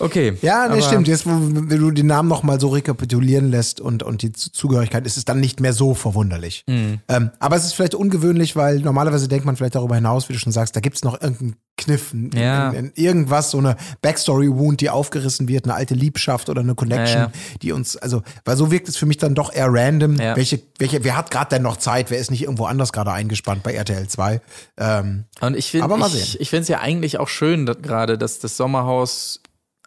Okay. 0.00 0.36
Ja, 0.42 0.66
nee, 0.68 0.74
aber- 0.74 0.82
stimmt. 0.82 1.06
Jetzt, 1.08 1.26
wenn 1.26 1.68
du 1.68 1.90
den 1.90 2.06
Namen 2.06 2.28
nochmal 2.28 2.58
so 2.60 2.68
rekapitulieren 2.68 3.50
lässt 3.50 3.80
und, 3.80 4.02
und 4.02 4.22
die 4.22 4.32
Zugehörigkeit, 4.32 5.06
ist 5.06 5.16
es 5.16 5.24
dann 5.24 5.38
nicht 5.40 5.60
mehr 5.60 5.72
so 5.74 5.94
verwunderlich. 5.94 6.64
Mhm. 6.66 7.00
Ähm, 7.08 7.30
aber 7.38 7.56
es 7.56 7.64
ist 7.64 7.74
vielleicht 7.74 7.94
ungewöhnlich, 7.94 8.56
weil 8.56 8.80
normalerweise 8.80 9.28
denkt 9.28 9.44
man 9.44 9.56
vielleicht 9.56 9.74
darüber 9.74 9.94
hinaus, 9.94 10.28
wie 10.28 10.32
du 10.32 10.38
schon 10.38 10.52
sagst, 10.52 10.74
da 10.76 10.80
gibt's 10.80 11.04
noch 11.04 11.20
irgendeinen 11.20 11.56
Kniff, 11.76 12.14
Ja. 12.34 12.70
n- 12.70 12.76
n- 12.76 12.92
irgendwas, 12.94 13.50
so 13.50 13.58
eine 13.58 13.76
Backstory-Wound, 14.02 14.80
die 14.80 14.90
aufgerissen 14.90 15.48
wird, 15.48 15.64
eine 15.64 15.74
alte 15.74 15.94
Liebschaft 15.94 16.48
oder 16.48 16.60
eine 16.60 16.74
Connection, 16.74 17.16
Ja, 17.18 17.24
ja. 17.26 17.32
die 17.62 17.72
uns, 17.72 17.96
also, 17.96 18.22
weil 18.44 18.56
so 18.56 18.70
wirkt 18.70 18.88
es 18.88 18.96
für 18.96 19.06
mich 19.06 19.16
dann 19.18 19.34
doch 19.34 19.52
eher 19.52 19.68
random. 19.70 20.18
Welche, 20.18 20.60
welche, 20.78 21.02
wer 21.04 21.16
hat 21.16 21.30
gerade 21.30 21.50
denn 21.56 21.62
noch 21.62 21.76
Zeit? 21.78 22.10
Wer 22.10 22.18
ist 22.18 22.30
nicht 22.30 22.42
irgendwo 22.42 22.64
anders 22.66 22.92
gerade 22.92 23.12
eingespannt 23.12 23.62
bei 23.62 23.72
RTL 23.74 24.06
2? 24.06 24.40
Ähm, 24.78 25.24
Und 25.40 25.56
ich 25.56 25.70
finde 25.70 25.84
Aber 25.84 25.96
mal 25.96 26.06
ich, 26.08 26.12
sehen. 26.32 26.36
ich 26.40 26.50
finde 26.50 26.62
es 26.62 26.68
ja 26.68 26.80
eigentlich 26.80 27.18
auch 27.18 27.28
schön, 27.28 27.66
dass, 27.66 27.78
gerade, 27.82 28.16
dass 28.18 28.38
das 28.38 28.56
Sommerhaus 28.56 29.40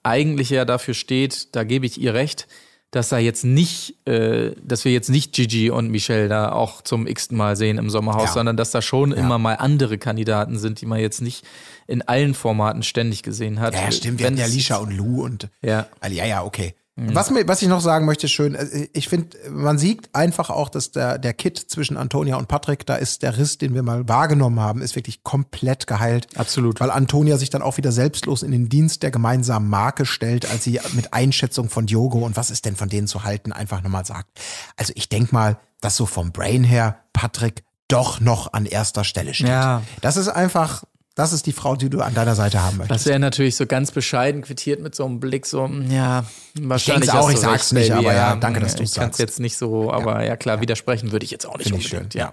eigentlich 0.05 0.49
ja 0.49 0.65
dafür 0.65 0.93
steht, 0.93 1.55
da 1.55 1.63
gebe 1.63 1.85
ich 1.85 1.99
ihr 1.99 2.13
recht, 2.13 2.47
dass 2.91 3.09
da 3.09 3.17
jetzt 3.17 3.43
nicht, 3.43 4.07
äh, 4.07 4.51
dass 4.63 4.85
wir 4.85 4.93
jetzt 4.93 5.09
nicht 5.09 5.33
Gigi 5.33 5.69
und 5.69 5.89
Michelle 5.89 6.29
da 6.29 6.51
auch 6.53 6.81
zum 6.81 7.07
x-ten 7.07 7.35
Mal 7.37 7.57
sehen 7.57 7.77
im 7.77 7.89
Sommerhaus, 7.89 8.27
Ja. 8.29 8.33
sondern 8.33 8.55
dass 8.55 8.71
da 8.71 8.81
schon 8.81 9.11
immer 9.11 9.37
mal 9.37 9.55
andere 9.55 9.97
Kandidaten 9.97 10.57
sind, 10.57 10.79
die 10.79 10.85
man 10.85 10.99
jetzt 10.99 11.21
nicht 11.21 11.43
in 11.87 12.01
allen 12.03 12.33
Formaten 12.33 12.83
ständig 12.83 13.21
gesehen 13.23 13.59
hat. 13.59 13.73
Ja, 13.73 13.81
ja, 13.81 13.91
stimmt. 13.91 14.19
Wir 14.19 14.27
Wenn 14.27 14.33
hatten 14.39 14.49
ja 14.49 14.55
Lisha 14.55 14.77
und 14.77 14.91
Lou 14.95 15.23
und 15.23 15.49
Ja. 15.61 15.87
Ja, 16.09 16.25
ja, 16.25 16.43
okay. 16.43 16.73
Was, 16.97 17.29
mir, 17.29 17.45
was 17.45 17.61
ich 17.61 17.67
noch 17.67 17.81
sagen 17.81 18.05
möchte, 18.05 18.27
ist 18.27 18.31
schön, 18.31 18.55
äh, 18.55 18.87
ich 18.93 19.09
finde, 19.09 19.37
man 19.49 19.77
sieht 19.77 20.09
einfach 20.13 20.49
auch, 20.49 20.69
dass 20.69 20.91
der, 20.91 21.17
der 21.17 21.33
Kit 21.33 21.57
zwischen 21.57 21.97
Antonia 21.97 22.37
und 22.37 22.47
Patrick, 22.47 22.85
da 22.85 22.95
ist 22.95 23.21
der 23.21 23.37
Riss, 23.37 23.57
den 23.57 23.73
wir 23.73 23.83
mal 23.83 24.07
wahrgenommen 24.07 24.61
haben, 24.61 24.81
ist 24.81 24.95
wirklich 24.95 25.21
komplett 25.23 25.87
geheilt. 25.87 26.27
Absolut. 26.37 26.79
Weil 26.79 26.91
Antonia 26.91 27.37
sich 27.37 27.49
dann 27.49 27.61
auch 27.61 27.75
wieder 27.75 27.91
selbstlos 27.91 28.43
in 28.43 28.51
den 28.51 28.69
Dienst 28.69 29.03
der 29.03 29.11
gemeinsamen 29.11 29.69
Marke 29.69 30.05
stellt, 30.05 30.49
als 30.49 30.63
sie 30.63 30.79
mit 30.93 31.13
Einschätzung 31.13 31.69
von 31.69 31.85
Diogo 31.85 32.19
und 32.19 32.37
was 32.37 32.49
ist 32.49 32.63
denn 32.63 32.77
von 32.77 32.87
denen 32.87 33.07
zu 33.07 33.25
halten, 33.25 33.51
einfach 33.51 33.83
nochmal 33.83 34.05
sagt. 34.05 34.29
Also 34.77 34.93
ich 34.95 35.09
denk 35.09 35.33
mal, 35.33 35.57
dass 35.81 35.97
so 35.97 36.05
vom 36.05 36.31
Brain 36.31 36.63
her 36.63 36.99
Patrick 37.11 37.65
doch 37.89 38.21
noch 38.21 38.53
an 38.53 38.65
erster 38.65 39.03
Stelle 39.03 39.33
steht. 39.33 39.49
Ja. 39.49 39.81
Das 40.01 40.15
ist 40.15 40.29
einfach, 40.29 40.83
das 41.15 41.31
ist 41.31 41.45
die 41.45 41.53
Frau, 41.53 41.75
die 41.77 41.89
du 41.89 42.01
an 42.01 42.13
deiner 42.13 42.35
Seite 42.35 42.61
haben 42.61 42.77
möchtest. 42.77 43.05
Was 43.05 43.07
er 43.07 43.19
natürlich 43.19 43.55
so 43.55 43.65
ganz 43.65 43.91
bescheiden 43.91 44.41
quittiert 44.41 44.81
mit 44.81 44.95
so 44.95 45.05
einem 45.05 45.19
Blick, 45.21 45.45
so, 45.45 45.67
mm, 45.67 45.89
ja, 45.89 46.25
wahrscheinlich. 46.59 47.09
denk's 47.09 47.23
auch, 47.23 47.29
ich 47.29 47.35
du 47.35 47.41
sag's 47.41 47.71
recht, 47.71 47.73
nicht, 47.73 47.89
Baby, 47.89 48.07
aber 48.07 48.13
ja, 48.15 48.35
danke, 48.35 48.59
dass 48.59 48.73
Ich 48.73 48.79
du's 48.79 48.93
kann's 48.93 49.17
sagst. 49.17 49.19
jetzt 49.19 49.39
nicht 49.39 49.55
so, 49.57 49.91
aber 49.91 50.23
ja, 50.25 50.35
klar, 50.35 50.59
widersprechen 50.59 51.11
würde 51.13 51.23
ich 51.23 51.31
jetzt 51.31 51.45
auch 51.45 51.57
nicht 51.57 51.67
Finde 51.67 51.79
ich 51.79 51.91
unbedingt, 51.91 52.13
schön, 52.13 52.19
ja. 52.21 52.31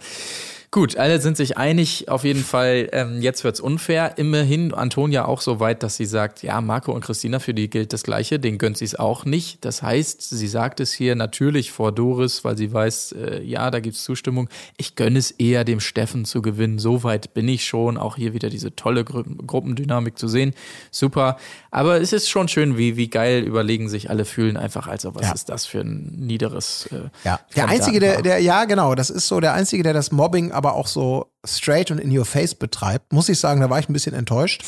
Gut, 0.74 0.96
alle 0.96 1.20
sind 1.20 1.36
sich 1.36 1.58
einig, 1.58 2.08
auf 2.08 2.24
jeden 2.24 2.42
Fall, 2.42 2.88
ähm, 2.92 3.20
jetzt 3.20 3.44
wird's 3.44 3.60
unfair. 3.60 4.14
Immerhin 4.16 4.72
Antonia 4.72 5.26
auch 5.26 5.42
so 5.42 5.60
weit, 5.60 5.82
dass 5.82 5.98
sie 5.98 6.06
sagt, 6.06 6.42
ja, 6.42 6.62
Marco 6.62 6.92
und 6.92 7.04
Christina, 7.04 7.40
für 7.40 7.52
die 7.52 7.68
gilt 7.68 7.92
das 7.92 8.04
Gleiche, 8.04 8.38
den 8.40 8.56
gönnt 8.56 8.78
sie 8.78 8.86
es 8.86 8.94
auch 8.94 9.26
nicht. 9.26 9.62
Das 9.66 9.82
heißt, 9.82 10.22
sie 10.30 10.48
sagt 10.48 10.80
es 10.80 10.90
hier 10.90 11.14
natürlich 11.14 11.72
vor 11.72 11.92
Doris, 11.92 12.42
weil 12.42 12.56
sie 12.56 12.72
weiß, 12.72 13.12
äh, 13.12 13.42
ja, 13.42 13.70
da 13.70 13.80
gibt's 13.80 14.02
Zustimmung. 14.02 14.48
Ich 14.78 14.96
gönne 14.96 15.18
es 15.18 15.30
eher 15.32 15.64
dem 15.64 15.78
Steffen 15.78 16.24
zu 16.24 16.40
gewinnen. 16.40 16.78
So 16.78 17.04
weit 17.04 17.34
bin 17.34 17.48
ich 17.48 17.66
schon. 17.66 17.98
Auch 17.98 18.16
hier 18.16 18.32
wieder 18.32 18.48
diese 18.48 18.74
tolle 18.74 19.04
Gru 19.04 19.24
Gruppendynamik 19.46 20.16
zu 20.18 20.26
sehen. 20.26 20.54
Super. 20.90 21.36
Aber 21.70 22.00
es 22.00 22.14
ist 22.14 22.30
schon 22.30 22.48
schön, 22.48 22.78
wie, 22.78 22.96
wie 22.96 23.08
geil 23.08 23.42
überlegen 23.42 23.90
sich 23.90 24.08
alle 24.08 24.24
fühlen. 24.24 24.56
Einfach 24.56 24.86
also, 24.86 25.14
was 25.14 25.26
Ja. 25.26 25.32
ist 25.34 25.50
das 25.50 25.66
für 25.66 25.80
ein 25.80 26.14
niederes 26.16 26.88
äh, 26.92 27.10
Ja, 27.24 27.40
der 27.56 27.68
einzige, 27.68 28.00
der, 28.00 28.22
der, 28.22 28.38
ja, 28.38 28.64
genau, 28.64 28.94
das 28.94 29.10
ist 29.10 29.28
so 29.28 29.38
der 29.38 29.52
einzige, 29.52 29.82
der 29.82 29.92
das 29.92 30.12
Mobbing 30.12 30.50
aber 30.62 30.74
auch 30.74 30.86
so 30.86 31.32
straight 31.44 31.90
und 31.90 31.98
in 31.98 32.16
your 32.16 32.24
face 32.24 32.54
betreibt, 32.54 33.12
muss 33.12 33.28
ich 33.28 33.38
sagen, 33.38 33.60
da 33.60 33.68
war 33.68 33.78
ich 33.78 33.88
ein 33.88 33.92
bisschen 33.92 34.14
enttäuscht, 34.14 34.62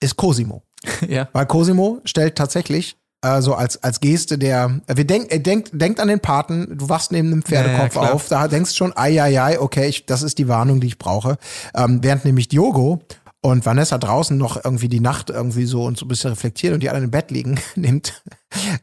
ist 0.00 0.16
Cosimo. 0.16 0.62
ja. 1.08 1.28
Weil 1.32 1.46
Cosimo 1.46 2.00
stellt 2.04 2.36
tatsächlich 2.36 2.96
äh, 3.22 3.40
so 3.42 3.54
als, 3.54 3.82
als 3.82 4.00
Geste 4.00 4.38
der, 4.38 4.80
wir 4.86 5.06
denk, 5.06 5.30
er 5.30 5.38
denkt, 5.38 5.70
denkt 5.72 6.00
an 6.00 6.08
den 6.08 6.20
Paten, 6.20 6.78
du 6.78 6.88
wachst 6.88 7.12
neben 7.12 7.32
einem 7.32 7.42
Pferdekopf 7.42 7.94
Ja, 7.94 8.04
ja, 8.04 8.12
auf, 8.12 8.28
da 8.28 8.48
denkst 8.48 8.74
schon, 8.74 8.96
ai, 8.96 9.20
ai, 9.22 9.40
ai, 9.40 9.60
okay, 9.60 9.88
ich, 9.88 10.06
das 10.06 10.22
ist 10.22 10.38
die 10.38 10.48
Warnung, 10.48 10.80
die 10.80 10.86
ich 10.86 10.98
brauche. 10.98 11.36
Ähm, 11.74 12.00
während 12.02 12.24
nämlich 12.24 12.48
Diogo 12.48 13.00
und 13.42 13.64
Vanessa 13.64 13.98
draußen 13.98 14.36
noch 14.36 14.62
irgendwie 14.64 14.88
die 14.88 15.00
Nacht 15.00 15.30
irgendwie 15.30 15.64
so 15.64 15.84
und 15.84 15.98
so 15.98 16.04
ein 16.04 16.08
bisschen 16.08 16.30
reflektieren 16.30 16.74
und 16.74 16.82
die 16.82 16.88
anderen 16.88 17.06
im 17.06 17.10
Bett 17.10 17.30
liegen, 17.30 17.58
nimmt 17.74 18.22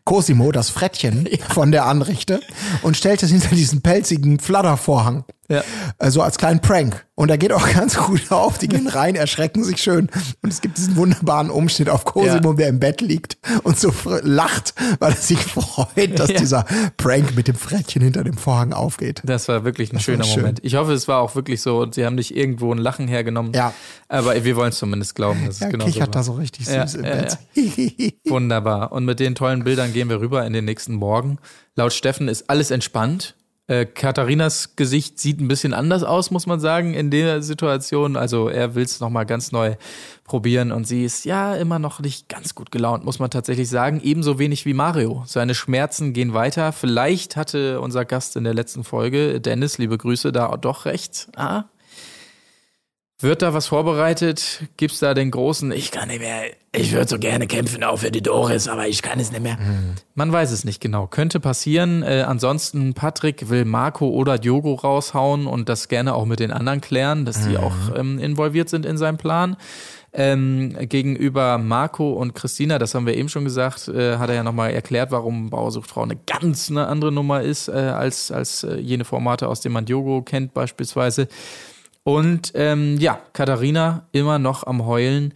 Cosimo 0.06 0.52
das 0.52 0.70
Frettchen 0.70 1.28
von 1.50 1.72
der 1.72 1.86
Anrichte 1.86 2.40
und 2.82 2.96
stellt 2.98 3.22
es 3.24 3.32
hinter 3.32 3.56
diesen 3.56 3.82
pelzigen 3.82 4.40
Fladdervorhang. 4.40 5.26
Ja. 5.50 5.64
Also 5.98 6.22
als 6.22 6.38
kleinen 6.38 6.60
Prank. 6.60 7.06
Und 7.16 7.32
er 7.32 7.38
geht 7.38 7.54
auch 7.54 7.68
ganz 7.74 7.96
gut 7.96 8.32
auf. 8.34 8.58
Die 8.58 8.68
gehen 8.68 8.88
rein, 8.88 9.16
erschrecken 9.16 9.64
sich 9.64 9.82
schön. 9.82 10.10
Und 10.44 10.52
es 10.52 10.60
gibt 10.60 10.78
diesen 10.78 10.98
wunderbaren 10.98 11.50
Umschnitt 11.50 11.90
auf 11.90 12.04
Cosimo, 12.04 12.50
Ja. 12.52 12.54
der 12.58 12.68
im 12.68 12.80
Bett 12.80 13.00
liegt 13.00 13.38
und 13.64 13.80
so 13.80 13.94
lacht, 14.24 14.74
weil 15.00 15.12
er 15.14 15.16
sich 15.18 15.40
freut, 15.40 16.20
dass 16.20 16.30
Ja. 16.32 16.38
dieser 16.38 16.66
Prank 16.98 17.34
mit 17.38 17.48
dem 17.48 17.56
Frettchen 17.56 18.02
hinter 18.02 18.26
dem 18.26 18.36
Vorhang 18.38 18.74
aufgeht. 18.74 19.22
Das 19.24 19.48
war 19.48 19.64
wirklich 19.64 19.92
ein 19.92 19.96
war 19.96 20.02
schöner 20.02 20.26
schön. 20.26 20.42
Moment. 20.42 20.60
Ich 20.64 20.76
hoffe, 20.76 20.92
es 20.92 21.08
war 21.08 21.22
auch 21.22 21.34
wirklich 21.36 21.62
so 21.62 21.80
und 21.80 21.96
sie 21.96 22.06
haben 22.06 22.16
nicht 22.16 22.36
irgendwo 22.36 22.74
ein 22.74 22.78
Lachen 22.78 23.08
hergenommen. 23.08 23.54
Ja. 23.54 23.74
Aber 24.10 24.44
wir 24.44 24.56
wollen 24.58 24.70
es 24.70 24.78
zumindest 24.80 25.16
glauben, 25.16 25.46
dass 25.46 25.56
es 25.56 25.62
Ja, 25.62 25.70
genau 25.70 25.86
so 25.86 25.92
kichert 25.92 26.08
war. 26.10 26.12
da 26.22 26.24
so 26.24 26.34
richtig 26.34 26.66
süß 26.66 26.76
Ja, 26.76 27.00
im 27.00 27.06
ja, 27.06 27.12
Bett. 27.16 27.38
Wunderbar. 28.26 28.92
Und 28.92 29.06
mit 29.06 29.22
den 29.22 29.34
tollen 29.34 29.57
Bildern 29.64 29.94
gehen 29.94 30.10
wir 30.10 30.20
rüber 30.20 30.46
in 30.46 30.54
den 30.54 30.66
nächsten 30.66 30.96
Morgen. 30.96 31.38
Laut 31.76 31.94
Steffen 31.94 32.28
ist 32.28 32.50
alles 32.50 32.72
entspannt. 32.72 33.36
Äh, 33.68 33.86
Katharinas 33.86 34.78
Gesicht 34.78 35.20
sieht 35.20 35.42
ein 35.42 35.50
bisschen 35.50 35.74
anders 35.74 36.04
aus, 36.04 36.32
muss 36.32 36.48
man 36.48 36.62
sagen, 36.62 36.94
in 36.94 37.12
der 37.12 37.42
Situation. 37.42 38.16
Also 38.16 38.48
er 38.48 38.76
will 38.76 38.84
es 38.84 39.02
nochmal 39.02 39.26
ganz 39.26 39.52
neu 39.52 39.76
probieren 40.24 40.72
und 40.72 40.88
sie 40.88 41.04
ist 41.04 41.26
ja 41.26 41.54
immer 41.56 41.78
noch 41.78 42.00
nicht 42.00 42.30
ganz 42.30 42.56
gut 42.56 42.72
gelaunt, 42.72 43.04
muss 43.04 43.20
man 43.20 43.30
tatsächlich 43.30 43.68
sagen. 43.68 44.00
Ebenso 44.02 44.40
wenig 44.40 44.66
wie 44.66 44.74
Mario. 44.74 45.24
Seine 45.26 45.54
Schmerzen 45.54 46.14
gehen 46.14 46.34
weiter. 46.34 46.72
Vielleicht 46.72 47.36
hatte 47.36 47.82
unser 47.82 48.06
Gast 48.06 48.38
in 48.38 48.46
der 48.46 48.54
letzten 48.54 48.86
Folge, 48.86 49.42
Dennis, 49.42 49.78
liebe 49.78 49.98
Grüße, 49.98 50.32
da 50.32 50.56
doch 50.56 50.86
recht. 50.86 51.28
Ah, 51.36 51.66
wird 53.20 53.42
da 53.42 53.54
was 53.54 53.68
vorbereitet? 53.68 54.64
Gibt's 54.78 55.00
da 55.00 55.14
den 55.14 55.32
großen, 55.32 55.72
ich 55.72 55.92
kann 55.92 56.10
nicht 56.10 56.20
mehr, 56.20 56.44
ich 56.72 56.92
würde 56.92 57.08
so 57.08 57.18
gerne 57.18 57.48
kämpfen 57.48 57.84
auch 57.84 57.98
für 57.98 58.12
die 58.12 58.22
Doris, 58.22 58.68
aber 58.68 58.88
ich 58.88 59.02
kann 59.02 59.20
es 59.20 59.32
nicht 59.32 59.42
mehr. 59.42 59.58
Mhm. 59.58 59.96
Man 60.14 60.32
weiß 60.32 60.52
es 60.52 60.64
nicht 60.64 60.80
genau. 60.80 61.08
Könnte 61.08 61.40
passieren. 61.40 62.04
Äh, 62.04 62.24
ansonsten, 62.28 62.94
Patrick 62.94 63.50
will 63.50 63.66
Marco 63.66 64.08
oder 64.10 64.38
Diogo 64.38 64.76
raushauen 64.76 65.48
und 65.48 65.68
das 65.68 65.88
gerne 65.88 66.14
auch 66.14 66.26
mit 66.26 66.40
den 66.40 66.52
anderen 66.52 66.80
klären, 66.80 67.26
dass 67.26 67.42
die 67.44 67.58
mhm. 67.58 67.58
auch 67.58 67.96
ähm, 67.96 68.20
involviert 68.20 68.70
sind 68.70 68.86
in 68.86 68.98
seinem 68.98 69.18
Plan. 69.18 69.58
Ähm, 70.14 70.76
gegenüber 70.80 71.58
Marco 71.58 72.14
und 72.14 72.34
Christina, 72.34 72.80
das 72.80 72.96
haben 72.96 73.06
wir 73.06 73.16
eben 73.16 73.30
schon 73.30 73.44
gesagt, 73.44 73.88
äh, 73.88 74.18
hat 74.18 74.30
er 74.30 74.36
ja 74.36 74.44
nochmal 74.44 74.72
erklärt, 74.72 75.12
warum 75.12 75.50
Bauersuchtfrau 75.50 76.04
eine 76.04 76.18
ganz 76.26 76.72
eine 76.72 76.88
andere 76.88 77.12
Nummer 77.12 77.42
ist 77.42 77.68
äh, 77.68 77.74
als, 77.74 78.32
als 78.32 78.64
äh, 78.64 78.78
jene 78.78 79.06
Formate, 79.06 79.48
aus 79.48 79.62
denen 79.62 79.74
man 79.74 79.86
Diogo 79.86 80.22
kennt 80.22 80.54
beispielsweise. 80.54 81.28
Und 82.08 82.54
ähm, 82.56 82.96
ja, 83.00 83.20
Katharina 83.34 84.08
immer 84.14 84.40
noch 84.40 84.66
am 84.66 84.86
Heulen. 84.86 85.34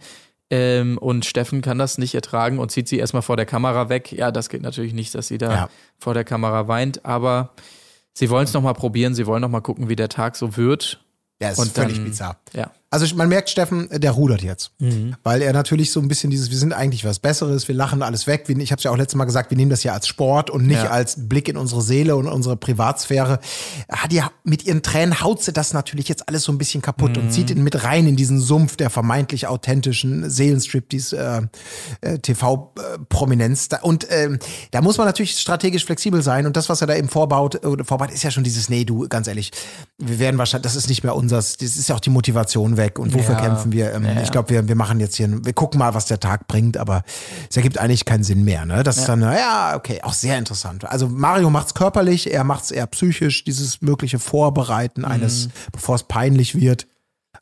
Ähm, 0.48 0.96
und 0.96 1.26
Steffen 1.26 1.60
kann 1.60 1.76
das 1.76 1.98
nicht 1.98 2.14
ertragen 2.14 2.58
und 2.58 2.70
zieht 2.70 2.88
sie 2.88 2.96
erstmal 2.96 3.20
vor 3.20 3.36
der 3.36 3.44
Kamera 3.44 3.90
weg. 3.90 4.10
Ja, 4.10 4.32
das 4.32 4.48
geht 4.48 4.62
natürlich 4.62 4.94
nicht, 4.94 5.14
dass 5.14 5.28
sie 5.28 5.36
da 5.36 5.52
ja. 5.52 5.68
vor 5.98 6.14
der 6.14 6.24
Kamera 6.24 6.68
weint, 6.68 7.04
aber 7.04 7.50
sie 8.14 8.30
wollen 8.30 8.44
es 8.44 8.54
nochmal 8.54 8.72
probieren, 8.72 9.14
sie 9.14 9.26
wollen 9.26 9.42
nochmal 9.42 9.60
gucken, 9.60 9.90
wie 9.90 9.96
der 9.96 10.08
Tag 10.08 10.34
so 10.34 10.56
wird. 10.56 11.04
Ja, 11.42 11.50
ist 11.50 11.58
und 11.58 11.72
völlig 11.72 11.96
dann, 11.96 12.04
bizarr. 12.04 12.40
Ja. 12.54 12.70
Also 12.92 13.16
man 13.16 13.30
merkt, 13.30 13.48
Steffen, 13.48 13.88
der 13.90 14.10
rudert 14.10 14.42
jetzt. 14.42 14.70
Mhm. 14.78 15.16
Weil 15.22 15.40
er 15.40 15.54
natürlich 15.54 15.90
so 15.92 15.98
ein 15.98 16.08
bisschen 16.08 16.30
dieses, 16.30 16.50
wir 16.50 16.58
sind 16.58 16.74
eigentlich 16.74 17.06
was 17.06 17.20
Besseres, 17.20 17.66
wir 17.66 17.74
lachen 17.74 18.02
alles 18.02 18.26
weg. 18.26 18.44
Ich 18.50 18.70
habe 18.70 18.80
es 18.80 18.84
ja 18.84 18.90
auch 18.90 18.98
letztes 18.98 19.16
Mal 19.16 19.24
gesagt, 19.24 19.50
wir 19.50 19.56
nehmen 19.56 19.70
das 19.70 19.82
ja 19.82 19.94
als 19.94 20.06
Sport 20.06 20.50
und 20.50 20.66
nicht 20.66 20.84
ja. 20.84 20.90
als 20.90 21.26
Blick 21.26 21.48
in 21.48 21.56
unsere 21.56 21.80
Seele 21.80 22.16
und 22.16 22.26
unsere 22.26 22.54
Privatsphäre. 22.54 23.40
Hat 23.90 24.12
ja 24.12 24.30
mit 24.44 24.66
ihren 24.66 24.82
Tränen 24.82 25.22
haut 25.22 25.42
sie 25.42 25.54
das 25.54 25.72
natürlich 25.72 26.06
jetzt 26.06 26.28
alles 26.28 26.42
so 26.42 26.52
ein 26.52 26.58
bisschen 26.58 26.82
kaputt 26.82 27.16
mhm. 27.16 27.22
und 27.22 27.32
zieht 27.32 27.48
ihn 27.48 27.64
mit 27.64 27.82
rein 27.82 28.06
in 28.06 28.14
diesen 28.14 28.38
Sumpf 28.38 28.76
der 28.76 28.90
vermeintlich 28.90 29.46
authentischen 29.46 30.28
Seelenstrip, 30.28 30.92
äh, 30.92 31.40
äh, 32.02 32.18
TV-Prominenz. 32.18 33.70
Und 33.80 34.04
äh, 34.10 34.36
da 34.70 34.82
muss 34.82 34.98
man 34.98 35.06
natürlich 35.06 35.38
strategisch 35.38 35.86
flexibel 35.86 36.22
sein. 36.22 36.44
Und 36.44 36.58
das, 36.58 36.68
was 36.68 36.82
er 36.82 36.88
da 36.88 36.94
eben 36.94 37.08
vorbaut, 37.08 37.54
äh, 37.64 37.84
vorbaut, 37.84 38.10
ist 38.10 38.22
ja 38.22 38.30
schon 38.30 38.44
dieses, 38.44 38.68
nee, 38.68 38.84
du, 38.84 39.08
ganz 39.08 39.28
ehrlich, 39.28 39.50
wir 39.96 40.18
werden 40.18 40.36
wahrscheinlich, 40.36 40.64
das 40.64 40.76
ist 40.76 40.90
nicht 40.90 41.04
mehr 41.04 41.16
unseres, 41.16 41.56
das 41.56 41.76
ist 41.76 41.88
ja 41.88 41.94
auch 41.94 42.00
die 42.00 42.10
Motivation 42.10 42.76
weg 42.82 42.98
und 42.98 43.14
wofür 43.14 43.34
ja. 43.34 43.40
kämpfen 43.40 43.72
wir? 43.72 43.92
Ähm, 43.94 44.04
ja, 44.04 44.22
ich 44.22 44.30
glaube, 44.30 44.50
wir, 44.50 44.68
wir 44.68 44.74
machen 44.74 45.00
jetzt 45.00 45.16
hier, 45.16 45.28
wir 45.44 45.52
gucken 45.52 45.78
mal, 45.78 45.94
was 45.94 46.06
der 46.06 46.20
Tag 46.20 46.48
bringt, 46.48 46.76
aber 46.76 47.02
es 47.48 47.56
ergibt 47.56 47.78
eigentlich 47.78 48.04
keinen 48.04 48.24
Sinn 48.24 48.44
mehr. 48.44 48.66
Ne? 48.66 48.82
Das 48.82 48.98
ist 48.98 49.08
dann, 49.08 49.22
ja, 49.22 49.74
okay, 49.76 50.00
auch 50.02 50.12
sehr 50.12 50.38
interessant. 50.38 50.84
Also 50.84 51.08
Mario 51.08 51.50
macht 51.50 51.68
es 51.68 51.74
körperlich, 51.74 52.32
er 52.32 52.44
macht 52.44 52.64
es 52.64 52.70
eher 52.70 52.86
psychisch, 52.86 53.44
dieses 53.44 53.80
mögliche 53.80 54.18
Vorbereiten 54.18 55.04
eines, 55.04 55.46
mhm. 55.46 55.52
bevor 55.72 55.94
es 55.94 56.02
peinlich 56.02 56.54
wird 56.54 56.86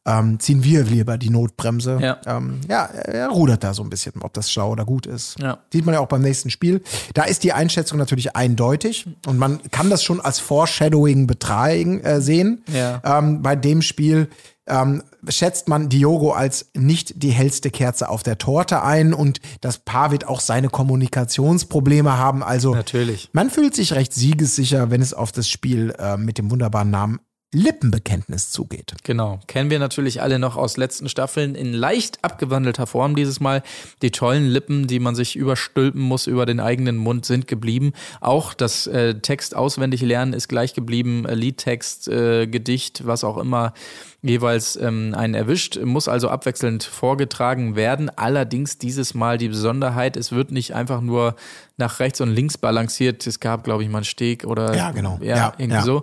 ähm, 0.07 0.41
ziehen 0.41 0.65
wir 0.65 0.85
lieber 0.85 1.19
die 1.19 1.31
Notbremse. 1.31 1.99
Ja. 2.01 2.21
Ähm, 2.27 2.61
ja, 2.69 2.85
er 2.87 3.29
rudert 3.29 3.63
da 3.63 3.75
so 3.75 3.83
ein 3.83 3.91
bisschen, 3.91 4.13
ob 4.23 4.33
das 4.33 4.51
schlau 4.51 4.71
oder 4.71 4.85
gut 4.85 5.07
ist. 5.07 5.39
Ja. 5.39 5.59
Sieht 5.73 5.85
man 5.85 5.95
ja 5.95 6.01
auch 6.01 6.09
beim 6.09 6.23
nächsten 6.23 6.51
Spiel. 6.51 6.83
Da 7.15 7.25
ist 7.25 7.45
die 7.45 7.53
Einschätzung 7.53 7.99
natürlich 7.99 8.35
eindeutig 8.35 9.07
und 9.27 9.39
man 9.39 9.61
kann 9.71 9.91
das 9.91 10.03
schon 10.03 10.21
als 10.21 10.39
Foreshadowing 10.39 11.27
betreiben, 11.27 12.01
äh, 12.01 12.21
sehen. 12.21 12.65
Ja. 12.73 13.03
Ähm, 13.05 13.43
bei 13.43 13.57
dem 13.57 13.83
Spiel 13.83 14.29
ähm, 14.71 15.03
schätzt 15.29 15.69
man 15.69 15.89
Diogo 15.89 16.33
als 16.33 16.71
nicht 16.75 17.23
die 17.23 17.31
hellste 17.31 17.71
Kerze 17.71 18.09
auf 18.09 18.23
der 18.23 18.39
Torte 18.39 18.83
ein 18.83 19.13
und 19.13 19.41
das 19.61 19.79
Paar 19.79 20.11
wird 20.13 20.27
auch 20.27 20.41
seine 20.41 20.69
Kommunikationsprobleme 20.69 22.17
haben. 22.17 22.43
Also 22.43 22.75
Natürlich. 22.75 23.29
man 23.33 23.51
fühlt 23.51 23.75
sich 23.75 23.93
recht 23.93 24.15
siegessicher, 24.15 24.91
wenn 24.91 25.03
es 25.03 25.13
auf 25.13 25.33
das 25.33 25.49
Spiel 25.49 25.95
äh, 25.99 26.17
mit 26.17 26.39
dem 26.39 26.51
wunderbaren 26.51 26.91
Namen 26.91 27.21
Lippenbekenntnis 27.53 28.51
zugeht. 28.51 28.95
Genau. 29.03 29.41
Kennen 29.49 29.71
wir 29.71 29.81
natürlich 29.81 30.23
alle 30.23 30.39
noch 30.39 30.57
aus 30.57 30.77
letzten 30.77 31.09
Staffeln 31.09 31.57
in 31.57 31.73
leicht 31.73 32.23
abgewandelter 32.23 32.87
Form 32.87 33.17
dieses 33.17 33.41
Mal. 33.41 33.65
Die 34.03 34.13
tollen 34.13 34.47
Lippen, 34.47 34.87
die 34.87 35.01
man 35.01 35.17
sich 35.17 35.35
überstülpen 35.35 36.01
muss 36.01 36.29
über 36.29 36.47
den 36.47 36.61
eigenen 36.61 36.97
Mund, 36.97 37.27
sind 37.27 37.49
geblieben. 37.49 37.93
Auch 38.21 38.55
das 38.55 38.87
äh, 38.87 39.17
Text 39.17 39.57
auswendig 39.57 40.01
lernen 40.01 40.33
ist 40.33 40.47
gleich 40.47 40.75
geblieben. 40.75 41.27
Liedtext, 41.29 42.07
äh, 42.07 42.47
Gedicht, 42.47 43.05
was 43.05 43.25
auch 43.25 43.37
immer 43.37 43.75
jeweils 44.23 44.77
ähm, 44.77 45.15
einen 45.17 45.35
erwischt, 45.35 45.79
muss 45.83 46.07
also 46.07 46.29
abwechselnd 46.29 46.85
vorgetragen 46.85 47.75
werden. 47.75 48.11
Allerdings 48.11 48.79
dieses 48.79 49.15
Mal 49.15 49.39
die 49.39 49.49
Besonderheit, 49.49 50.17
es 50.17 50.31
wird 50.31 50.53
nicht 50.53 50.75
einfach 50.75 51.01
nur 51.01 51.37
nach 51.81 51.99
rechts 51.99 52.21
und 52.21 52.31
links 52.31 52.57
balanciert. 52.57 53.27
Es 53.27 53.41
gab, 53.41 53.65
glaube 53.65 53.83
ich, 53.83 53.89
mal 53.89 53.99
einen 53.99 54.05
Steg 54.05 54.45
oder 54.45 54.77
ja, 54.77 54.93
genau. 54.93 55.19
ja, 55.21 55.37
ja 55.37 55.53
irgendwie 55.59 55.79
ja. 55.79 55.83
so. 55.83 56.03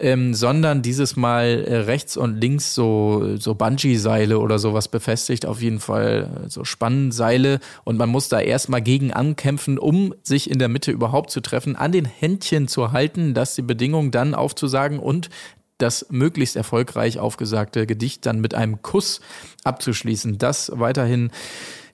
Ähm, 0.00 0.32
sondern 0.32 0.80
dieses 0.82 1.16
Mal 1.16 1.64
äh, 1.64 1.76
rechts 1.78 2.16
und 2.16 2.40
links 2.40 2.72
so, 2.74 3.36
so 3.36 3.56
Bungee-Seile 3.56 4.38
oder 4.38 4.60
sowas 4.60 4.86
befestigt, 4.86 5.44
auf 5.44 5.60
jeden 5.60 5.80
Fall 5.80 6.44
äh, 6.44 6.48
so 6.48 6.64
Spannseile 6.64 7.58
und 7.82 7.96
man 7.96 8.08
muss 8.08 8.28
da 8.28 8.40
erstmal 8.40 8.80
gegen 8.80 9.12
ankämpfen, 9.12 9.76
um 9.76 10.14
sich 10.22 10.50
in 10.50 10.60
der 10.60 10.68
Mitte 10.68 10.92
überhaupt 10.92 11.30
zu 11.30 11.40
treffen, 11.40 11.74
an 11.74 11.90
den 11.90 12.04
Händchen 12.04 12.68
zu 12.68 12.92
halten, 12.92 13.34
dass 13.34 13.56
die 13.56 13.62
Bedingungen 13.62 14.12
dann 14.12 14.36
aufzusagen 14.36 15.00
und 15.00 15.30
das 15.78 16.06
möglichst 16.10 16.56
erfolgreich 16.56 17.18
aufgesagte 17.18 17.86
Gedicht 17.86 18.26
dann 18.26 18.40
mit 18.40 18.54
einem 18.54 18.82
Kuss 18.82 19.20
abzuschließen. 19.64 20.38
Das 20.38 20.72
weiterhin 20.74 21.30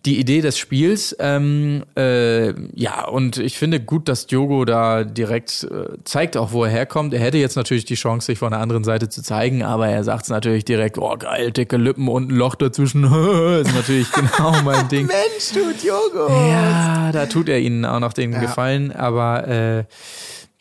die 0.05 0.19
Idee 0.19 0.43
des 0.43 0.59
Spiels. 0.59 1.17
Ähm, 1.19 1.85
äh, 1.97 2.53
ja, 2.75 3.07
und 3.07 3.39
ich 3.39 3.57
finde 3.57 3.81
gut, 3.81 4.09
dass 4.09 4.27
Diogo 4.27 4.65
da 4.65 5.05
direkt 5.05 5.65
äh, 5.65 5.97
zeigt, 6.05 6.37
auch 6.37 6.53
wo 6.53 6.65
er 6.65 6.71
herkommt. 6.71 7.15
Er 7.15 7.21
hätte 7.21 7.39
jetzt 7.39 7.57
natürlich 7.57 7.87
die 7.87 7.95
Chance, 7.95 8.27
sich 8.27 8.39
von 8.39 8.51
der 8.51 8.61
anderen 8.61 8.85
Seite 8.85 9.09
zu 9.09 9.23
zeigen, 9.23 9.63
aber 9.63 9.89
er 9.89 10.05
sagt 10.05 10.25
es 10.25 10.29
natürlich 10.29 10.65
direkt, 10.65 10.99
oh 10.99 11.17
geil, 11.17 11.53
dicke 11.53 11.77
Lippen 11.77 12.09
und 12.09 12.31
ein 12.31 12.37
Loch 12.37 12.55
dazwischen. 12.55 13.05
ist 13.61 13.75
natürlich 13.75 14.11
genau 14.13 14.55
mein 14.65 14.89
Ding. 14.89 15.07
Mensch, 15.07 15.53
du 15.55 15.73
Diogo! 15.73 16.29
Ja, 16.49 17.11
da 17.13 17.27
tut 17.27 17.49
er 17.49 17.61
ihnen 17.61 17.85
auch 17.85 18.01
noch 18.01 18.13
den 18.13 18.33
ja. 18.33 18.41
Gefallen, 18.41 18.93
aber 18.93 19.49
äh, 19.49 19.85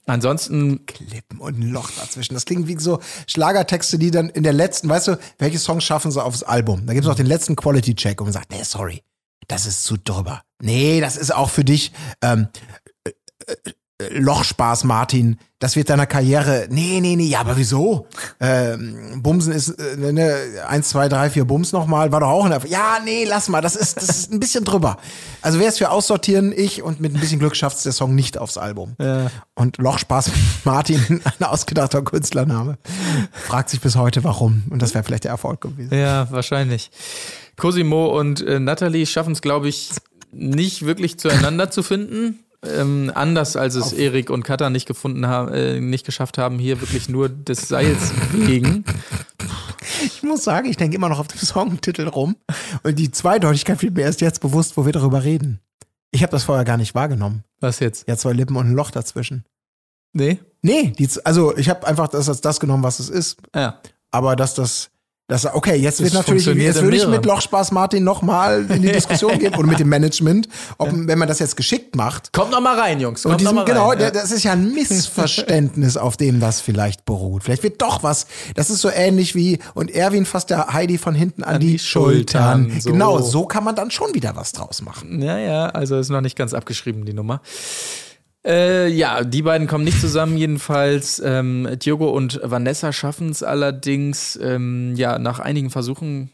Ansonsten. 0.06 0.86
Klippen 0.86 1.40
und 1.40 1.60
ein 1.60 1.70
Loch 1.70 1.90
dazwischen. 1.92 2.34
Das 2.34 2.46
klingt 2.46 2.68
wie 2.68 2.78
so 2.78 3.00
Schlagertexte, 3.28 3.98
die 3.98 4.12
dann 4.12 4.30
in 4.30 4.44
der 4.44 4.54
letzten, 4.54 4.90
weißt 4.90 5.08
du, 5.08 5.20
welche 5.38 5.60
Songs 5.60 5.84
schaffen 5.84 6.12
sie 6.12 6.24
aufs 6.24 6.44
Album? 6.44 6.86
Da 6.86 6.94
gibt 6.94 7.06
es 7.06 7.10
noch 7.10 7.16
den 7.16 7.26
letzten 7.26 7.56
Quality-Check 7.56 8.20
und 8.20 8.28
man 8.28 8.34
sagt, 8.34 8.52
nee, 8.52 8.64
sorry, 8.64 9.04
das 9.48 9.66
ist 9.66 9.84
zu 9.84 9.98
drüber. 9.98 10.42
Nee, 10.62 11.00
das 11.00 11.18
ist 11.18 11.34
auch 11.34 11.50
für 11.50 11.64
dich. 11.64 11.92
Ähm, 12.22 12.48
äh, 13.06 13.12
äh, 13.48 13.72
Lochspaß, 14.12 14.84
Martin. 14.84 15.38
Das 15.60 15.76
wird 15.76 15.90
deiner 15.90 16.06
Karriere. 16.06 16.68
Nee, 16.70 17.00
nee, 17.00 17.16
nee, 17.16 17.26
ja, 17.26 17.40
aber 17.40 17.56
wieso? 17.56 18.08
Ähm, 18.40 19.22
Bumsen 19.24 19.54
ist 19.54 19.70
äh, 19.70 20.12
ne, 20.12 20.36
eins, 20.68 20.90
zwei, 20.90 21.08
drei, 21.08 21.30
vier 21.30 21.46
Bums 21.46 21.72
nochmal, 21.72 22.12
war 22.12 22.20
doch 22.20 22.28
auch 22.28 22.46
in 22.46 22.52
Ja, 22.70 22.98
nee, 23.04 23.24
lass 23.24 23.48
mal, 23.48 23.62
das 23.62 23.76
ist, 23.76 23.98
das 23.98 24.10
ist 24.10 24.34
ein 24.34 24.40
bisschen 24.40 24.66
drüber. 24.66 24.98
Also 25.42 25.60
wer 25.60 25.70
es 25.70 25.78
für 25.78 25.90
aussortieren, 25.90 26.54
ich 26.56 26.84
und 26.84 27.00
mit 27.00 27.14
ein 27.16 27.20
bisschen 27.20 27.40
Glück 27.40 27.56
schafft 27.56 27.84
der 27.86 27.94
Song 27.94 28.14
nicht 28.14 28.38
aufs 28.38 28.58
Album. 28.58 28.96
Ja. 29.00 29.32
Und 29.56 29.78
Lochspaß, 29.78 30.32
Martin, 30.66 31.22
ein 31.40 31.46
ausgedachter 31.46 32.02
Künstlername, 32.02 32.78
fragt 33.32 33.70
sich 33.70 33.80
bis 33.80 33.96
heute, 33.96 34.24
warum. 34.24 34.64
Und 34.70 34.82
das 34.82 34.94
wäre 34.94 35.04
vielleicht 35.04 35.24
der 35.24 35.32
Erfolg 35.32 35.62
gewesen. 35.62 35.98
Ja, 35.98 36.30
wahrscheinlich. 36.30 36.92
Cosimo 37.56 38.20
und 38.20 38.42
äh, 38.42 38.60
Natalie 38.60 39.06
schaffen 39.06 39.34
es, 39.34 39.42
glaube 39.42 39.70
ich, 39.70 39.92
nicht 40.34 40.86
wirklich 40.86 41.20
zueinander 41.20 41.72
zu 41.72 41.84
finden. 41.84 42.43
Ähm, 42.66 43.12
anders 43.14 43.56
als 43.56 43.76
es 43.76 43.94
Auf. 43.94 44.00
Erik 44.00 44.30
und 44.30 44.44
Katha 44.44 44.70
nicht 44.70 44.86
gefunden 44.86 45.28
haben, 45.28 45.54
äh, 45.54 45.80
nicht 45.80 46.06
geschafft 46.06 46.38
haben, 46.38 46.60
hier 46.60 46.80
wirklich 46.82 47.10
nur 47.10 47.30
des 47.30 47.68
Seils 47.68 48.14
wegen. 48.32 48.86
Ich 50.06 50.24
muss 50.24 50.44
sagen, 50.44 50.70
ich 50.70 50.78
denke 50.78 50.96
immer 50.96 51.10
noch 51.10 51.20
auf 51.20 51.28
den 51.28 51.40
Songtitel 51.40 52.08
rum. 52.08 52.36
Und 52.84 52.98
die 52.98 53.12
Zweideutigkeit 53.12 53.82
wird 53.82 53.96
mir 53.96 54.04
erst 54.04 54.22
jetzt 54.22 54.40
bewusst, 54.40 54.78
wo 54.78 54.86
wir 54.86 54.94
darüber 54.94 55.24
reden. 55.24 55.60
Ich 56.12 56.24
habe 56.24 56.32
das 56.32 56.44
vorher 56.44 56.64
gar 56.64 56.78
nicht 56.78 56.96
wahrgenommen. 56.96 57.44
Was 57.60 57.80
jetzt? 57.80 58.08
Ja, 58.08 58.18
zwei 58.18 58.34
Lippen 58.34 58.56
und 58.56 58.68
ein 58.68 58.74
Loch 58.74 58.92
dazwischen. 58.92 59.46
Nee? 60.14 60.40
Nee, 60.62 60.94
die, 60.98 61.10
also 61.24 61.58
ich 61.58 61.70
habe 61.70 61.86
einfach 61.88 62.08
das 62.08 62.30
als 62.30 62.42
das 62.42 62.60
genommen, 62.60 62.84
was 62.84 63.00
es 63.00 63.10
ist. 63.10 63.38
Ja. 63.56 63.80
Aber 64.12 64.36
dass 64.36 64.54
das 64.54 64.92
das, 65.30 65.46
okay, 65.46 65.76
jetzt 65.76 66.04
wird 66.04 66.14
natürlich, 66.14 66.46
jetzt 66.46 66.82
würde 66.82 66.98
ich 66.98 67.08
mit 67.08 67.26
Lochspaß 67.26 67.72
Martin 67.72 68.04
nochmal 68.04 68.70
in 68.70 68.82
die 68.82 68.92
Diskussion 68.92 69.40
gehen 69.40 69.56
oder 69.56 69.66
mit 69.66 69.80
dem 69.80 69.88
Management, 69.88 70.50
ob, 70.78 70.90
ja. 70.90 70.94
wenn 71.08 71.18
man 71.18 71.30
das 71.30 71.40
jetzt 71.40 71.56
geschickt 71.56 71.96
macht. 71.96 72.34
Kommt 72.34 72.52
noch 72.52 72.60
mal 72.60 72.78
rein, 72.78 73.00
Jungs. 73.00 73.24
Kommt 73.24 73.40
diesem, 73.40 73.56
noch 73.56 73.62
mal 73.62 73.66
genau, 73.66 73.90
rein. 73.90 74.00
Genau, 74.00 74.12
das 74.12 74.32
ist 74.32 74.44
ja 74.44 74.52
ein 74.52 74.74
Missverständnis, 74.74 75.96
auf 75.96 76.18
dem 76.18 76.42
das 76.42 76.60
vielleicht 76.60 77.06
beruht. 77.06 77.44
Vielleicht 77.44 77.64
wird 77.64 77.82
doch 77.82 78.04
was. 78.04 78.28
Das 78.56 78.70
ist 78.70 78.82
so 78.82 78.90
ähnlich 78.90 79.34
wie 79.34 79.60
und 79.74 79.92
Erwin 79.92 80.26
fasst 80.26 80.50
der 80.50 80.74
Heidi 80.74 80.98
von 80.98 81.16
hinten 81.16 81.44
an, 81.44 81.56
an 81.56 81.62
die, 81.62 81.74
die, 81.74 81.80
Schultern. 81.80 82.66
Schultern. 82.66 82.82
So. 82.82 82.92
Genau, 82.92 83.22
so 83.22 83.46
kann 83.46 83.64
man 83.64 83.78
dann 83.78 83.92
schon 83.92 84.14
wieder 84.14 84.36
was 84.36 84.52
draus 84.52 84.82
machen. 84.82 85.22
Ja, 85.22 85.38
ja, 85.38 85.68
also 85.68 85.98
ist 85.98 86.10
noch 86.10 86.20
nicht 86.20 86.38
ganz 86.38 86.54
abgeschrieben 86.54 87.06
die 87.06 87.14
Nummer. 87.14 87.42
Äh, 88.46 88.90
ja, 88.90 89.24
die 89.24 89.42
beiden 89.42 89.68
kommen 89.68 89.86
nicht 89.86 90.02
zusammen, 90.02 90.36
jedenfalls. 90.38 91.22
Ähm, 91.24 91.68
Diogo 91.80 92.10
und 92.10 92.42
Vanessa 92.44 92.92
schaffen 92.92 93.30
es 93.30 93.42
allerdings, 93.42 94.38
ähm, 94.42 94.96
ja, 94.96 95.18
nach 95.18 95.40
einigen 95.40 95.70
Versuchen 95.70 96.30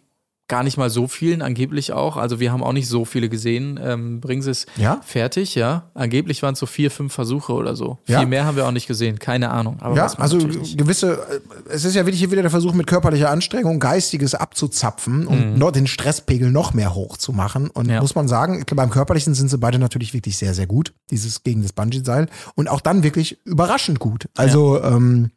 gar 0.49 0.63
nicht 0.63 0.75
mal 0.77 0.89
so 0.89 1.07
vielen, 1.07 1.41
angeblich 1.41 1.93
auch. 1.93 2.17
Also 2.17 2.41
wir 2.41 2.51
haben 2.51 2.61
auch 2.63 2.73
nicht 2.73 2.89
so 2.89 3.05
viele 3.05 3.29
gesehen. 3.29 3.79
Ähm, 3.81 4.19
bringen 4.19 4.41
sie 4.41 4.51
es 4.51 4.65
Ja? 4.75 4.99
fertig, 5.05 5.55
ja. 5.55 5.83
Angeblich 5.93 6.43
waren 6.43 6.53
es 6.53 6.59
so 6.59 6.65
vier, 6.65 6.91
fünf 6.91 7.13
Versuche 7.13 7.53
oder 7.53 7.75
so. 7.77 7.97
Ja. 8.07 8.19
Viel 8.19 8.27
mehr 8.27 8.45
haben 8.45 8.57
wir 8.57 8.67
auch 8.67 8.71
nicht 8.71 8.87
gesehen, 8.87 9.17
keine 9.19 9.51
Ahnung. 9.51 9.77
Aber 9.79 9.95
Ja, 9.95 10.07
also 10.17 10.37
gewisse, 10.39 11.13
äh, 11.13 11.39
es 11.69 11.85
ist 11.85 11.95
ja 11.95 12.05
wirklich 12.05 12.19
hier 12.19 12.31
wieder 12.31 12.41
der 12.41 12.51
Versuch 12.51 12.73
mit 12.73 12.87
körperlicher 12.87 13.29
Anstrengung, 13.29 13.79
Geistiges 13.79 14.35
abzuzapfen 14.35 15.25
und 15.27 15.57
noch 15.57 15.71
den 15.71 15.87
Stresspegel 15.87 16.51
noch 16.51 16.73
mehr 16.73 16.93
hochzumachen. 16.95 17.69
Und 17.69 17.85
Mhm. 17.87 17.93
Ja. 17.93 18.01
muss 18.01 18.15
man 18.15 18.27
sagen, 18.27 18.63
beim 18.75 18.89
Körperlichen 18.89 19.33
sind 19.35 19.49
sie 19.49 19.57
beide 19.57 19.79
natürlich 19.79 20.13
wirklich 20.13 20.37
sehr, 20.37 20.53
sehr 20.53 20.67
gut, 20.67 20.93
dieses 21.11 21.43
gegen 21.43 21.61
das 21.61 21.73
Bungee-Seil. 21.73 22.27
Und 22.55 22.67
auch 22.69 22.81
dann 22.81 23.03
wirklich 23.03 23.39
überraschend 23.45 23.99
gut. 23.99 24.25
Also, 24.35 24.81
ähm, 24.83 25.31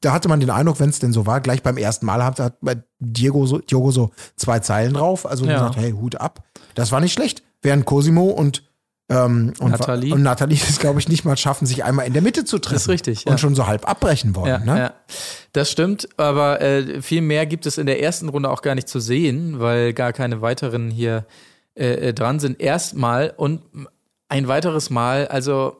da 0.00 0.12
hatte 0.12 0.28
man 0.28 0.40
den 0.40 0.50
Eindruck, 0.50 0.80
wenn 0.80 0.90
es 0.90 0.98
denn 0.98 1.12
so 1.12 1.26
war, 1.26 1.40
gleich 1.40 1.62
beim 1.62 1.76
ersten 1.76 2.06
Mal 2.06 2.24
hat, 2.24 2.40
hat 2.40 2.58
bei 2.60 2.82
Diego 2.98 3.46
so, 3.46 3.58
Diogo 3.58 3.90
so 3.90 4.10
zwei 4.36 4.58
Zeilen 4.60 4.94
drauf. 4.94 5.26
Also 5.26 5.44
Ja. 5.46 5.54
gesagt, 5.54 5.76
hey, 5.76 5.92
Hut 5.92 6.16
ab. 6.20 6.44
Das 6.74 6.92
war 6.92 7.00
nicht 7.00 7.12
schlecht. 7.12 7.42
Während 7.62 7.84
Cosimo 7.86 8.24
und 8.30 8.64
ähm, 9.08 9.52
und 9.60 9.70
Nathalie. 9.70 10.12
und 10.12 10.22
Nathalie 10.22 10.58
glaube 10.80 10.98
ich, 10.98 11.08
nicht 11.08 11.24
mal 11.24 11.36
schaffen, 11.36 11.64
sich 11.66 11.84
einmal 11.84 12.06
in 12.06 12.12
der 12.12 12.22
Mitte 12.22 12.44
zu 12.44 12.58
treffen. 12.58 12.74
Das 12.74 12.82
ist 12.82 12.88
richtig, 12.88 13.24
ja. 13.24 13.30
Und 13.32 13.38
schon 13.38 13.54
so 13.54 13.68
halb 13.68 13.88
abbrechen 13.88 14.34
wollen. 14.34 14.48
Ja, 14.48 14.58
ne? 14.58 14.78
ja, 14.78 14.94
das 15.52 15.70
stimmt, 15.70 16.08
aber 16.16 16.60
äh, 16.60 17.00
viel 17.02 17.20
mehr 17.20 17.46
gibt 17.46 17.66
es 17.66 17.78
in 17.78 17.86
der 17.86 18.02
ersten 18.02 18.28
Runde 18.28 18.50
auch 18.50 18.62
gar 18.62 18.74
nicht 18.74 18.88
zu 18.88 18.98
sehen, 18.98 19.60
weil 19.60 19.92
gar 19.92 20.12
keine 20.12 20.42
weiteren 20.42 20.90
hier 20.90 21.24
äh, 21.76 22.08
äh, 22.08 22.14
dran 22.14 22.40
sind. 22.40 22.60
Erstmal 22.60 23.32
und 23.36 23.62
ein 24.28 24.48
weiteres 24.48 24.90
Mal, 24.90 25.28
also 25.28 25.76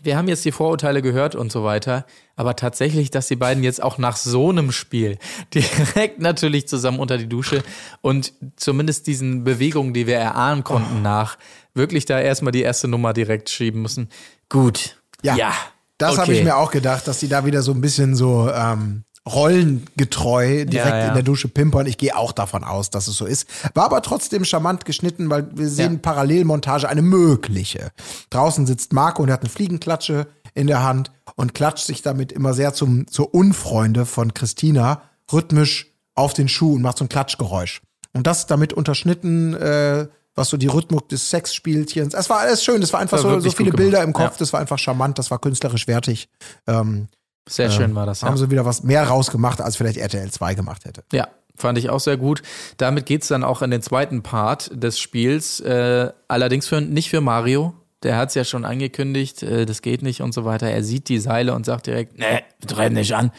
wir 0.00 0.16
haben 0.16 0.28
jetzt 0.28 0.44
die 0.44 0.52
Vorurteile 0.52 1.02
gehört 1.02 1.34
und 1.34 1.50
so 1.50 1.64
weiter, 1.64 2.06
aber 2.38 2.54
tatsächlich, 2.54 3.10
dass 3.10 3.26
die 3.26 3.34
beiden 3.34 3.64
jetzt 3.64 3.82
auch 3.82 3.98
nach 3.98 4.16
so 4.16 4.50
einem 4.50 4.70
Spiel 4.70 5.18
direkt 5.54 6.20
natürlich 6.20 6.68
zusammen 6.68 7.00
unter 7.00 7.18
die 7.18 7.28
Dusche 7.28 7.64
und 8.00 8.32
zumindest 8.54 9.08
diesen 9.08 9.42
Bewegungen, 9.42 9.92
die 9.92 10.06
wir 10.06 10.16
erahnen 10.16 10.62
konnten, 10.62 11.02
nach 11.02 11.36
wirklich 11.74 12.04
da 12.04 12.20
erstmal 12.20 12.52
die 12.52 12.62
erste 12.62 12.86
Nummer 12.86 13.12
direkt 13.12 13.50
schieben 13.50 13.82
müssen. 13.82 14.08
Gut. 14.48 14.96
Ja, 15.20 15.34
ja 15.34 15.52
Das 15.98 16.12
habe 16.12 16.30
okay. 16.30 16.38
ich 16.38 16.44
mir 16.44 16.56
auch 16.56 16.70
gedacht, 16.70 17.08
dass 17.08 17.18
die 17.18 17.28
da 17.28 17.44
wieder 17.44 17.62
so 17.62 17.72
ein 17.72 17.80
bisschen 17.80 18.14
so 18.14 18.48
ähm, 18.48 19.02
rollengetreu 19.28 20.64
direkt 20.64 20.72
Ja, 20.72 20.98
ja. 20.98 21.08
in 21.08 21.14
der 21.14 21.22
Dusche 21.22 21.48
pimpern. 21.48 21.86
Ich 21.86 21.98
gehe 21.98 22.16
auch 22.16 22.32
davon 22.32 22.64
aus, 22.64 22.90
dass 22.90 23.08
es 23.08 23.16
so 23.16 23.26
ist. 23.26 23.46
War 23.74 23.86
aber 23.86 24.02
trotzdem 24.02 24.44
charmant 24.44 24.84
geschnitten, 24.84 25.28
weil 25.28 25.48
wir 25.54 25.68
sehen. 25.68 26.00
Parallelmontage, 26.00 26.88
eine 26.88 27.02
mögliche. 27.02 27.90
Draußen 28.30 28.66
sitzt 28.66 28.92
Marco 28.92 29.22
und 29.22 29.28
er 29.28 29.34
hat 29.34 29.42
eine 29.42 29.50
Fliegenklatsche 29.50 30.28
in 30.58 30.66
der 30.66 30.82
Hand 30.82 31.10
und 31.36 31.54
klatscht 31.54 31.86
sich 31.86 32.02
damit 32.02 32.32
immer 32.32 32.52
sehr 32.52 32.74
zum, 32.74 33.06
zur 33.06 33.32
Unfreunde 33.34 34.04
von 34.06 34.34
Christina 34.34 35.02
rhythmisch 35.32 35.86
auf 36.14 36.34
den 36.34 36.48
Schuh 36.48 36.74
und 36.74 36.82
macht 36.82 36.98
so 36.98 37.04
ein 37.04 37.08
Klatschgeräusch. 37.08 37.80
Und 38.12 38.26
das 38.26 38.46
damit 38.46 38.72
unterschnitten, 38.72 39.54
äh, 39.54 40.08
was 40.34 40.48
so 40.48 40.56
die 40.56 40.66
Rhythmik 40.66 41.08
des 41.08 41.30
Sexspielchens. 41.30 42.14
Es 42.14 42.28
war 42.30 42.38
alles 42.40 42.64
schön, 42.64 42.82
es 42.82 42.92
war 42.92 43.00
einfach 43.00 43.22
War 43.22 43.34
so, 43.34 43.40
so 43.40 43.50
viele 43.50 43.70
Bilder 43.72 44.02
im 44.02 44.12
Kopf, 44.12 44.32
Ja. 44.32 44.38
das 44.38 44.52
war 44.52 44.60
einfach 44.60 44.78
charmant, 44.78 45.18
das 45.18 45.30
war 45.30 45.38
künstlerisch 45.38 45.86
wertig. 45.86 46.28
Ähm, 46.66 47.08
Sehr 47.48 47.70
schön 47.70 47.94
war 47.94 48.06
das. 48.06 48.22
Ja. 48.22 48.28
haben 48.28 48.36
sie 48.36 48.50
wieder 48.50 48.64
was 48.64 48.82
mehr 48.82 49.04
rausgemacht, 49.06 49.60
als 49.60 49.76
vielleicht 49.76 49.98
RTL 49.98 50.30
2 50.30 50.54
gemacht 50.54 50.84
hätte. 50.84 51.02
Ja, 51.12 51.28
fand 51.56 51.78
ich 51.78 51.90
auch 51.90 52.00
sehr 52.00 52.16
gut. 52.16 52.42
Damit 52.78 53.06
geht's 53.06 53.28
dann 53.28 53.44
auch 53.44 53.62
in 53.62 53.70
den 53.70 53.82
zweiten 53.82 54.22
Part 54.22 54.70
des 54.72 54.98
Spiels. 54.98 55.60
Äh, 55.60 56.10
allerdings 56.28 56.66
für, 56.68 56.80
nicht 56.80 57.10
für 57.10 57.20
Mario. 57.20 57.74
Der 58.02 58.16
hat's 58.16 58.34
ja 58.34 58.44
schon 58.44 58.64
angekündigt, 58.64 59.42
äh, 59.42 59.66
das 59.66 59.82
geht 59.82 60.02
nicht 60.02 60.20
und 60.20 60.32
so 60.32 60.44
weiter. 60.44 60.68
Er 60.68 60.84
sieht 60.84 61.08
die 61.08 61.18
Seile 61.18 61.54
und 61.54 61.66
sagt 61.66 61.86
direkt, 61.86 62.18
nee, 62.18 62.42
treten 62.66 62.94
nicht 62.94 63.12
an. 63.14 63.32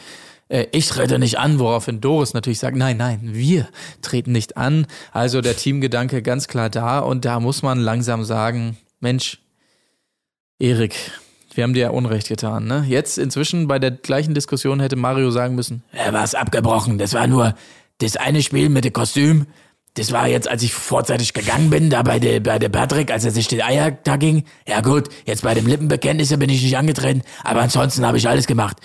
Äh, 0.48 0.66
ich 0.72 0.88
trete 0.88 1.18
nicht 1.18 1.38
an, 1.38 1.58
woraufhin 1.58 2.00
Doris 2.00 2.34
natürlich 2.34 2.58
sagt, 2.58 2.76
nein, 2.76 2.98
nein, 2.98 3.20
wir 3.22 3.68
treten 4.02 4.32
nicht 4.32 4.56
an. 4.56 4.86
Also 5.12 5.40
der 5.40 5.56
Teamgedanke 5.56 6.22
ganz 6.22 6.48
klar 6.48 6.68
da 6.68 6.98
und 6.98 7.24
da 7.24 7.40
muss 7.40 7.62
man 7.62 7.78
langsam 7.78 8.24
sagen, 8.24 8.76
Mensch, 8.98 9.38
Erik, 10.58 10.94
wir 11.54 11.64
haben 11.64 11.72
dir 11.72 11.80
ja 11.80 11.90
Unrecht 11.90 12.28
getan, 12.28 12.66
ne? 12.66 12.84
Jetzt 12.86 13.16
inzwischen 13.16 13.66
bei 13.66 13.78
der 13.78 13.92
gleichen 13.92 14.34
Diskussion 14.34 14.78
hätte 14.80 14.96
Mario 14.96 15.30
sagen 15.30 15.54
müssen, 15.54 15.82
er 15.92 16.12
war 16.12 16.22
es 16.22 16.34
abgebrochen, 16.34 16.98
das 16.98 17.14
war 17.14 17.26
nur 17.26 17.54
das 17.98 18.16
eine 18.16 18.42
Spiel 18.42 18.68
mit 18.68 18.84
dem 18.84 18.92
Kostüm. 18.92 19.46
Das 19.94 20.12
war 20.12 20.28
jetzt, 20.28 20.48
als 20.48 20.62
ich 20.62 20.72
vorzeitig 20.72 21.32
gegangen 21.32 21.68
bin, 21.68 21.90
da 21.90 22.02
bei 22.02 22.18
der, 22.18 22.40
bei 22.40 22.58
der 22.58 22.68
Patrick, 22.68 23.10
als 23.10 23.24
er 23.24 23.32
sich 23.32 23.48
die 23.48 23.62
Eier 23.62 23.90
da 23.90 24.16
ging. 24.16 24.44
Ja 24.66 24.80
gut, 24.80 25.08
jetzt 25.24 25.42
bei 25.42 25.52
dem 25.54 25.66
Lippenbekenntnis 25.66 26.30
bin 26.38 26.48
ich 26.48 26.62
nicht 26.62 26.76
angetreten, 26.76 27.22
aber 27.42 27.60
ansonsten 27.62 28.06
habe 28.06 28.16
ich 28.16 28.28
alles 28.28 28.46
gemacht. 28.46 28.76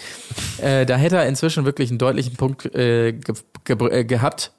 Äh, 0.57 0.85
da 0.85 0.97
hätte 0.97 1.17
er 1.17 1.27
inzwischen 1.27 1.63
wirklich 1.65 1.89
einen 1.89 1.99
deutlichen 1.99 2.35
Punkt 2.35 2.65
äh, 2.73 3.13
ge 3.13 3.35
ge 3.63 3.89
äh, 3.89 4.03
gehabt. 4.03 4.51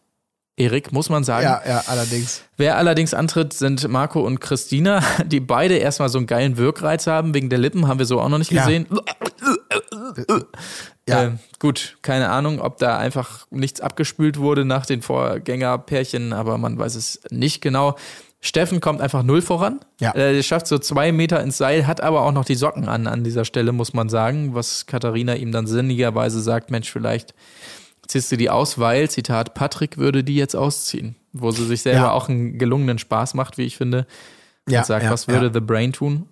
Erik, 0.58 0.90
muss 0.90 1.10
man 1.10 1.22
sagen. 1.22 1.44
Ja, 1.44 1.62
ja, 1.66 1.82
allerdings. 1.86 2.42
Wer 2.56 2.78
allerdings 2.78 3.12
antritt, 3.12 3.52
sind 3.52 3.86
Marco 3.88 4.20
und 4.20 4.40
Christina, 4.40 5.02
die 5.26 5.40
beide 5.40 5.76
erstmal 5.76 6.08
so 6.08 6.16
einen 6.16 6.26
geilen 6.26 6.56
Wirkreiz 6.56 7.06
haben. 7.06 7.34
Wegen 7.34 7.50
der 7.50 7.58
Lippen 7.58 7.88
haben 7.88 7.98
wir 7.98 8.06
so 8.06 8.20
auch 8.20 8.30
noch 8.30 8.38
nicht 8.38 8.50
gesehen. 8.50 8.86
Ja. 8.90 10.36
Äh, 11.08 11.30
gut, 11.60 11.98
keine 12.02 12.28
Ahnung, 12.30 12.60
ob 12.60 12.78
da 12.78 12.98
einfach 12.98 13.46
nichts 13.50 13.80
abgespült 13.80 14.38
wurde 14.38 14.64
nach 14.64 14.86
den 14.86 15.02
Vorgängerpärchen, 15.02 16.32
aber 16.32 16.58
man 16.58 16.78
weiß 16.78 16.94
es 16.96 17.20
nicht 17.30 17.60
genau. 17.60 17.96
Steffen 18.40 18.80
kommt 18.80 19.00
einfach 19.00 19.22
null 19.22 19.40
voran. 19.42 19.80
Ja. 20.00 20.10
Äh, 20.12 20.36
Er 20.36 20.42
schafft 20.42 20.66
so 20.66 20.78
zwei 20.78 21.10
Meter 21.12 21.40
ins 21.42 21.56
Seil, 21.58 21.86
hat 21.86 22.00
aber 22.00 22.22
auch 22.22 22.32
noch 22.32 22.44
die 22.44 22.54
Socken 22.54 22.88
an 22.88 23.06
an 23.06 23.24
dieser 23.24 23.44
Stelle, 23.44 23.72
muss 23.72 23.94
man 23.94 24.08
sagen, 24.08 24.54
was 24.54 24.86
Katharina 24.86 25.34
ihm 25.34 25.52
dann 25.52 25.66
sinnigerweise 25.66 26.40
sagt, 26.40 26.70
Mensch, 26.70 26.90
vielleicht 26.90 27.34
ziehst 28.06 28.30
du 28.30 28.36
die 28.36 28.50
aus, 28.50 28.78
weil, 28.78 29.10
Zitat, 29.10 29.54
Patrick 29.54 29.96
würde 29.98 30.22
die 30.22 30.36
jetzt 30.36 30.54
ausziehen. 30.54 31.16
Wo 31.32 31.50
sie 31.50 31.66
sich 31.66 31.82
selber 31.82 31.98
Ja. 32.00 32.12
auch 32.12 32.28
einen 32.28 32.58
gelungenen 32.58 32.98
Spaß 32.98 33.34
macht, 33.34 33.58
wie 33.58 33.64
ich 33.64 33.76
finde. 33.76 34.06
Ja, 34.68 34.80
und 34.80 34.86
sagt, 34.86 35.04
ja, 35.04 35.10
was 35.10 35.28
würde 35.28 35.46
ja. 35.46 35.52
The 35.52 35.60
Brain 35.60 35.92
tun? 35.92 36.28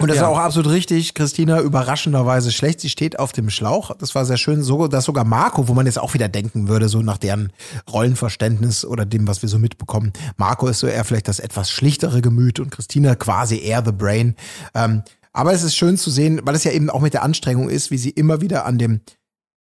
Und 0.00 0.08
das 0.08 0.16
Ja. 0.16 0.22
ist 0.22 0.28
auch 0.28 0.38
absolut 0.38 0.70
richtig. 0.72 1.14
Christina 1.14 1.60
überraschenderweise 1.60 2.50
schlecht. 2.52 2.80
Sie 2.80 2.88
steht 2.88 3.18
auf 3.18 3.32
dem 3.32 3.50
Schlauch. 3.50 3.90
Das 3.98 4.14
war 4.14 4.24
sehr 4.24 4.36
schön. 4.38 4.62
So, 4.62 4.88
dass 4.88 5.04
sogar 5.04 5.24
Marco, 5.24 5.68
wo 5.68 5.74
man 5.74 5.86
jetzt 5.86 5.98
auch 5.98 6.14
wieder 6.14 6.28
denken 6.28 6.68
würde, 6.68 6.88
so 6.88 7.02
nach 7.02 7.18
deren 7.18 7.52
Rollenverständnis 7.92 8.84
oder 8.84 9.04
dem, 9.06 9.28
was 9.28 9.42
wir 9.42 9.48
so 9.48 9.58
mitbekommen. 9.58 10.12
Marco 10.36 10.66
ist 10.66 10.80
so 10.80 10.86
eher 10.86 11.04
vielleicht 11.04 11.28
das 11.28 11.38
etwas 11.38 11.70
schlichtere 11.70 12.22
Gemüt 12.22 12.58
und 12.60 12.70
Christina 12.70 13.14
quasi 13.14 13.58
eher 13.60 13.82
the 13.84 13.92
brain. 13.92 14.34
Ähm, 14.74 15.02
aber 15.32 15.52
es 15.52 15.62
ist 15.62 15.76
schön 15.76 15.96
zu 15.96 16.10
sehen, 16.10 16.40
weil 16.44 16.54
es 16.56 16.64
ja 16.64 16.72
eben 16.72 16.90
auch 16.90 17.00
mit 17.00 17.14
der 17.14 17.22
Anstrengung 17.22 17.68
ist, 17.68 17.90
wie 17.90 17.98
sie 17.98 18.10
immer 18.10 18.40
wieder 18.40 18.66
an 18.66 18.78
dem 18.78 19.00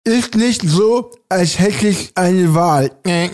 ist 0.03 0.35
nicht 0.35 0.61
so, 0.61 1.11
als 1.29 1.59
hätte 1.59 1.87
ich 1.87 2.11
eine 2.15 2.55
Wahl. 2.55 2.91
Äh, 3.05 3.27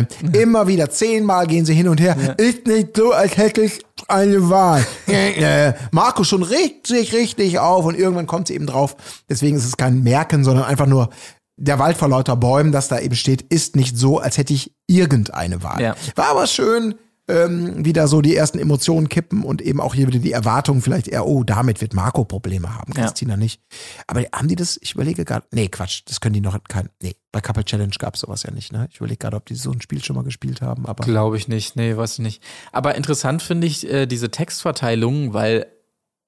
äh. 0.00 0.04
Immer 0.32 0.66
wieder, 0.66 0.88
zehnmal 0.90 1.46
gehen 1.46 1.64
sie 1.64 1.74
hin 1.74 1.88
und 1.88 2.00
her. 2.00 2.16
Ist 2.38 2.66
nicht 2.66 2.96
so, 2.96 3.12
als 3.12 3.36
hätte 3.36 3.62
ich 3.62 3.80
eine 4.08 4.48
Wahl. 4.48 4.86
Äh. 5.06 5.72
Marco 5.90 6.24
schon 6.24 6.42
regt 6.42 6.86
sich 6.86 7.12
richtig 7.12 7.58
auf 7.58 7.84
und 7.84 7.98
irgendwann 7.98 8.26
kommt 8.26 8.48
sie 8.48 8.54
eben 8.54 8.66
drauf. 8.66 8.96
Deswegen 9.28 9.56
ist 9.56 9.64
es 9.64 9.76
kein 9.76 10.02
Merken, 10.02 10.44
sondern 10.44 10.64
einfach 10.64 10.86
nur 10.86 11.10
der 11.56 11.78
Wald 11.78 11.96
vor 11.96 12.08
lauter 12.08 12.36
Bäumen, 12.36 12.72
das 12.72 12.88
da 12.88 12.98
eben 12.98 13.14
steht, 13.14 13.42
ist 13.42 13.76
nicht 13.76 13.96
so, 13.96 14.18
als 14.18 14.38
hätte 14.38 14.52
ich 14.52 14.72
irgendeine 14.86 15.62
Wahl. 15.62 15.80
Ja. 15.80 15.94
War 16.16 16.28
aber 16.28 16.46
schön, 16.46 16.94
ähm, 17.28 17.84
wieder 17.84 18.08
so 18.08 18.20
die 18.20 18.34
ersten 18.34 18.58
Emotionen 18.58 19.08
kippen 19.08 19.44
und 19.44 19.62
eben 19.62 19.80
auch 19.80 19.94
hier 19.94 20.06
wieder 20.08 20.18
die 20.18 20.32
Erwartung 20.32 20.82
vielleicht 20.82 21.06
eher, 21.08 21.26
oh, 21.26 21.44
damit 21.44 21.80
wird 21.80 21.94
Marco 21.94 22.24
Probleme 22.24 22.74
haben, 22.74 22.92
Ja. 22.96 23.04
Christina 23.04 23.36
nicht. 23.36 23.60
Aber 24.06 24.22
haben 24.34 24.48
die 24.48 24.56
das, 24.56 24.78
ich 24.82 24.94
überlege 24.94 25.24
gerade, 25.24 25.46
nee, 25.52 25.68
Quatsch, 25.68 26.02
das 26.06 26.20
können 26.20 26.34
die 26.34 26.40
noch 26.40 26.58
kein, 26.68 26.88
nee, 27.00 27.14
bei 27.30 27.40
Couple 27.40 27.64
Challenge 27.64 27.94
gab 27.98 28.14
es 28.14 28.20
sowas 28.20 28.42
ja 28.42 28.50
nicht, 28.50 28.72
ne? 28.72 28.88
Ich 28.90 28.96
überlege 28.98 29.18
gerade, 29.18 29.36
ob 29.36 29.46
die 29.46 29.54
so 29.54 29.70
ein 29.70 29.80
Spiel 29.80 30.02
schon 30.02 30.16
mal 30.16 30.24
gespielt 30.24 30.60
haben, 30.60 30.84
aber. 30.86 31.04
Glaube 31.04 31.36
ich 31.36 31.48
nicht, 31.48 31.76
nee, 31.76 31.96
weiß 31.96 32.14
ich 32.14 32.18
nicht. 32.18 32.42
Aber 32.72 32.94
interessant 32.96 33.42
finde 33.42 33.66
ich 33.66 33.88
äh, 33.88 34.06
diese 34.06 34.30
Textverteilung, 34.30 35.32
weil 35.32 35.66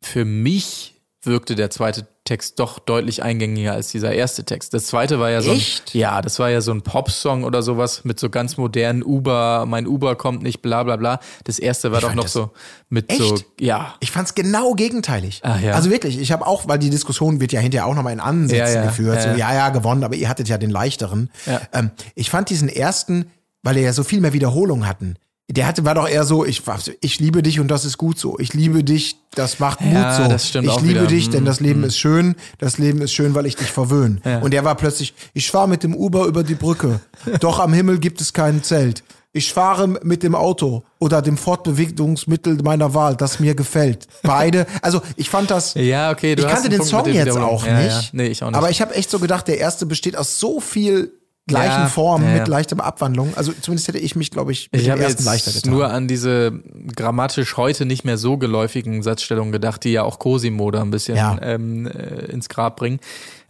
für 0.00 0.24
mich 0.24 1.00
wirkte 1.22 1.54
der 1.56 1.70
zweite 1.70 2.06
Text 2.24 2.58
doch 2.58 2.78
deutlich 2.78 3.22
eingängiger 3.22 3.72
als 3.72 3.88
dieser 3.88 4.12
erste 4.14 4.44
Text. 4.44 4.72
Das 4.72 4.86
zweite 4.86 5.20
war 5.20 5.30
ja 5.30 5.42
so 5.42 5.50
ein, 5.50 5.58
Echt? 5.58 5.94
ja, 5.94 6.22
das 6.22 6.38
war 6.38 6.48
ja 6.48 6.62
so 6.62 6.72
ein 6.72 6.80
Popsong 6.80 7.44
oder 7.44 7.62
sowas 7.62 8.04
mit 8.04 8.18
so 8.18 8.30
ganz 8.30 8.56
modernen 8.56 9.02
Uber, 9.02 9.66
mein 9.68 9.86
Uber 9.86 10.16
kommt 10.16 10.42
nicht, 10.42 10.62
bla 10.62 10.82
bla 10.84 10.96
bla. 10.96 11.20
Das 11.44 11.58
erste 11.58 11.92
war 11.92 11.98
Ich 11.98 12.04
doch 12.06 12.14
noch 12.14 12.28
so 12.28 12.50
mit 12.88 13.12
so, 13.12 13.34
Echt? 13.34 13.44
ja, 13.60 13.94
Ich 14.00 14.10
fand's 14.10 14.34
genau 14.34 14.72
gegenteilig. 14.72 15.40
Ach 15.44 15.60
ja. 15.60 15.74
Also 15.74 15.90
wirklich, 15.90 16.18
ich 16.18 16.32
habe 16.32 16.46
auch, 16.46 16.66
weil 16.66 16.78
die 16.78 16.88
Diskussion 16.90 17.40
wird 17.40 17.52
ja 17.52 17.60
hinterher 17.60 17.86
auch 17.86 17.94
nochmal 17.94 18.14
in 18.14 18.20
Ansätzen 18.20 18.56
Ja, 18.74 18.80
ja, 18.82 18.86
geführt. 18.86 19.16
ja, 19.16 19.22
so, 19.22 19.28
ja. 19.28 19.36
ja, 19.36 19.54
ja, 19.54 19.68
gewonnen, 19.68 20.02
aber 20.02 20.14
ihr 20.14 20.28
hattet 20.30 20.48
ja 20.48 20.56
den 20.56 20.70
leichteren. 20.70 21.30
Ja. 21.44 21.60
Ähm, 21.74 21.90
ich 22.14 22.30
fand 22.30 22.48
diesen 22.48 22.70
ersten, 22.70 23.30
weil 23.62 23.76
er 23.76 23.82
ja 23.82 23.92
so 23.92 24.02
viel 24.02 24.22
mehr 24.22 24.32
Wiederholung 24.32 24.86
hatten. 24.86 25.16
Der 25.50 25.66
hatte, 25.66 25.84
war 25.84 25.94
doch 25.94 26.08
eher 26.08 26.24
so, 26.24 26.44
ich, 26.44 26.62
ich 27.02 27.20
liebe 27.20 27.42
dich 27.42 27.60
und 27.60 27.68
das 27.68 27.84
ist 27.84 27.98
gut 27.98 28.18
so. 28.18 28.38
Ich 28.38 28.54
liebe 28.54 28.82
dich, 28.82 29.16
das 29.34 29.60
macht 29.60 29.82
Mut 29.82 29.92
Ja, 29.94 30.22
so. 30.22 30.28
das 30.28 30.48
stimmt 30.48 30.68
ich 30.68 30.80
liebe 30.80 31.00
wieder. 31.00 31.06
dich, 31.06 31.28
denn 31.28 31.42
Mhm, 31.42 31.46
das 31.46 31.60
Leben 31.60 31.84
ist 31.84 31.98
schön. 31.98 32.34
Das 32.58 32.78
Leben 32.78 33.02
ist 33.02 33.12
schön, 33.12 33.34
weil 33.34 33.44
ich 33.44 33.54
dich 33.56 33.70
verwöhne. 33.70 34.22
Ja. 34.24 34.38
Und 34.38 34.52
der 34.52 34.64
war 34.64 34.74
plötzlich, 34.74 35.12
ich 35.34 35.50
fahr 35.50 35.66
mit 35.66 35.82
dem 35.82 35.94
Uber 35.94 36.24
über 36.26 36.44
die 36.44 36.54
Brücke. 36.54 37.00
Doch 37.40 37.58
am 37.58 37.74
Himmel 37.74 37.98
gibt 37.98 38.22
es 38.22 38.32
kein 38.32 38.62
Zelt. 38.62 39.02
Ich 39.36 39.52
fahre 39.52 39.88
mit 39.88 40.22
dem 40.22 40.34
Auto 40.34 40.84
oder 40.98 41.20
dem 41.20 41.36
Fortbewegungsmittel 41.36 42.62
meiner 42.62 42.94
Wahl, 42.94 43.16
das 43.16 43.40
mir 43.40 43.54
gefällt. 43.54 44.06
Beide. 44.22 44.64
Also 44.80 45.02
ich 45.16 45.28
fand 45.28 45.50
das. 45.50 45.74
Ja, 45.74 46.10
okay. 46.10 46.34
ich 46.38 46.46
kannte 46.46 46.68
den 46.68 46.78
Punkt 46.78 46.90
Song 46.90 47.12
jetzt 47.12 47.36
auch 47.36 47.66
ja, 47.66 47.80
nicht. 47.80 47.90
Ja. 47.90 48.02
Nee, 48.12 48.26
ich 48.28 48.42
auch 48.42 48.48
nicht. 48.48 48.56
Aber 48.56 48.70
ich 48.70 48.80
habe 48.80 48.94
echt 48.94 49.10
so 49.10 49.18
gedacht, 49.18 49.48
der 49.48 49.58
erste 49.58 49.86
besteht 49.86 50.16
aus 50.16 50.38
so 50.38 50.60
viel 50.60 51.12
gleichen 51.46 51.82
Ja, 51.82 51.86
Formen 51.88 52.24
ja, 52.24 52.32
ja. 52.32 52.38
mit 52.38 52.48
leichtem 52.48 52.80
Abwandlung. 52.80 53.34
Also 53.36 53.52
zumindest 53.60 53.88
hätte 53.88 53.98
ich 53.98 54.16
mich, 54.16 54.30
glaube 54.30 54.52
ich, 54.52 54.70
mit 54.72 54.80
Ich 54.80 54.86
dem 54.86 54.98
ersten 54.98 55.18
jetzt 55.18 55.24
leichter 55.26 55.52
getan. 55.52 55.70
nur 55.72 55.90
an 55.90 56.08
diese 56.08 56.52
grammatisch 56.96 57.56
heute 57.56 57.84
nicht 57.84 58.04
mehr 58.04 58.16
so 58.16 58.38
geläufigen 58.38 59.02
Satzstellungen 59.02 59.52
gedacht, 59.52 59.84
die 59.84 59.92
ja 59.92 60.04
auch 60.04 60.18
Cosimo 60.18 60.70
da 60.70 60.80
ein 60.80 60.90
bisschen 60.90 61.18
ähm, 61.42 61.86
äh, 61.86 62.24
ins 62.32 62.48
Grab 62.48 62.76
bringen. 62.76 62.98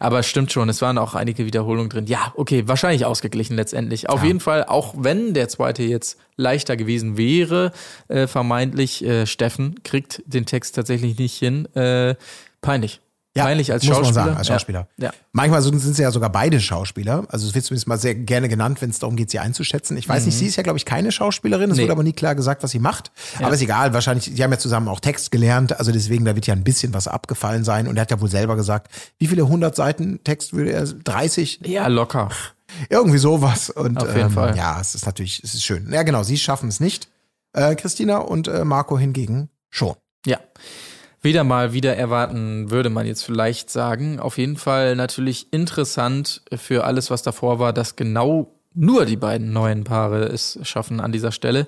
Aber 0.01 0.19
es 0.19 0.27
stimmt 0.27 0.53
schon, 0.53 0.69
es 0.69 0.83
waren 0.83 0.99
auch 0.99 1.15
einige 1.15 1.47
Wiederholungen 1.47 1.89
drin. 1.89 2.07
Ja, 2.07 2.33
okay, 2.37 2.65
wahrscheinlich 2.67 3.05
ausgeglichen 3.07 3.57
letztendlich. 3.57 4.11
Auf 4.11 4.25
jeden 4.25 4.41
Fall, 4.41 4.65
auch 4.65 4.95
wenn 4.99 5.33
der 5.33 5.49
zweite 5.49 5.83
jetzt 5.85 6.19
leichter 6.37 6.77
gewesen 6.77 7.17
wäre, 7.17 7.71
äh, 8.09 8.27
vermeintlich, 8.27 9.05
äh, 9.05 9.25
Steffen 9.27 9.77
kriegt 9.85 10.23
den 10.27 10.47
Text 10.47 10.75
tatsächlich 10.75 11.17
nicht 11.19 11.39
hin. 11.39 11.69
Peinlich. 13.43 13.69
peinlich 13.69 13.73
als 13.73 13.85
muss 13.85 13.97
Schauspieler. 13.97 14.15
man 14.21 14.25
sagen, 14.27 14.37
als 14.39 14.47
Schauspieler. 14.47 14.89
Ja. 14.97 15.05
ja. 15.07 15.13
Manchmal 15.33 15.61
sind 15.63 15.81
sie 15.81 16.03
ja 16.03 16.11
sogar 16.13 16.31
beide 16.31 16.61
Schauspieler. 16.61 17.25
Also 17.29 17.49
es 17.49 17.55
wird 17.55 17.65
zumindest 17.65 17.89
mal 17.89 17.99
sehr 17.99 18.15
gerne 18.15 18.49
genannt, 18.49 18.81
wenn 18.81 18.91
es 18.91 19.01
darum 19.01 19.17
geht, 19.17 19.31
sie 19.31 19.41
einzuschätzen. 19.41 19.97
Ich 19.97 20.09
weiß 20.09 20.25
nicht, 20.27 20.39
sie 20.39 20.47
ist 20.47 20.55
ja, 20.57 20.63
glaube 20.63 20.79
ich, 20.79 20.85
keine 20.85 21.11
Schauspielerin. 21.11 21.71
Es 21.71 21.75
Mhm. 21.75 21.77
Nee. 21.79 21.83
wurde 21.85 21.93
aber 21.93 22.03
nie 22.05 22.13
klar 22.13 22.35
gesagt, 22.37 22.63
was 22.63 22.71
sie 22.71 22.79
macht. 22.79 23.11
Aber 23.41 23.53
ist 23.55 23.61
egal, 23.63 23.93
wahrscheinlich, 23.93 24.25
sie 24.27 24.43
haben 24.45 24.53
ja 24.53 24.59
zusammen 24.59 24.87
auch 24.89 25.01
Text 25.01 25.33
gelernt. 25.33 25.77
Also 25.79 25.91
deswegen, 25.91 26.25
da 26.25 26.35
wird 26.37 26.47
ja 26.47 26.55
ein 26.55 26.63
bisschen 26.63 26.95
was 26.95 27.09
abgefallen 27.09 27.65
sein. 27.65 27.89
Und 27.89 27.97
er 27.97 28.03
hat 28.03 28.11
ja 28.13 28.21
wohl 28.21 28.31
selber 28.31 28.55
gesagt, 28.55 28.93
wie 29.19 29.27
viele 29.27 29.49
hundert 29.49 29.75
Seiten 29.75 30.23
Text 30.23 30.53
würde 30.53 30.71
er? 30.73 30.85
30? 30.85 31.61
Ja, 31.65 31.89
locker. 31.89 32.29
Irgendwie 32.89 33.19
sowas. 33.19 33.69
Und 33.71 33.99
Auf 33.99 34.09
jeden 34.15 34.29
ähm, 34.29 34.31
Fall. 34.31 34.57
ja, 34.57 34.81
es 34.81 34.95
ist 34.95 35.07
natürlich, 35.07 35.43
es 35.43 35.55
ist 35.55 35.65
schön. 35.65 35.93
Ja, 35.93 36.03
genau, 36.05 36.23
sie 36.23 36.37
schaffen 36.39 36.69
es 36.69 36.79
nicht. 36.81 37.09
Äh, 37.53 37.75
Christina 37.75 38.19
und 38.19 38.49
äh, 38.49 38.65
Marco 38.65 38.99
hingegen 38.99 39.49
schon. 39.71 39.95
Ja. 40.27 40.39
Wieder 41.25 41.43
mal 41.43 41.73
wieder 41.73 41.97
erwarten, 41.97 42.71
würde 42.71 42.91
man 42.91 43.07
jetzt 43.07 43.23
vielleicht 43.23 43.71
sagen. 43.71 44.21
Auf 44.21 44.37
jeden 44.37 44.59
Fall 44.59 44.95
natürlich 44.95 45.47
interessant 45.53 46.43
für 46.55 46.85
alles, 46.85 47.11
was 47.11 47.23
davor 47.23 47.59
war, 47.59 47.73
dass 47.73 47.97
genau 47.97 48.53
nur 48.75 49.07
die 49.07 49.17
beiden 49.17 49.51
neuen 49.51 49.85
Paare 49.85 50.25
es 50.25 50.59
schaffen 50.65 51.01
an 51.01 51.13
dieser 51.13 51.33
Stelle. 51.33 51.67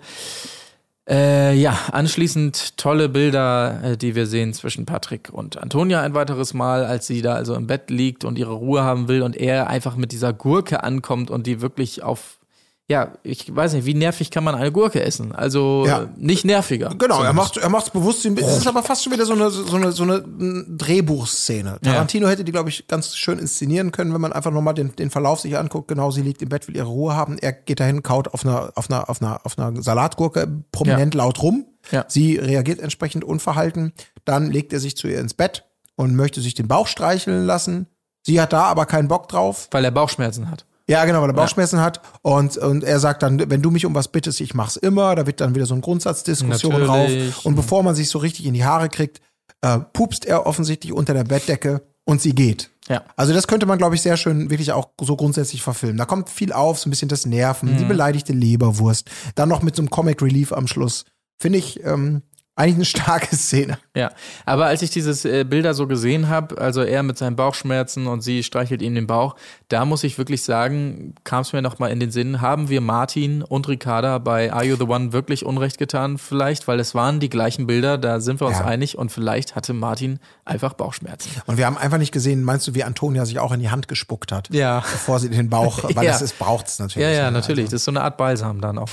Äh, 1.09 1.55
ja, 1.55 1.79
anschließend 1.91 2.77
tolle 2.77 3.09
Bilder, 3.09 3.81
äh, 3.83 3.97
die 3.97 4.15
wir 4.15 4.27
sehen 4.27 4.53
zwischen 4.53 4.85
Patrick 4.85 5.31
und 5.33 5.57
Antonia 5.57 6.03
ein 6.03 6.13
weiteres 6.13 6.53
Mal, 6.53 6.85
als 6.85 7.07
sie 7.07 7.23
da 7.23 7.33
also 7.33 7.55
im 7.55 7.67
Bett 7.67 7.89
liegt 7.89 8.27
und 8.27 8.39
ihre 8.39 8.53
Ruhe 8.53 8.83
haben 8.83 9.09
will 9.09 9.23
und 9.23 9.37
er 9.37 9.69
einfach 9.69 9.97
mit 9.97 10.13
dieser 10.13 10.35
Gurke 10.35 10.83
ankommt 10.83 11.31
und 11.31 11.47
die 11.47 11.63
wirklich 11.63 12.03
auf, 12.03 12.41
ja, 12.89 13.15
ich 13.25 13.55
weiß 13.55 13.73
nicht, 13.73 13.85
wie 13.85 13.95
nervig 13.95 14.31
kann 14.31 14.45
man 14.45 14.55
eine 14.55 14.71
Gurke 14.71 15.03
essen? 15.03 15.35
Also 15.35 15.85
Ja. 15.87 16.03
äh, 16.05 16.09
nicht 16.17 16.45
nerviger. 16.45 16.95
Genau, 16.97 17.21
er 17.21 17.33
macht 17.33 17.57
er 17.57 17.69
macht's 17.69 17.91
bewusst. 17.91 18.25
Es 18.25 18.57
ist 18.59 18.67
aber 18.69 18.85
fast 18.85 19.03
schon 19.03 19.13
wieder 19.13 19.27
so 19.27 19.33
eine 19.33 19.51
so 19.51 19.75
eine 19.75 19.91
so 19.91 20.05
eine 20.05 20.19
mm, 20.19 20.79
Drehbuchszene. 20.79 21.79
Tarantino 21.83 22.29
hätte 22.29 22.45
die 22.45 22.53
glaube 22.53 22.69
ich 22.69 22.87
ganz 22.87 23.17
schön 23.17 23.41
inszenieren 23.41 23.91
können, 23.91 24.15
wenn 24.15 24.21
man 24.21 24.33
einfach 24.33 24.53
nochmal 24.53 24.75
den 24.75 24.95
den 24.95 25.11
Verlauf 25.11 25.41
sich 25.41 25.59
anguckt. 25.59 25.89
Genau, 25.89 26.13
sie 26.13 26.23
liegt 26.23 26.43
im 26.43 26.49
Bett, 26.49 26.69
will 26.69 26.77
ihre 26.77 26.87
Ruhe 26.87 27.17
haben. 27.17 27.39
Er 27.39 27.53
geht 27.53 27.81
dahin, 27.81 28.05
kaut 28.05 28.33
auf 28.33 28.45
einer 28.45 28.71
auf 28.77 28.89
einer 28.89 29.11
auf 29.11 29.21
einer 29.21 29.41
auf 29.45 29.59
einer 29.59 29.83
Salatgurke 29.83 30.47
prominent 30.71 31.15
laut 31.15 31.43
rum. 31.43 31.67
Ja. 31.91 32.05
Sie 32.07 32.37
reagiert 32.37 32.79
entsprechend 32.79 33.25
unverhalten. 33.25 33.95
Dann 34.25 34.51
legt 34.51 34.73
er 34.73 34.79
sich 34.79 34.97
zu 34.97 35.09
ihr 35.09 35.19
ins 35.19 35.35
Bett 35.35 35.65
und 35.97 36.15
möchte 36.15 36.41
sich 36.41 36.55
den 36.55 36.69
Bauch 36.69 36.87
streicheln 36.87 37.47
lassen. 37.47 37.87
Sie 38.23 38.41
hat 38.41 38.53
da 38.53 38.63
aber 38.65 38.87
keinen 38.87 39.09
Bock 39.09 39.29
drauf. 39.29 39.69
Weil 39.71 39.85
er 39.85 39.93
Bauchschmerzen 39.93 40.51
hat. 40.51 40.66
Ja, 40.89 41.05
genau, 41.05 41.21
weil 41.23 41.31
er 41.31 41.35
Bauchschmerzen 41.35 41.81
hat. 41.81 42.01
Und, 42.23 42.57
und 42.59 42.85
er 42.85 43.01
sagt 43.01 43.23
dann, 43.23 43.51
wenn 43.51 43.61
du 43.63 43.71
mich 43.71 43.85
um 43.87 43.95
was 43.95 44.09
bittest, 44.09 44.41
ich 44.41 44.55
mach's 44.55 44.77
immer. 44.77 45.15
Da 45.17 45.27
wird 45.27 45.41
dann 45.41 45.55
wieder 45.55 45.67
so 45.67 45.75
eine 45.75 45.81
Grundsatzdiskussion 45.81 46.81
drauf. 46.85 47.11
Und 47.45 47.55
bevor 47.57 47.83
man 47.83 47.95
sich 47.95 48.09
so 48.09 48.19
richtig 48.19 48.47
in 48.47 48.55
die 48.55 48.65
Haare 48.65 48.89
kriegt, 48.89 49.21
äh, 49.63 49.79
pupst 49.93 50.25
er 50.25 50.47
offensichtlich 50.47 50.93
unter 50.93 51.13
der 51.15 51.25
Bettdecke 51.25 51.83
und 52.05 52.21
sie 52.21 52.35
geht. 52.35 52.71
Ja. 52.89 53.03
Also 53.17 53.33
das 53.33 53.49
könnte 53.49 53.67
man, 53.67 53.79
glaube 53.79 53.97
ich, 53.97 54.03
sehr 54.03 54.17
schön 54.17 54.49
wirklich 54.49 54.71
auch 54.71 54.91
so 55.01 55.17
grundsätzlich 55.17 55.61
verfilmen. 55.61 55.97
Da 55.97 56.05
kommt 56.05 56.31
viel 56.31 56.53
auf, 56.53 56.79
so 56.79 56.89
ein 56.89 56.91
bisschen 56.91 57.09
das 57.09 57.27
Nerven, 57.27 57.77
die 57.77 57.83
Mhm. 57.85 57.89
beleidigte 57.89 58.33
Leberwurst. 58.33 59.11
Dann 59.35 59.49
noch 59.49 59.63
mit 59.63 59.75
so 59.75 59.83
einem 59.83 59.91
Comic 59.91 60.23
Relief 60.23 60.53
am 60.53 60.69
Schluss. 60.69 61.05
Finde 61.41 61.59
ich 61.59 61.83
ähm, 61.85 62.23
eigentlich 62.57 62.75
eine 62.77 62.85
starke 62.87 63.37
Szene. 63.37 63.79
Ja, 63.95 64.11
aber 64.47 64.67
als 64.67 64.81
ich 64.83 64.91
dieses 64.91 65.25
äh, 65.27 65.45
Bilder 65.45 65.75
so 65.75 65.87
gesehen 65.87 66.29
habe, 66.29 66.59
also 66.59 66.81
er 66.83 67.03
mit 67.03 67.19
seinen 67.19 67.37
Bauchschmerzen 67.37 68.07
und 68.07 68.23
sie 68.23 68.43
streichelt 68.43 68.81
ihm 68.83 68.95
den 68.95 69.07
Bauch, 69.07 69.37
da 69.69 69.85
muss 69.85 70.03
ich 70.05 70.17
wirklich 70.17 70.43
sagen, 70.43 71.15
kam 71.25 71.43
es 71.43 71.53
mir 71.53 71.61
noch 71.63 71.79
mal 71.79 71.89
in 71.89 72.01
den 72.01 72.11
Sinn, 72.11 72.41
haben 72.41 72.69
wir 72.71 72.81
Martin 72.81 73.43
und 73.43 73.69
Ricarda 73.69 74.19
bei 74.19 74.53
Are 74.53 74.65
You 74.65 74.77
the 74.77 74.85
One 74.85 75.13
wirklich 75.13 75.45
Unrecht 75.45 75.77
getan 75.79 76.17
vielleicht, 76.19 76.67
weil 76.67 76.81
es 76.81 76.95
waren 76.95 77.21
die 77.21 77.29
gleichen 77.29 77.67
Bilder, 77.67 77.99
da 77.99 78.21
sind 78.21 78.41
wir 78.41 78.47
uns 78.47 78.59
Ja. 78.59 78.65
einig 78.65 78.97
und 78.97 79.13
vielleicht 79.13 79.55
hatte 79.55 79.75
Martin 79.75 80.19
einfach 80.47 80.73
Bauchschmerzen. 80.73 81.31
Und 81.47 81.59
wir 81.59 81.67
haben 81.67 81.77
einfach 81.77 81.99
nicht 81.99 82.13
gesehen, 82.13 82.43
meinst 82.43 82.67
du, 82.67 82.75
wie 82.75 82.85
Antonia 82.85 83.27
sich 83.27 83.39
auch 83.39 83.53
in 83.53 83.61
die 83.61 83.69
Hand 83.71 83.87
gespuckt 83.87 84.33
hat? 84.33 84.49
Ja. 84.51 84.81
Bevor 84.81 85.21
sie 85.21 85.29
den 85.29 85.51
Bauch, 85.51 85.85
weil 85.95 86.05
Ja. 86.07 86.13
das 86.13 86.23
ist, 86.23 86.39
braucht's 86.39 86.79
natürlich. 86.79 87.07
Ja, 87.07 87.13
ja, 87.15 87.25
ne? 87.27 87.33
natürlich. 87.33 87.67
Das 87.67 87.75
ist 87.75 87.85
so 87.85 87.91
eine 87.91 88.01
Art 88.01 88.17
Balsam 88.17 88.63
dann 88.63 88.79
auch. 88.79 88.89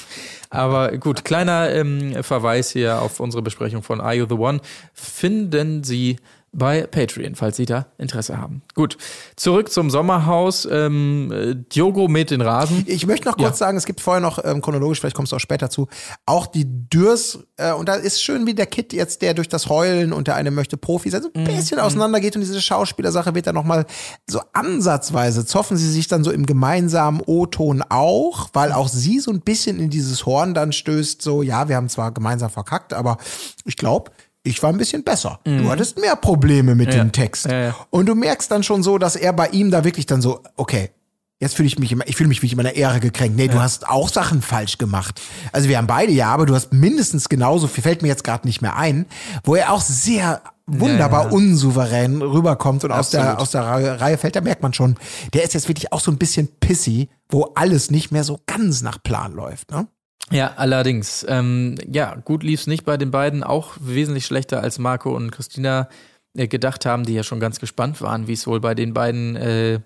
Aber 0.54 0.95
gut, 0.99 1.26
kleiner 1.26 1.72
ähm, 1.72 2.24
Verweis 2.24 2.70
hier 2.70 3.01
auf 3.01 3.20
unsere 3.20 3.41
Besprechung 3.41 3.82
von 3.82 3.99
Are 3.99 4.14
You 4.14 4.28
the 4.30 4.36
One. 4.36 4.62
Finden 4.93 5.84
Sie 5.84 6.18
bei 6.54 6.86
Patreon, 6.86 7.36
falls 7.36 7.58
Sie 7.58 7.66
da 7.66 7.88
Interesse 7.97 8.38
haben. 8.38 8.62
Gut, 8.76 8.97
zurück 9.36 9.72
zum 9.72 9.89
Sommerhaus. 9.89 10.68
Ähm, 10.70 11.32
äh, 11.32 11.56
Diogo 11.56 12.08
mäht 12.08 12.30
den 12.32 12.41
Rasen. 12.41 12.84
Ich 12.88 13.08
möchte 13.08 13.28
noch 13.28 13.38
kurz 13.38 13.60
Ja. 13.60 13.66
sagen, 13.66 13.78
es 13.78 13.86
gibt 13.86 13.99
vorher 14.01 14.22
noch 14.22 14.39
ähm, 14.43 14.62
chronologisch, 14.62 14.99
vielleicht 14.99 15.16
kommst 15.16 15.32
du 15.32 15.36
auch 15.36 15.39
später 15.41 15.70
zu, 15.70 15.88
auch 16.26 16.45
die 16.47 16.66
Dürs, 16.89 17.39
äh, 17.58 17.74
und 17.74 17.89
da 17.89 17.95
ist 17.95 18.22
schön, 18.24 18.45
wie 18.45 18.54
der 18.54 18.68
Kid 18.68 18.93
jetzt, 18.93 19.22
der 19.24 19.34
durch 19.34 19.49
das 19.49 19.68
Heulen 19.68 20.14
und 20.14 20.28
der 20.28 20.36
eine 20.36 20.51
möchte 20.51 20.78
Profi 20.78 21.10
sein, 21.10 21.24
so 21.24 21.30
ein 21.34 21.43
bisschen 21.43 21.80
auseinandergeht 21.80 22.36
und 22.36 22.41
diese 22.41 22.62
Schauspielersache 22.62 23.34
wird 23.34 23.47
dann 23.47 23.56
nochmal 23.56 23.86
so 24.30 24.39
ansatzweise, 24.54 25.45
zoffen 25.45 25.78
sie 25.78 25.89
sich 25.91 26.08
dann 26.08 26.24
so 26.24 26.32
im 26.32 26.45
gemeinsamen 26.45 27.22
O-Ton 27.26 27.84
auch, 27.89 28.49
weil 28.54 28.72
auch 28.72 28.88
sie 28.88 29.20
so 29.20 29.32
ein 29.32 29.41
bisschen 29.41 29.80
in 29.80 29.89
dieses 29.89 30.26
Horn 30.26 30.54
dann 30.54 30.72
stößt, 30.72 31.22
so, 31.22 31.41
ja, 31.41 31.68
wir 31.68 31.76
haben 31.76 31.89
zwar 31.89 32.12
gemeinsam 32.12 32.49
verkackt, 32.49 32.93
aber 32.93 33.18
ich 33.66 33.76
glaube, 33.78 34.12
ich 34.44 34.62
war 34.62 34.72
ein 34.72 34.78
bisschen 34.78 35.04
besser. 35.04 35.39
Du 35.46 35.70
hattest 35.70 36.00
mehr 36.00 36.16
Probleme 36.16 36.76
mit 36.76 36.94
dem 36.94 37.12
Text. 37.12 37.46
Ja, 37.46 37.62
ja. 37.62 37.76
Und 37.89 38.08
du 38.08 38.16
merkst 38.16 38.52
dann 38.52 38.64
schon 38.64 38.84
so, 38.84 38.98
dass 38.98 39.16
er 39.16 39.34
bei 39.34 39.48
ihm 39.50 39.72
da 39.72 39.84
wirklich 39.84 40.06
dann 40.06 40.22
so, 40.22 40.41
okay, 40.58 40.91
jetzt 41.39 41.56
fühle 41.56 41.68
ich 41.68 41.80
mich 41.80 41.91
immer, 41.91 42.08
ich 42.08 42.16
fühle 42.16 42.28
mich 42.30 42.41
wie 42.41 42.48
ich 42.48 42.54
in 42.54 42.58
meiner 42.58 42.76
Ehre 42.76 43.00
gekränkt. 43.00 43.38
Nee, 43.38 43.48
du 43.48 43.60
hast 43.62 43.88
auch 43.88 44.10
Sachen 44.10 44.41
falsch 44.41 44.78
gemacht. 44.78 45.22
Also 45.52 45.70
wir 45.70 45.78
haben 45.78 45.88
beide 45.88 46.12
ja, 46.12 46.28
aber 46.28 46.46
du 46.46 46.56
hast 46.56 46.74
mindestens 46.74 47.30
genauso 47.30 47.68
viel, 47.68 47.84
fällt 47.84 48.02
mir 48.02 48.08
jetzt 48.10 48.24
gerade 48.24 48.48
nicht 48.48 48.62
mehr 48.62 48.76
ein, 48.76 49.06
wo 49.44 49.56
er 49.56 49.72
auch 49.72 49.82
sehr 49.82 50.41
wunderbar 50.66 51.24
Ja, 51.26 51.30
ja. 51.30 51.36
unsouverän 51.36 52.22
rüberkommt 52.22 52.84
und 52.86 52.91
aus 52.91 53.10
der, 53.10 53.39
aus 53.39 53.52
der 53.52 53.64
Reihe, 53.66 54.00
Reihe 54.00 54.18
fällt, 54.18 54.36
da 54.36 54.41
merkt 54.41 54.62
man 54.62 54.74
schon, 54.74 54.96
der 55.34 55.44
ist 55.44 55.54
jetzt 55.54 55.68
wirklich 55.68 55.91
auch 55.91 56.00
so 56.00 56.12
ein 56.12 56.18
bisschen 56.18 56.48
pissy, 56.60 57.10
wo 57.30 57.52
alles 57.56 57.91
nicht 57.91 58.12
mehr 58.12 58.24
so 58.24 58.39
ganz 58.46 58.82
nach 58.82 59.02
Plan 59.04 59.34
läuft, 59.34 59.72
ne? 59.72 59.88
Ja, 60.32 60.53
allerdings. 60.55 61.26
Ähm, 61.28 61.76
ja, 61.91 62.15
gut 62.15 62.43
lief's 62.43 62.67
nicht 62.67 62.86
bei 62.86 62.97
den 62.97 63.11
beiden, 63.11 63.43
auch 63.43 63.74
wesentlich 63.80 64.26
schlechter 64.26 64.61
als 64.61 64.80
Marco 64.80 65.15
und 65.15 65.32
Christina 65.32 65.89
äh, 66.36 66.47
gedacht 66.47 66.86
haben, 66.86 67.03
die 67.03 67.13
ja 67.13 67.24
schon 67.24 67.39
ganz 67.39 67.59
gespannt 67.59 68.01
waren, 68.01 68.28
wie 68.28 68.34
es 68.34 68.47
wohl 68.47 68.59
bei 68.59 68.74
den 68.74 68.93
beiden 68.93 69.36
äh, 69.36 69.80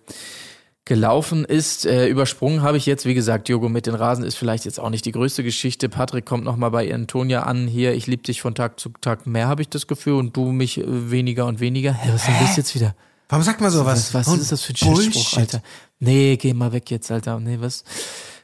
gelaufen 0.86 1.44
ist. 1.44 1.86
Äh, 1.86 2.08
übersprungen 2.08 2.62
habe 2.62 2.78
ich 2.78 2.86
jetzt, 2.86 3.06
wie 3.06 3.14
gesagt, 3.14 3.48
Diogo 3.50 3.68
mit 3.68 3.86
den 3.86 3.96
Rasen 3.96 4.24
ist 4.24 4.36
vielleicht 4.36 4.66
jetzt 4.66 4.80
auch 4.80 4.90
nicht 4.90 5.06
die 5.06 5.12
größte 5.12 5.44
Geschichte. 5.44 5.90
Patrick 5.90 6.26
kommt 6.26 6.46
nochmal 6.46 6.72
bei 6.72 6.94
Antonia 6.94 7.44
an. 7.44 7.68
Hier, 7.68 7.94
ich 7.94 8.08
liebe 8.08 8.24
dich 8.24 8.42
von 8.42 8.56
Tag 8.56 8.80
zu 8.80 8.90
Tag 9.02 9.28
mehr, 9.28 9.48
habe 9.48 9.62
ich 9.62 9.70
das 9.70 9.88
Gefühl, 9.88 10.14
und 10.14 10.38
du 10.38 10.52
mich 10.52 10.80
äh, 10.80 11.12
weniger 11.12 11.46
und 11.46 11.60
weniger. 11.60 11.94
Hä, 11.94 12.10
was 12.14 12.22
ist 12.22 12.28
denn 12.28 12.36
das 12.40 12.56
jetzt 12.56 12.76
wieder? 12.76 12.96
Warum 13.30 13.44
sagt 13.44 13.60
man 13.60 13.70
sowas? 13.70 14.14
Was, 14.14 14.28
was 14.28 14.40
ist 14.40 14.52
das 14.54 14.62
für 14.62 14.74
ein 14.74 14.78
Schissspruch, 14.78 15.38
Alter? 15.38 15.62
Nee, 16.00 16.38
geh 16.38 16.54
mal 16.54 16.72
weg 16.72 16.90
jetzt, 16.90 17.12
Alter. 17.12 17.40
Nee, 17.40 17.58
was? 17.60 17.84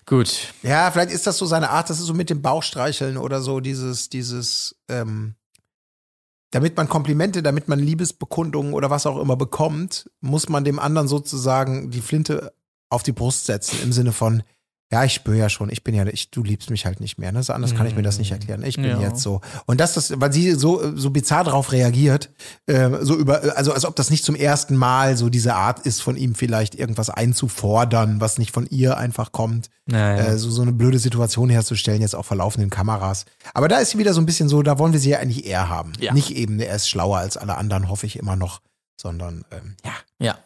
Gut. 0.05 0.53
Ja, 0.63 0.91
vielleicht 0.91 1.11
ist 1.11 1.27
das 1.27 1.37
so 1.37 1.45
seine 1.45 1.69
Art, 1.69 1.89
das 1.89 1.99
ist 1.99 2.05
so 2.05 2.13
mit 2.13 2.29
dem 2.29 2.41
Bauchstreicheln 2.41 3.17
oder 3.17 3.41
so, 3.41 3.59
dieses, 3.59 4.09
dieses, 4.09 4.75
ähm, 4.89 5.35
damit 6.51 6.75
man 6.77 6.89
Komplimente, 6.89 7.41
damit 7.41 7.67
man 7.67 7.79
Liebesbekundungen 7.79 8.73
oder 8.73 8.89
was 8.89 9.05
auch 9.05 9.19
immer 9.19 9.35
bekommt, 9.35 10.09
muss 10.19 10.49
man 10.49 10.63
dem 10.63 10.79
anderen 10.79 11.07
sozusagen 11.07 11.89
die 11.89 12.01
Flinte 12.01 12.53
auf 12.89 13.03
die 13.03 13.11
Brust 13.11 13.45
setzen, 13.45 13.79
im 13.81 13.93
Sinne 13.93 14.11
von, 14.11 14.43
ja, 14.93 15.03
ich 15.03 15.13
spüre 15.13 15.37
ja 15.37 15.49
schon, 15.49 15.69
ich 15.71 15.83
bin 15.83 15.95
ja, 15.95 16.05
ich, 16.05 16.29
du 16.29 16.43
liebst 16.43 16.69
mich 16.69 16.85
halt 16.85 16.99
nicht 16.99 17.17
mehr, 17.17 17.31
ne? 17.31 17.41
So 17.41 17.51
anders 17.53 17.73
kann 17.73 17.87
ich 17.87 17.95
mir 17.95 18.03
das 18.03 18.19
nicht 18.19 18.31
erklären. 18.31 18.63
Ich 18.63 18.75
bin 18.75 18.85
Ja. 18.85 18.99
jetzt 19.01 19.21
so. 19.21 19.41
Und 19.65 19.79
das, 19.79 19.93
das, 19.95 20.13
weil 20.21 20.31
sie 20.31 20.51
so, 20.53 20.95
so 20.95 21.09
bizarr 21.09 21.43
darauf 21.43 21.71
reagiert, 21.71 22.29
äh, 22.67 22.89
so 23.01 23.15
über, 23.17 23.57
also 23.57 23.73
als 23.73 23.85
ob 23.85 23.95
das 23.95 24.11
nicht 24.11 24.23
zum 24.23 24.35
ersten 24.35 24.75
Mal 24.75 25.17
so 25.17 25.29
diese 25.29 25.55
Art 25.55 25.79
ist, 25.79 26.01
von 26.01 26.15
ihm 26.15 26.35
vielleicht 26.35 26.75
irgendwas 26.75 27.09
einzufordern, 27.09 28.21
was 28.21 28.37
nicht 28.37 28.51
von 28.51 28.67
ihr 28.67 28.97
einfach 28.97 29.31
kommt 29.31 29.69
Naja. 29.87 30.25
äh, 30.33 30.37
so, 30.37 30.51
so 30.51 30.61
eine 30.61 30.71
blöde 30.73 30.99
Situation 30.99 31.49
herzustellen, 31.49 32.01
jetzt 32.01 32.15
auch 32.15 32.25
vor 32.25 32.37
laufenden 32.37 32.69
Kameras. 32.69 33.25
Aber 33.55 33.67
da 33.67 33.77
ist 33.79 33.89
sie 33.91 33.97
wieder 33.97 34.13
so 34.13 34.21
ein 34.21 34.25
bisschen 34.27 34.47
so, 34.47 34.61
da 34.61 34.77
wollen 34.79 34.93
wir 34.93 34.99
sie 34.99 35.09
ja 35.09 35.19
eigentlich 35.19 35.45
eher 35.45 35.69
haben. 35.69 35.93
Ja. 35.99 36.13
Nicht 36.13 36.31
eben, 36.35 36.59
er 36.59 36.75
ist 36.75 36.87
schlauer 36.87 37.17
als 37.17 37.35
alle 37.37 37.57
anderen, 37.57 37.89
hoffe 37.89 38.05
ich 38.05 38.17
immer 38.19 38.35
noch, 38.35 38.61
sondern 38.95 39.43
ähm, 39.51 39.75
ja. 39.83 39.93
Ja. 40.19 40.37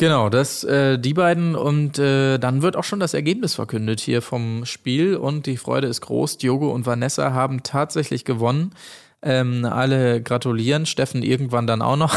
Genau, 0.00 0.30
das 0.30 0.64
äh, 0.64 0.98
die 0.98 1.12
beiden 1.12 1.54
und 1.54 1.98
äh, 1.98 2.38
dann 2.38 2.62
wird 2.62 2.74
auch 2.74 2.84
schon 2.84 3.00
das 3.00 3.12
Ergebnis 3.12 3.52
verkündet 3.52 4.00
hier 4.00 4.22
vom 4.22 4.64
Spiel 4.64 5.14
und 5.14 5.44
die 5.44 5.58
Freude 5.58 5.88
ist 5.88 6.00
groß. 6.00 6.38
Diogo 6.38 6.70
und 6.70 6.86
Vanessa 6.86 7.34
haben 7.34 7.62
tatsächlich 7.62 8.24
gewonnen. 8.24 8.70
Ähm, 9.20 9.66
alle 9.66 10.22
gratulieren, 10.22 10.86
Steffen 10.86 11.22
irgendwann 11.22 11.66
dann 11.66 11.82
auch 11.82 11.96
noch. 11.96 12.16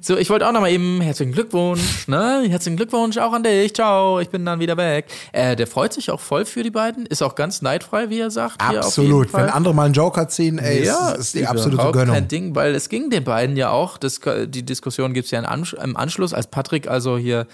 So, 0.00 0.16
ich 0.16 0.30
wollte 0.30 0.48
auch 0.48 0.52
noch 0.52 0.60
mal 0.60 0.70
eben 0.70 1.00
herzlichen 1.00 1.32
Glückwunsch, 1.32 2.08
ne? 2.08 2.44
Herzlichen 2.48 2.76
Glückwunsch 2.76 3.18
auch 3.18 3.32
an 3.32 3.42
dich. 3.42 3.74
Ciao, 3.74 4.18
ich 4.18 4.30
bin 4.30 4.44
dann 4.44 4.58
wieder 4.58 4.76
weg. 4.76 5.06
Äh, 5.32 5.54
der 5.54 5.66
freut 5.66 5.92
sich 5.92 6.10
auch 6.10 6.18
voll 6.18 6.44
für 6.44 6.62
die 6.62 6.70
beiden, 6.70 7.06
ist 7.06 7.22
auch 7.22 7.34
ganz 7.34 7.62
neidfrei, 7.62 8.08
wie 8.10 8.20
er 8.20 8.30
sagt. 8.30 8.60
Absolut. 8.60 9.32
Wenn 9.32 9.50
andere 9.50 9.74
mal 9.74 9.84
einen 9.84 9.94
Joker 9.94 10.28
ziehen, 10.28 10.58
ey, 10.58 10.84
ja, 10.84 11.10
ist, 11.10 11.20
ist 11.20 11.34
die 11.34 11.46
absolute 11.46 11.92
Gönnung. 11.92 12.14
kein 12.14 12.28
Ding, 12.28 12.54
weil 12.54 12.74
es 12.74 12.88
ging 12.88 13.10
den 13.10 13.24
beiden 13.24 13.56
ja 13.56 13.70
auch. 13.70 13.98
Das, 13.98 14.20
die 14.46 14.64
Diskussion 14.64 15.12
gibt's 15.12 15.30
ja 15.30 15.40
im 15.40 15.96
Anschluss, 15.96 16.32
als 16.32 16.46
Patrick 16.46 16.88
also 16.88 17.18
hier 17.18 17.46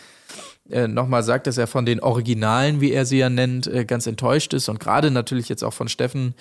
äh, 0.71 0.89
nochmal 0.89 1.23
sagt, 1.23 1.47
dass 1.47 1.59
er 1.59 1.67
von 1.67 1.87
den 1.87 2.01
Originalen, 2.01 2.81
wie 2.81 2.93
er 2.93 3.05
sie 3.05 3.19
ja 3.19 3.31
nennt, 3.31 3.67
äh, 3.67 3.85
ganz 3.85 4.07
enttäuscht 4.07 4.55
ist 4.55 4.69
und 4.69 4.81
gerade 4.81 5.11
natürlich 5.11 5.49
jetzt 5.49 5.65
auch 5.65 5.73
von 5.73 5.89
Steffen 5.89 6.35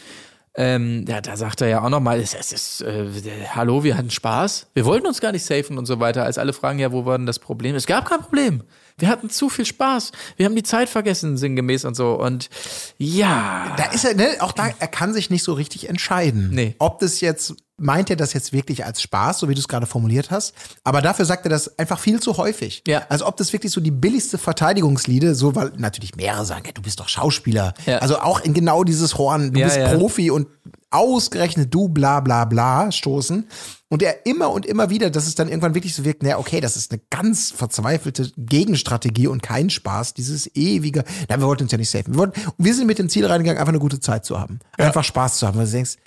ähm, 0.58 1.06
ja, 1.08 1.22
da 1.22 1.36
sagt 1.36 1.62
er 1.62 1.68
ja 1.68 1.84
auch 1.84 1.89
nochmal, 1.89 2.20
es, 2.20 2.34
es 2.34 2.51
ist, 2.51 2.82
äh, 2.82 3.08
hallo, 3.49 3.84
wir 3.84 3.97
hatten 3.97 4.10
Spaß. 4.10 4.68
Wir 4.74 4.86
wollten 4.86 5.06
uns 5.06 5.20
gar 5.20 5.32
nicht 5.32 5.43
safen 5.43 5.78
und 5.78 5.86
so 5.86 5.99
weiter. 5.99 6.24
Als 6.24 6.38
alle 6.38 6.53
fragen, 6.53 6.80
ja, 6.80 6.91
wo 6.91 7.06
war 7.06 7.18
denn 7.18 7.28
das 7.28 7.39
Problem? 7.39 7.76
Es 7.76 7.86
gab 7.86 8.08
kein 8.08 8.22
Problem. 8.22 8.64
Wir 8.98 9.10
hatten 9.10 9.30
zu 9.30 9.50
viel 9.50 9.66
Spaß. 9.66 10.12
Wir 10.38 10.46
haben 10.46 10.56
die 10.56 10.64
Zeit 10.64 10.88
vergessen, 10.88 11.36
sinngemäß 11.38 11.84
und 11.84 11.96
so. 11.96 12.14
Und 12.14 12.50
ja. 12.98 13.74
Da 13.78 13.86
ist 13.91 14.06
er, 14.06 14.14
ne, 14.16 14.38
auch 14.39 14.54
da, 14.54 14.70
er 14.80 14.88
kann 14.88 15.14
sich 15.14 15.30
nicht 15.30 15.43
so 15.43 15.54
richtig 15.54 15.89
entscheiden. 15.89 16.52
Nee. 16.52 16.76
Ob 16.80 17.00
das 17.00 17.20
jetzt, 17.20 17.56
meint 17.78 18.10
er 18.10 18.16
das 18.16 18.32
jetzt 18.32 18.54
wirklich 18.54 18.86
als 18.86 19.02
Spaß, 19.02 19.39
so 19.39 19.50
wie 19.50 19.54
du 19.54 19.60
es 19.60 19.68
gerade 19.68 19.86
formuliert 19.86 20.32
hast. 20.32 20.54
Aber 20.86 21.02
dafür 21.02 21.26
sagt 21.26 21.46
er 21.46 21.50
das 21.50 21.78
einfach 21.78 22.00
viel 22.00 22.22
zu 22.22 22.38
häufig. 22.38 22.84
Ja. 22.88 23.06
Also 23.10 23.28
ob 23.28 23.36
das 23.36 23.52
wirklich 23.52 23.74
so 23.74 23.82
die 23.82 23.91
billigste 23.91 24.38
Verteidigungsliede, 24.38 25.36
so, 25.36 25.56
weil 25.56 25.74
natürlich 25.78 26.16
mehrere 26.16 26.46
sagen, 26.46 26.64
ja, 26.66 26.72
du 26.72 26.82
bist 26.82 27.02
doch 27.02 27.10
Schauspieler. 27.10 27.74
Ja. 27.86 27.98
Also 27.98 28.20
auch 28.20 28.39
in 28.39 28.54
genau 28.54 28.86
dieses 28.86 29.18
Horn, 29.18 29.52
du 29.52 29.60
Ja, 29.60 29.68
bist. 29.68 30.00
Profi 30.00 30.32
und 30.32 30.48
ausgerechnet 30.89 31.74
du 31.74 31.89
bla 31.89 32.22
bla 32.22 32.46
bla 32.46 32.91
stoßen. 32.93 33.48
Und 33.90 34.02
er 34.02 34.26
immer 34.26 34.50
und 34.52 34.66
immer 34.66 34.90
wieder, 34.90 35.12
dass 35.12 35.28
es 35.28 35.36
dann 35.36 35.48
irgendwann 35.48 35.76
wirklich 35.76 35.94
so 35.94 36.04
wirkt, 36.04 36.24
naja, 36.24 36.40
okay, 36.40 36.60
das 36.60 36.76
ist 36.76 36.92
eine 36.92 37.02
ganz 37.12 37.52
verzweifelte 37.52 38.32
Gegenstrategie 38.36 39.28
und 39.28 39.44
kein 39.44 39.70
Spaß, 39.70 40.16
dieses 40.16 40.50
ewige, 40.56 41.04
na, 41.30 41.40
wir 41.40 41.46
wollten 41.46 41.64
uns 41.64 41.72
ja 41.72 41.78
nicht 41.78 41.92
safen. 41.92 42.14
Wir, 42.14 42.18
wollten, 42.18 42.42
wir 42.58 42.74
sind 42.74 42.88
mit 42.88 42.98
dem 42.98 43.10
Ziel 43.10 43.28
reingegangen, 43.28 43.60
einfach 43.60 43.72
eine 43.72 43.80
gute 43.80 44.00
Zeit 44.00 44.26
zu 44.26 44.40
haben. 44.40 44.60
Einfach 44.78 45.04
Spaß 45.04 45.38
zu 45.38 45.48
haben, 45.48 45.58
weil 45.60 45.66
du 45.66 45.72
denkst, 45.72 45.98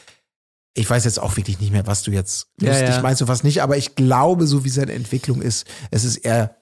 ich 0.74 0.88
weiß 0.88 1.04
jetzt 1.04 1.20
auch 1.20 1.36
wirklich 1.36 1.60
nicht 1.60 1.72
mehr, 1.72 1.86
was 1.86 2.02
du 2.02 2.10
jetzt 2.10 2.48
Ja, 2.60 2.70
lustig 2.70 2.88
ja. 2.88 3.00
meinst 3.00 3.22
und 3.22 3.28
was 3.28 3.44
nicht, 3.44 3.62
aber 3.62 3.76
ich 3.76 3.94
glaube, 3.94 4.46
so 4.46 4.64
wie 4.64 4.70
seine 4.70 4.92
Entwicklung 4.92 5.40
ist, 5.40 5.66
es 5.90 6.04
ist 6.04 6.18
eher, 6.18 6.56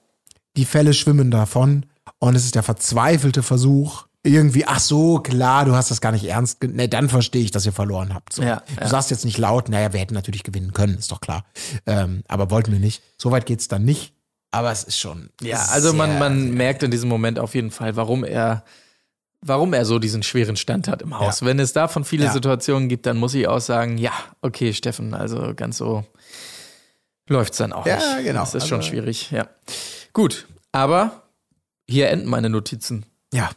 die 0.55 0.65
Fälle 0.65 0.93
schwimmen 0.93 1.29
davon 1.31 1.85
und 2.19 2.35
es 2.35 2.45
ist 2.45 2.55
der 2.55 2.63
verzweifelte 2.63 3.43
Versuch, 3.43 4.06
irgendwie, 4.23 4.65
ach 4.65 4.79
so, 4.79 5.19
klar, 5.19 5.63
du 5.65 5.73
hast 5.75 5.89
das 5.91 6.01
gar 6.01 6.11
nicht 6.11 6.25
ernst, 6.25 6.61
ne, 6.63 6.89
dann 6.89 7.07
verstehe 7.07 7.41
ich, 7.43 7.51
dass 7.51 7.65
ihr 7.65 7.71
verloren 7.71 8.13
habt. 8.13 8.33
So. 8.33 8.43
Ja, 8.43 8.61
du 8.75 8.81
ja. 8.81 8.87
sagst 8.87 9.09
jetzt 9.11 9.23
nicht 9.25 9.37
laut, 9.37 9.69
naja, 9.69 9.93
wir 9.93 9.99
hätten 9.99 10.13
natürlich 10.13 10.43
gewinnen 10.43 10.73
können, 10.73 10.97
ist 10.97 11.11
doch 11.11 11.21
klar. 11.21 11.45
Ähm, 11.85 12.23
aber 12.27 12.49
wollten 12.51 12.71
wir 12.71 12.79
nicht. 12.79 13.01
Soweit 13.17 13.45
geht's 13.45 13.67
dann 13.67 13.83
nicht. 13.85 14.13
Aber 14.51 14.71
es 14.71 14.83
ist 14.83 14.97
schon. 14.97 15.29
Ja, 15.41 15.65
also 15.71 15.93
man, 15.93 16.09
sehr, 16.11 16.19
man 16.19 16.41
sehr- 16.41 16.51
merkt 16.53 16.83
in 16.83 16.91
diesem 16.91 17.09
Moment 17.09 17.37
auf 17.39 17.53
jeden 17.55 17.69
Fall, 17.71 17.95
warum 17.95 18.23
er, 18.23 18.63
warum 19.41 19.73
er 19.73 19.85
so 19.85 19.99
diesen 19.99 20.23
schweren 20.23 20.55
Stand 20.55 20.87
hat 20.87 21.01
im 21.01 21.17
Haus. 21.19 21.41
Ja. 21.41 21.47
Wenn 21.47 21.59
es 21.59 21.73
davon 21.73 22.03
viele. 22.05 22.31
Situationen 22.31 22.89
gibt, 22.89 23.05
dann 23.05 23.17
muss 23.17 23.33
ich 23.33 23.47
auch 23.47 23.59
sagen, 23.61 23.97
ja, 23.97 24.13
okay, 24.41 24.73
Steffen, 24.73 25.13
also 25.13 25.53
ganz 25.55 25.77
so 25.77 26.05
läuft's 27.29 27.57
dann 27.57 27.73
auch 27.73 27.85
Ja, 27.85 27.97
nicht. 28.15 28.25
genau. 28.25 28.39
Das 28.39 28.55
ist 28.55 28.67
schon 28.67 28.79
Also- 28.79 28.89
schwierig, 28.89 29.31
ja. 29.31 29.47
Gut, 30.13 30.47
aber 30.71 31.23
hier 31.87 32.09
enden 32.09 32.27
meine 32.29 32.49
Notizen. 32.49 33.05
Ja. 33.33 33.49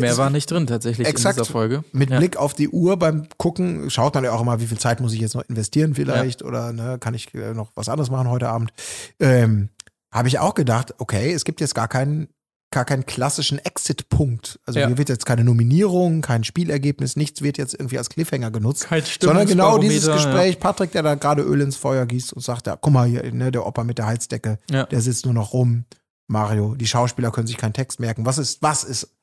Mehr 0.00 0.16
war 0.16 0.30
nicht 0.30 0.50
drin 0.50 0.66
tatsächlich 0.66 1.06
Exakt. 1.06 1.38
in 1.38 1.42
dieser 1.44 1.52
Folge. 1.52 1.84
Mit 1.92 2.10
ja. 2.10 2.18
Blick 2.18 2.36
auf 2.36 2.54
die 2.54 2.68
Uhr 2.68 2.98
beim 2.98 3.26
Gucken 3.36 3.90
schaut 3.90 4.14
man 4.14 4.24
ja 4.24 4.32
auch 4.32 4.40
immer, 4.40 4.60
wie 4.60 4.66
viel 4.66 4.78
Zeit 4.78 5.00
muss 5.00 5.12
ich 5.12 5.20
jetzt 5.20 5.34
noch 5.34 5.44
investieren 5.48 5.94
vielleicht 5.94 6.42
oder 6.42 6.72
ne, 6.72 6.98
kann 6.98 7.14
ich 7.14 7.32
äh, 7.34 7.54
noch 7.54 7.70
was 7.74 7.88
anderes 7.88 8.10
machen 8.10 8.28
heute 8.28 8.48
Abend. 8.48 8.72
Ähm, 9.20 9.68
Habe 10.12 10.28
ich 10.28 10.38
auch 10.38 10.54
gedacht, 10.54 10.94
okay, 10.98 11.32
es 11.32 11.44
gibt 11.44 11.60
jetzt 11.60 11.74
gar 11.74 11.88
keinen 11.88 12.28
gar 12.70 12.84
keinen 12.84 13.06
klassischen 13.06 13.58
Exit-Punkt. 13.64 14.58
Also 14.66 14.80
Ja. 14.80 14.88
hier 14.88 14.98
wird 14.98 15.08
jetzt 15.08 15.24
keine 15.26 15.44
Nominierung, 15.44 16.22
kein 16.22 16.42
Spielergebnis, 16.42 17.14
nichts 17.14 17.40
wird 17.40 17.56
jetzt 17.56 17.72
irgendwie 17.74 17.98
als 17.98 18.10
Cliffhanger 18.10 18.50
genutzt. 18.50 18.86
Kein 18.88 19.04
sondern 19.20 19.46
genau 19.46 19.78
dieses 19.78 20.12
Gespräch, 20.12 20.58
Patrick, 20.58 20.90
der 20.90 21.04
da 21.04 21.14
gerade 21.14 21.42
Öl 21.42 21.60
ins 21.60 21.76
Feuer 21.76 22.04
gießt 22.04 22.32
und 22.32 22.42
sagt, 22.42 22.66
ja, 22.66 22.76
guck 22.76 22.92
mal 22.92 23.06
hier, 23.06 23.32
ne, 23.32 23.52
der 23.52 23.64
Opa 23.64 23.84
mit 23.84 23.98
der 23.98 24.06
Heizdecke, 24.06 24.58
Ja. 24.70 24.86
der 24.86 25.00
sitzt 25.00 25.24
nur 25.24 25.34
noch 25.34 25.52
rum. 25.52 25.84
Mario, 26.26 26.74
die 26.74 26.86
Schauspieler 26.86 27.30
können 27.30 27.46
sich 27.46 27.58
keinen 27.58 27.74
Text 27.74 28.00
merken. 28.00 28.26
Was 28.26 28.38
ist, 28.38 28.60
was 28.60 28.82
ist 28.82 29.13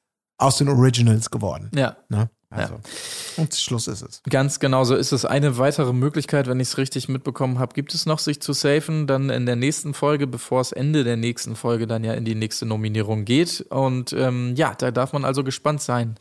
aus 0.42 0.58
den 0.58 0.70
Originals 0.70 1.30
geworden? 1.30 1.70
Ja. 1.76 1.98
Ne? 2.10 2.30
Also, 2.52 2.80
Und 3.38 3.56
Schluss 3.56 3.88
ist 3.88 4.02
es. 4.02 4.22
Ganz 4.30 4.60
genau 4.60 4.84
so 4.84 4.96
ist 4.96 5.14
es. 5.14 5.24
Eine 5.24 5.58
weitere 5.58 5.94
Möglichkeit, 5.94 6.48
wenn 6.48 6.60
ich 6.60 6.68
es 6.68 6.78
richtig 6.78 7.08
mitbekommen 7.08 7.60
habe, 7.60 7.74
gibt 7.74 7.94
es 7.94 8.06
noch, 8.06 8.20
sich 8.20 8.42
zu 8.42 8.52
safen, 8.52 9.08
dann 9.08 9.30
in 9.30 9.46
der 9.46 9.56
nächsten 9.56 9.94
Folge, 9.94 10.28
bevor 10.28 10.60
es 10.60 10.74
Ende 10.74 11.06
der 11.06 11.16
nächsten 11.16 11.56
Folge 11.56 11.88
dann 11.88 12.04
ja 12.04 12.14
in 12.14 12.26
die 12.26 12.36
nächste 12.36 12.66
Nominierung 12.66 13.24
geht. 13.24 13.62
Und 13.70 14.12
ähm, 14.12 14.54
ja, 14.58 14.74
da 14.78 14.92
darf 14.92 15.14
man 15.14 15.24
also 15.24 15.46
gespannt 15.46 15.82
sein. 15.82 16.16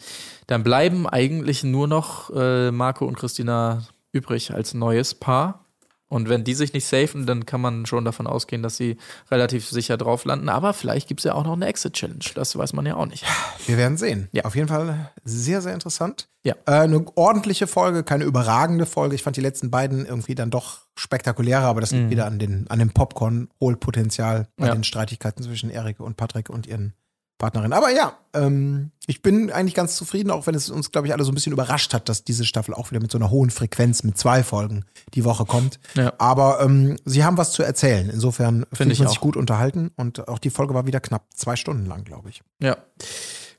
Dann 0.47 0.63
bleiben 0.63 1.09
eigentlich 1.09 1.65
nur 1.65 1.89
noch 1.89 2.31
äh, 2.31 2.71
Marco 2.71 3.07
und 3.07 3.17
Christina 3.17 3.83
übrig 4.13 4.55
als 4.55 4.73
neues 4.73 5.15
Paar. 5.15 5.65
Und 6.11 6.29
wenn 6.29 6.45
die 6.45 6.55
sich 6.55 6.73
nicht 6.75 6.85
safen, 6.87 7.25
dann 7.25 7.47
kann 7.47 7.61
man 7.63 7.87
schon 7.87 8.05
davon 8.05 8.27
ausgehen, 8.27 8.63
dass 8.63 8.77
sie 8.77 8.99
relativ 9.31 9.67
sicher 9.67 9.97
drauf 9.97 10.25
landen. 10.27 10.49
Aber 10.51 10.75
vielleicht 10.75 11.09
gibt 11.09 11.21
es 11.21 11.25
ja 11.25 11.35
auch 11.35 11.45
noch 11.45 11.55
eine 11.55 11.67
Exit-Challenge. 11.67 12.25
Das 12.35 12.55
weiß 12.59 12.73
man 12.75 12.85
ja 12.85 12.97
auch 12.97 13.07
nicht. 13.07 13.25
Wir 13.67 13.79
werden 13.79 13.97
sehen. 13.97 14.29
Ja. 14.33 14.45
Auf 14.45 14.57
jeden 14.57 14.67
Fall 14.69 15.11
sehr, 15.25 15.63
sehr 15.63 15.73
interessant. 15.73 16.29
Ja. 16.43 16.55
Äh, 16.67 16.73
eine 16.81 17.05
ordentliche 17.17 17.67
Folge, 17.67 18.03
keine 18.03 18.25
überragende 18.25 18.87
Folge. 18.87 19.15
Ich 19.15 19.23
fand 19.23 19.37
die 19.37 19.41
letzten 19.41 19.71
beiden 19.71 20.05
irgendwie 20.05 20.35
dann 20.35 20.51
doch 20.51 20.81
spektakulärer, 20.97 21.65
aber 21.65 21.81
das 21.81 21.93
liegt 21.93 22.11
wieder 22.11 22.27
an, 22.27 22.39
den, 22.39 22.67
an 22.69 22.79
dem 22.81 22.91
Popcorn-Hohlpotenzial 22.91 24.49
bei 24.57 24.65
Mhm. 24.65 24.69
Ja. 24.69 24.75
den 24.75 24.85
Streitigkeiten 24.85 25.43
zwischen 25.45 25.71
Erik 25.71 26.01
und 26.01 26.17
Patrick 26.17 26.51
und 26.51 26.67
ihren 26.67 26.95
Partnerin. 27.41 27.73
Aber 27.73 27.91
ja, 27.91 28.13
ähm, 28.35 28.93
ich 29.07 29.23
bin 29.23 29.51
eigentlich 29.51 29.75
ganz 29.75 29.97
zufrieden, 29.97 30.31
auch 30.31 30.47
wenn 30.47 30.55
es 30.55 30.71
uns, 30.71 30.93
glaube 30.93 31.09
ich, 31.09 31.13
alle 31.13 31.25
so 31.25 31.33
ein 31.33 31.35
bisschen 31.35 31.53
überrascht 31.53 31.93
hat, 31.93 32.09
dass 32.09 32.23
diese 32.23 32.45
Staffel 32.45 32.75
auch 32.75 32.93
wieder 32.93 33.01
mit 33.01 33.11
so 33.11 33.19
einer 33.19 33.31
hohen 33.31 33.51
Frequenz 33.51 34.05
mit 34.05 34.17
zwei 34.17 34.45
Folgen 34.45 34.85
die 35.15 35.25
Woche 35.25 35.45
kommt. 35.45 35.81
Ja. 35.95 36.13
Aber 36.19 36.61
ähm, 36.61 36.97
sie 37.05 37.25
haben 37.25 37.37
was 37.37 37.51
zu 37.51 37.65
erzählen. 37.65 38.09
Insofern 38.09 38.67
finde 38.73 38.93
ich 38.93 39.01
man 39.01 39.09
sich 39.09 39.19
auch. 39.19 39.23
gut 39.23 39.37
unterhalten 39.37 39.91
und 39.97 40.29
auch 40.29 40.39
die 40.39 40.51
Folge 40.51 40.75
war 40.75 40.87
wieder 40.87 41.01
knapp 41.01 41.25
zwei 41.35 41.57
Stunden 41.57 41.87
lang, 41.87 42.05
glaube 42.05 42.29
ich. 42.29 42.43
Ja. 42.63 42.77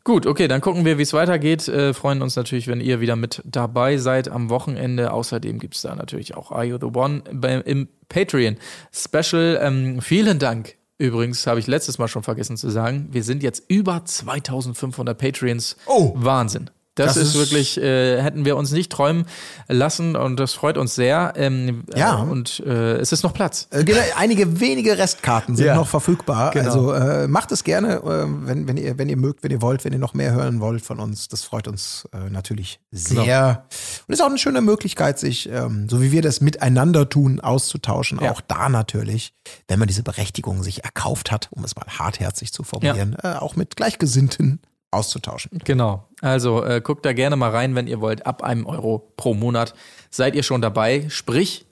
Gut, 0.04 0.26
okay, 0.26 0.48
dann 0.48 0.62
gucken 0.62 0.84
wir, 0.84 0.98
wie 0.98 1.04
es 1.04 1.14
weitergeht. 1.14 1.68
Äh, 1.68 1.94
freuen 1.94 2.22
uns 2.22 2.36
natürlich, 2.36 2.68
wenn 2.68 2.82
ihr 2.82 3.02
wieder 3.02 3.16
mit 3.16 3.42
dabei 3.46 3.98
seid 3.98 4.30
am 4.30 4.50
Wochenende. 4.50 5.12
Außerdem 5.12 5.60
gibt 5.60 5.76
es 5.76 5.82
da 5.82 5.96
natürlich 5.96 6.36
auch 6.36 6.52
Are 6.52 6.64
You 6.64 6.78
the 6.80 6.88
One 6.98 7.24
beim, 7.32 7.62
im 7.64 7.88
Patreon 8.10 8.58
Special. 8.92 9.60
Ähm, 9.62 10.02
vielen 10.02 10.40
Dank. 10.40 10.76
Übrigens 11.02 11.48
habe 11.48 11.60
ich 11.60 11.66
letztes 11.66 11.98
Mal 11.98 12.08
schon 12.08 12.22
vergessen 12.22 12.58
zu 12.58 12.70
sagen, 12.70 13.08
wir 13.10 13.24
sind 13.24 13.42
jetzt 13.42 13.64
über 13.68 14.06
2500 14.06 15.18
Patreons. 15.18 15.76
Oh. 15.88 16.12
Wahnsinn. 16.16 16.70
Das, 17.06 17.16
Das 17.16 17.24
ist, 17.24 17.30
ist- 17.36 17.40
wirklich, 17.40 17.78
äh, 17.82 18.22
hätten 18.22 18.46
wir 18.46 18.58
uns 18.58 18.72
nicht 18.72 18.92
träumen 18.92 19.26
lassen 19.68 20.16
und 20.16 20.40
das 20.40 20.54
freut 20.54 20.78
uns 20.78 20.96
sehr. 20.96 21.34
Ähm, 21.36 21.84
Ja. 21.96 22.20
Äh, 22.24 22.30
und 22.30 22.60
äh, 22.66 22.94
es 22.98 23.12
ist 23.12 23.24
noch 23.24 23.34
Platz. 23.34 23.68
Äh, 23.72 23.84
genau, 23.84 24.00
einige 24.18 24.60
wenige 24.60 24.98
Restkarten 24.98 25.56
sind 25.56 25.66
Ja. 25.68 25.76
noch 25.76 25.88
verfügbar. 25.88 26.52
Genau. 26.52 26.66
Also 26.66 26.94
äh, 26.94 27.28
macht 27.28 27.52
es 27.52 27.64
gerne, 27.64 27.96
äh, 27.98 28.26
wenn, 28.48 28.68
wenn, 28.68 28.78
ihr, 28.78 28.98
wenn 28.98 29.10
ihr 29.10 29.18
mögt, 29.18 29.44
wenn 29.44 29.52
ihr 29.52 29.62
wollt, 29.62 29.84
wenn 29.86 29.94
ihr 29.94 30.00
noch 30.00 30.14
mehr 30.14 30.32
hören 30.34 30.60
wollt 30.60 30.82
von 30.84 31.00
uns. 31.00 31.28
Das 31.28 31.44
freut 31.44 31.68
uns 31.68 32.08
äh, 32.14 32.30
natürlich 32.30 32.80
sehr. 32.92 33.24
Genau. 33.24 34.04
Und 34.08 34.14
ist 34.14 34.22
auch 34.22 34.28
eine 34.28 34.38
schöne 34.38 34.62
Möglichkeit, 34.62 35.20
sich, 35.20 35.50
ähm, 35.50 35.88
so 35.90 36.02
wie 36.02 36.12
wir 36.12 36.22
das 36.22 36.42
miteinander 36.42 37.10
tun, 37.10 37.40
auszutauschen. 37.40 38.20
Ja. 38.22 38.32
Auch 38.32 38.42
da 38.42 38.70
natürlich, 38.70 39.34
wenn 39.68 39.80
man 39.80 39.88
diese 39.88 40.04
Berechtigung 40.04 40.64
sich 40.64 40.84
erkauft 40.84 41.32
hat, 41.32 41.48
um 41.52 41.64
es 41.64 41.76
mal 41.76 41.86
hartherzig 41.88 42.52
zu 42.54 42.64
formulieren, 42.64 43.16
äh, 43.24 43.34
auch 43.34 43.56
mit 43.56 43.76
Gleichgesinnten 43.76 44.60
auszutauschen. 44.92 45.60
Genau. 45.64 46.08
Also 46.22 46.64
äh, 46.64 46.82
guckt 46.82 47.06
da 47.06 47.14
gerne 47.14 47.36
mal 47.38 47.50
rein, 47.52 47.76
wenn 47.76 47.88
ihr 47.88 48.02
wollt. 48.02 48.26
Ab 48.26 48.44
einem 48.44 48.66
Euro 48.66 49.12
pro 49.18 49.34
Monat 49.34 49.74
seid 50.10 50.36
ihr 50.36 50.44
schon 50.44 50.62
dabei. 50.62 51.06
Sprich, 51.10 51.66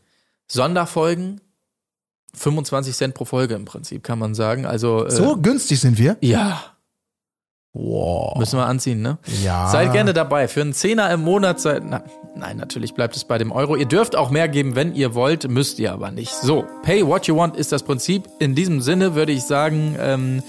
Sonderfolgen, 0.47 1.41
25 2.34 2.95
Cent 2.95 3.13
pro 3.13 3.26
Folge 3.26 3.55
im 3.55 3.65
Prinzip, 3.65 4.03
kann 4.03 4.20
man 4.20 4.34
sagen. 4.36 4.65
Also 4.65 5.05
äh, 5.05 5.11
So 5.11 5.36
günstig 5.38 5.80
sind 5.80 5.97
wir. 5.97 6.17
ja, 6.22 6.61
Wow. 7.74 8.36
müssen 8.39 8.57
wir 8.57 8.65
anziehen, 8.65 9.03
ne? 9.03 9.20
Ja. 9.43 9.67
Seid 9.67 9.91
gerne 9.93 10.11
dabei. 10.13 10.47
Für 10.47 10.61
einen 10.61 10.74
Zehner 10.74 11.11
im 11.11 11.22
Monat 11.22 11.59
seid. 11.61 11.84
Na, 11.86 12.01
nein, 12.36 12.57
natürlich 12.57 12.95
bleibt 12.95 13.15
es 13.15 13.26
bei 13.26 13.38
dem 13.38 13.51
Euro. 13.51 13.76
Ihr 13.76 13.86
dürft 13.86 14.15
auch 14.15 14.32
mehr 14.32 14.47
geben, 14.49 14.76
wenn 14.76 14.95
ihr 14.95 15.13
wollt, 15.13 15.47
müsst 15.47 15.78
ihr 15.78 15.93
aber 15.93 16.09
nicht. 16.09 16.34
So, 16.34 16.65
pay 16.82 17.05
what 17.05 17.28
you 17.28 17.36
want 17.38 17.55
ist 17.55 17.72
das 17.72 17.84
Prinzip. 17.84 18.28
In 18.39 18.55
diesem 18.55 18.82
Sinne 18.82 19.13
würde 19.13 19.32
ich 19.34 19.43
sagen, 19.43 19.95
ähm, 19.99 20.41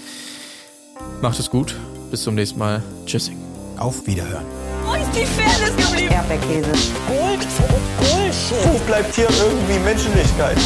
macht 1.21 1.37
es 1.39 1.51
gut. 1.51 1.75
Bis 2.11 2.23
zum 2.23 2.35
nächsten 2.35 2.59
Mal. 2.59 2.83
Tschüssing. 3.05 3.37
Auf 3.77 4.05
Wiederhören. 4.05 4.45
Wo 4.85 4.93
ist 4.93 5.09
die 5.15 5.25
Fairness 5.25 5.75
geblieben? 5.77 6.13
Erdbeerkäse. 6.13 6.71
Bullshit. 7.07 8.65
Wo 8.65 8.77
bleibt 8.85 9.15
hier 9.15 9.29
irgendwie 9.29 9.79
Menschlichkeit? 9.79 10.57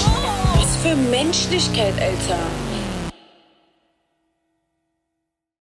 Was 0.56 0.76
für 0.78 0.96
Menschlichkeit, 0.96 1.94
Alter. 2.02 2.40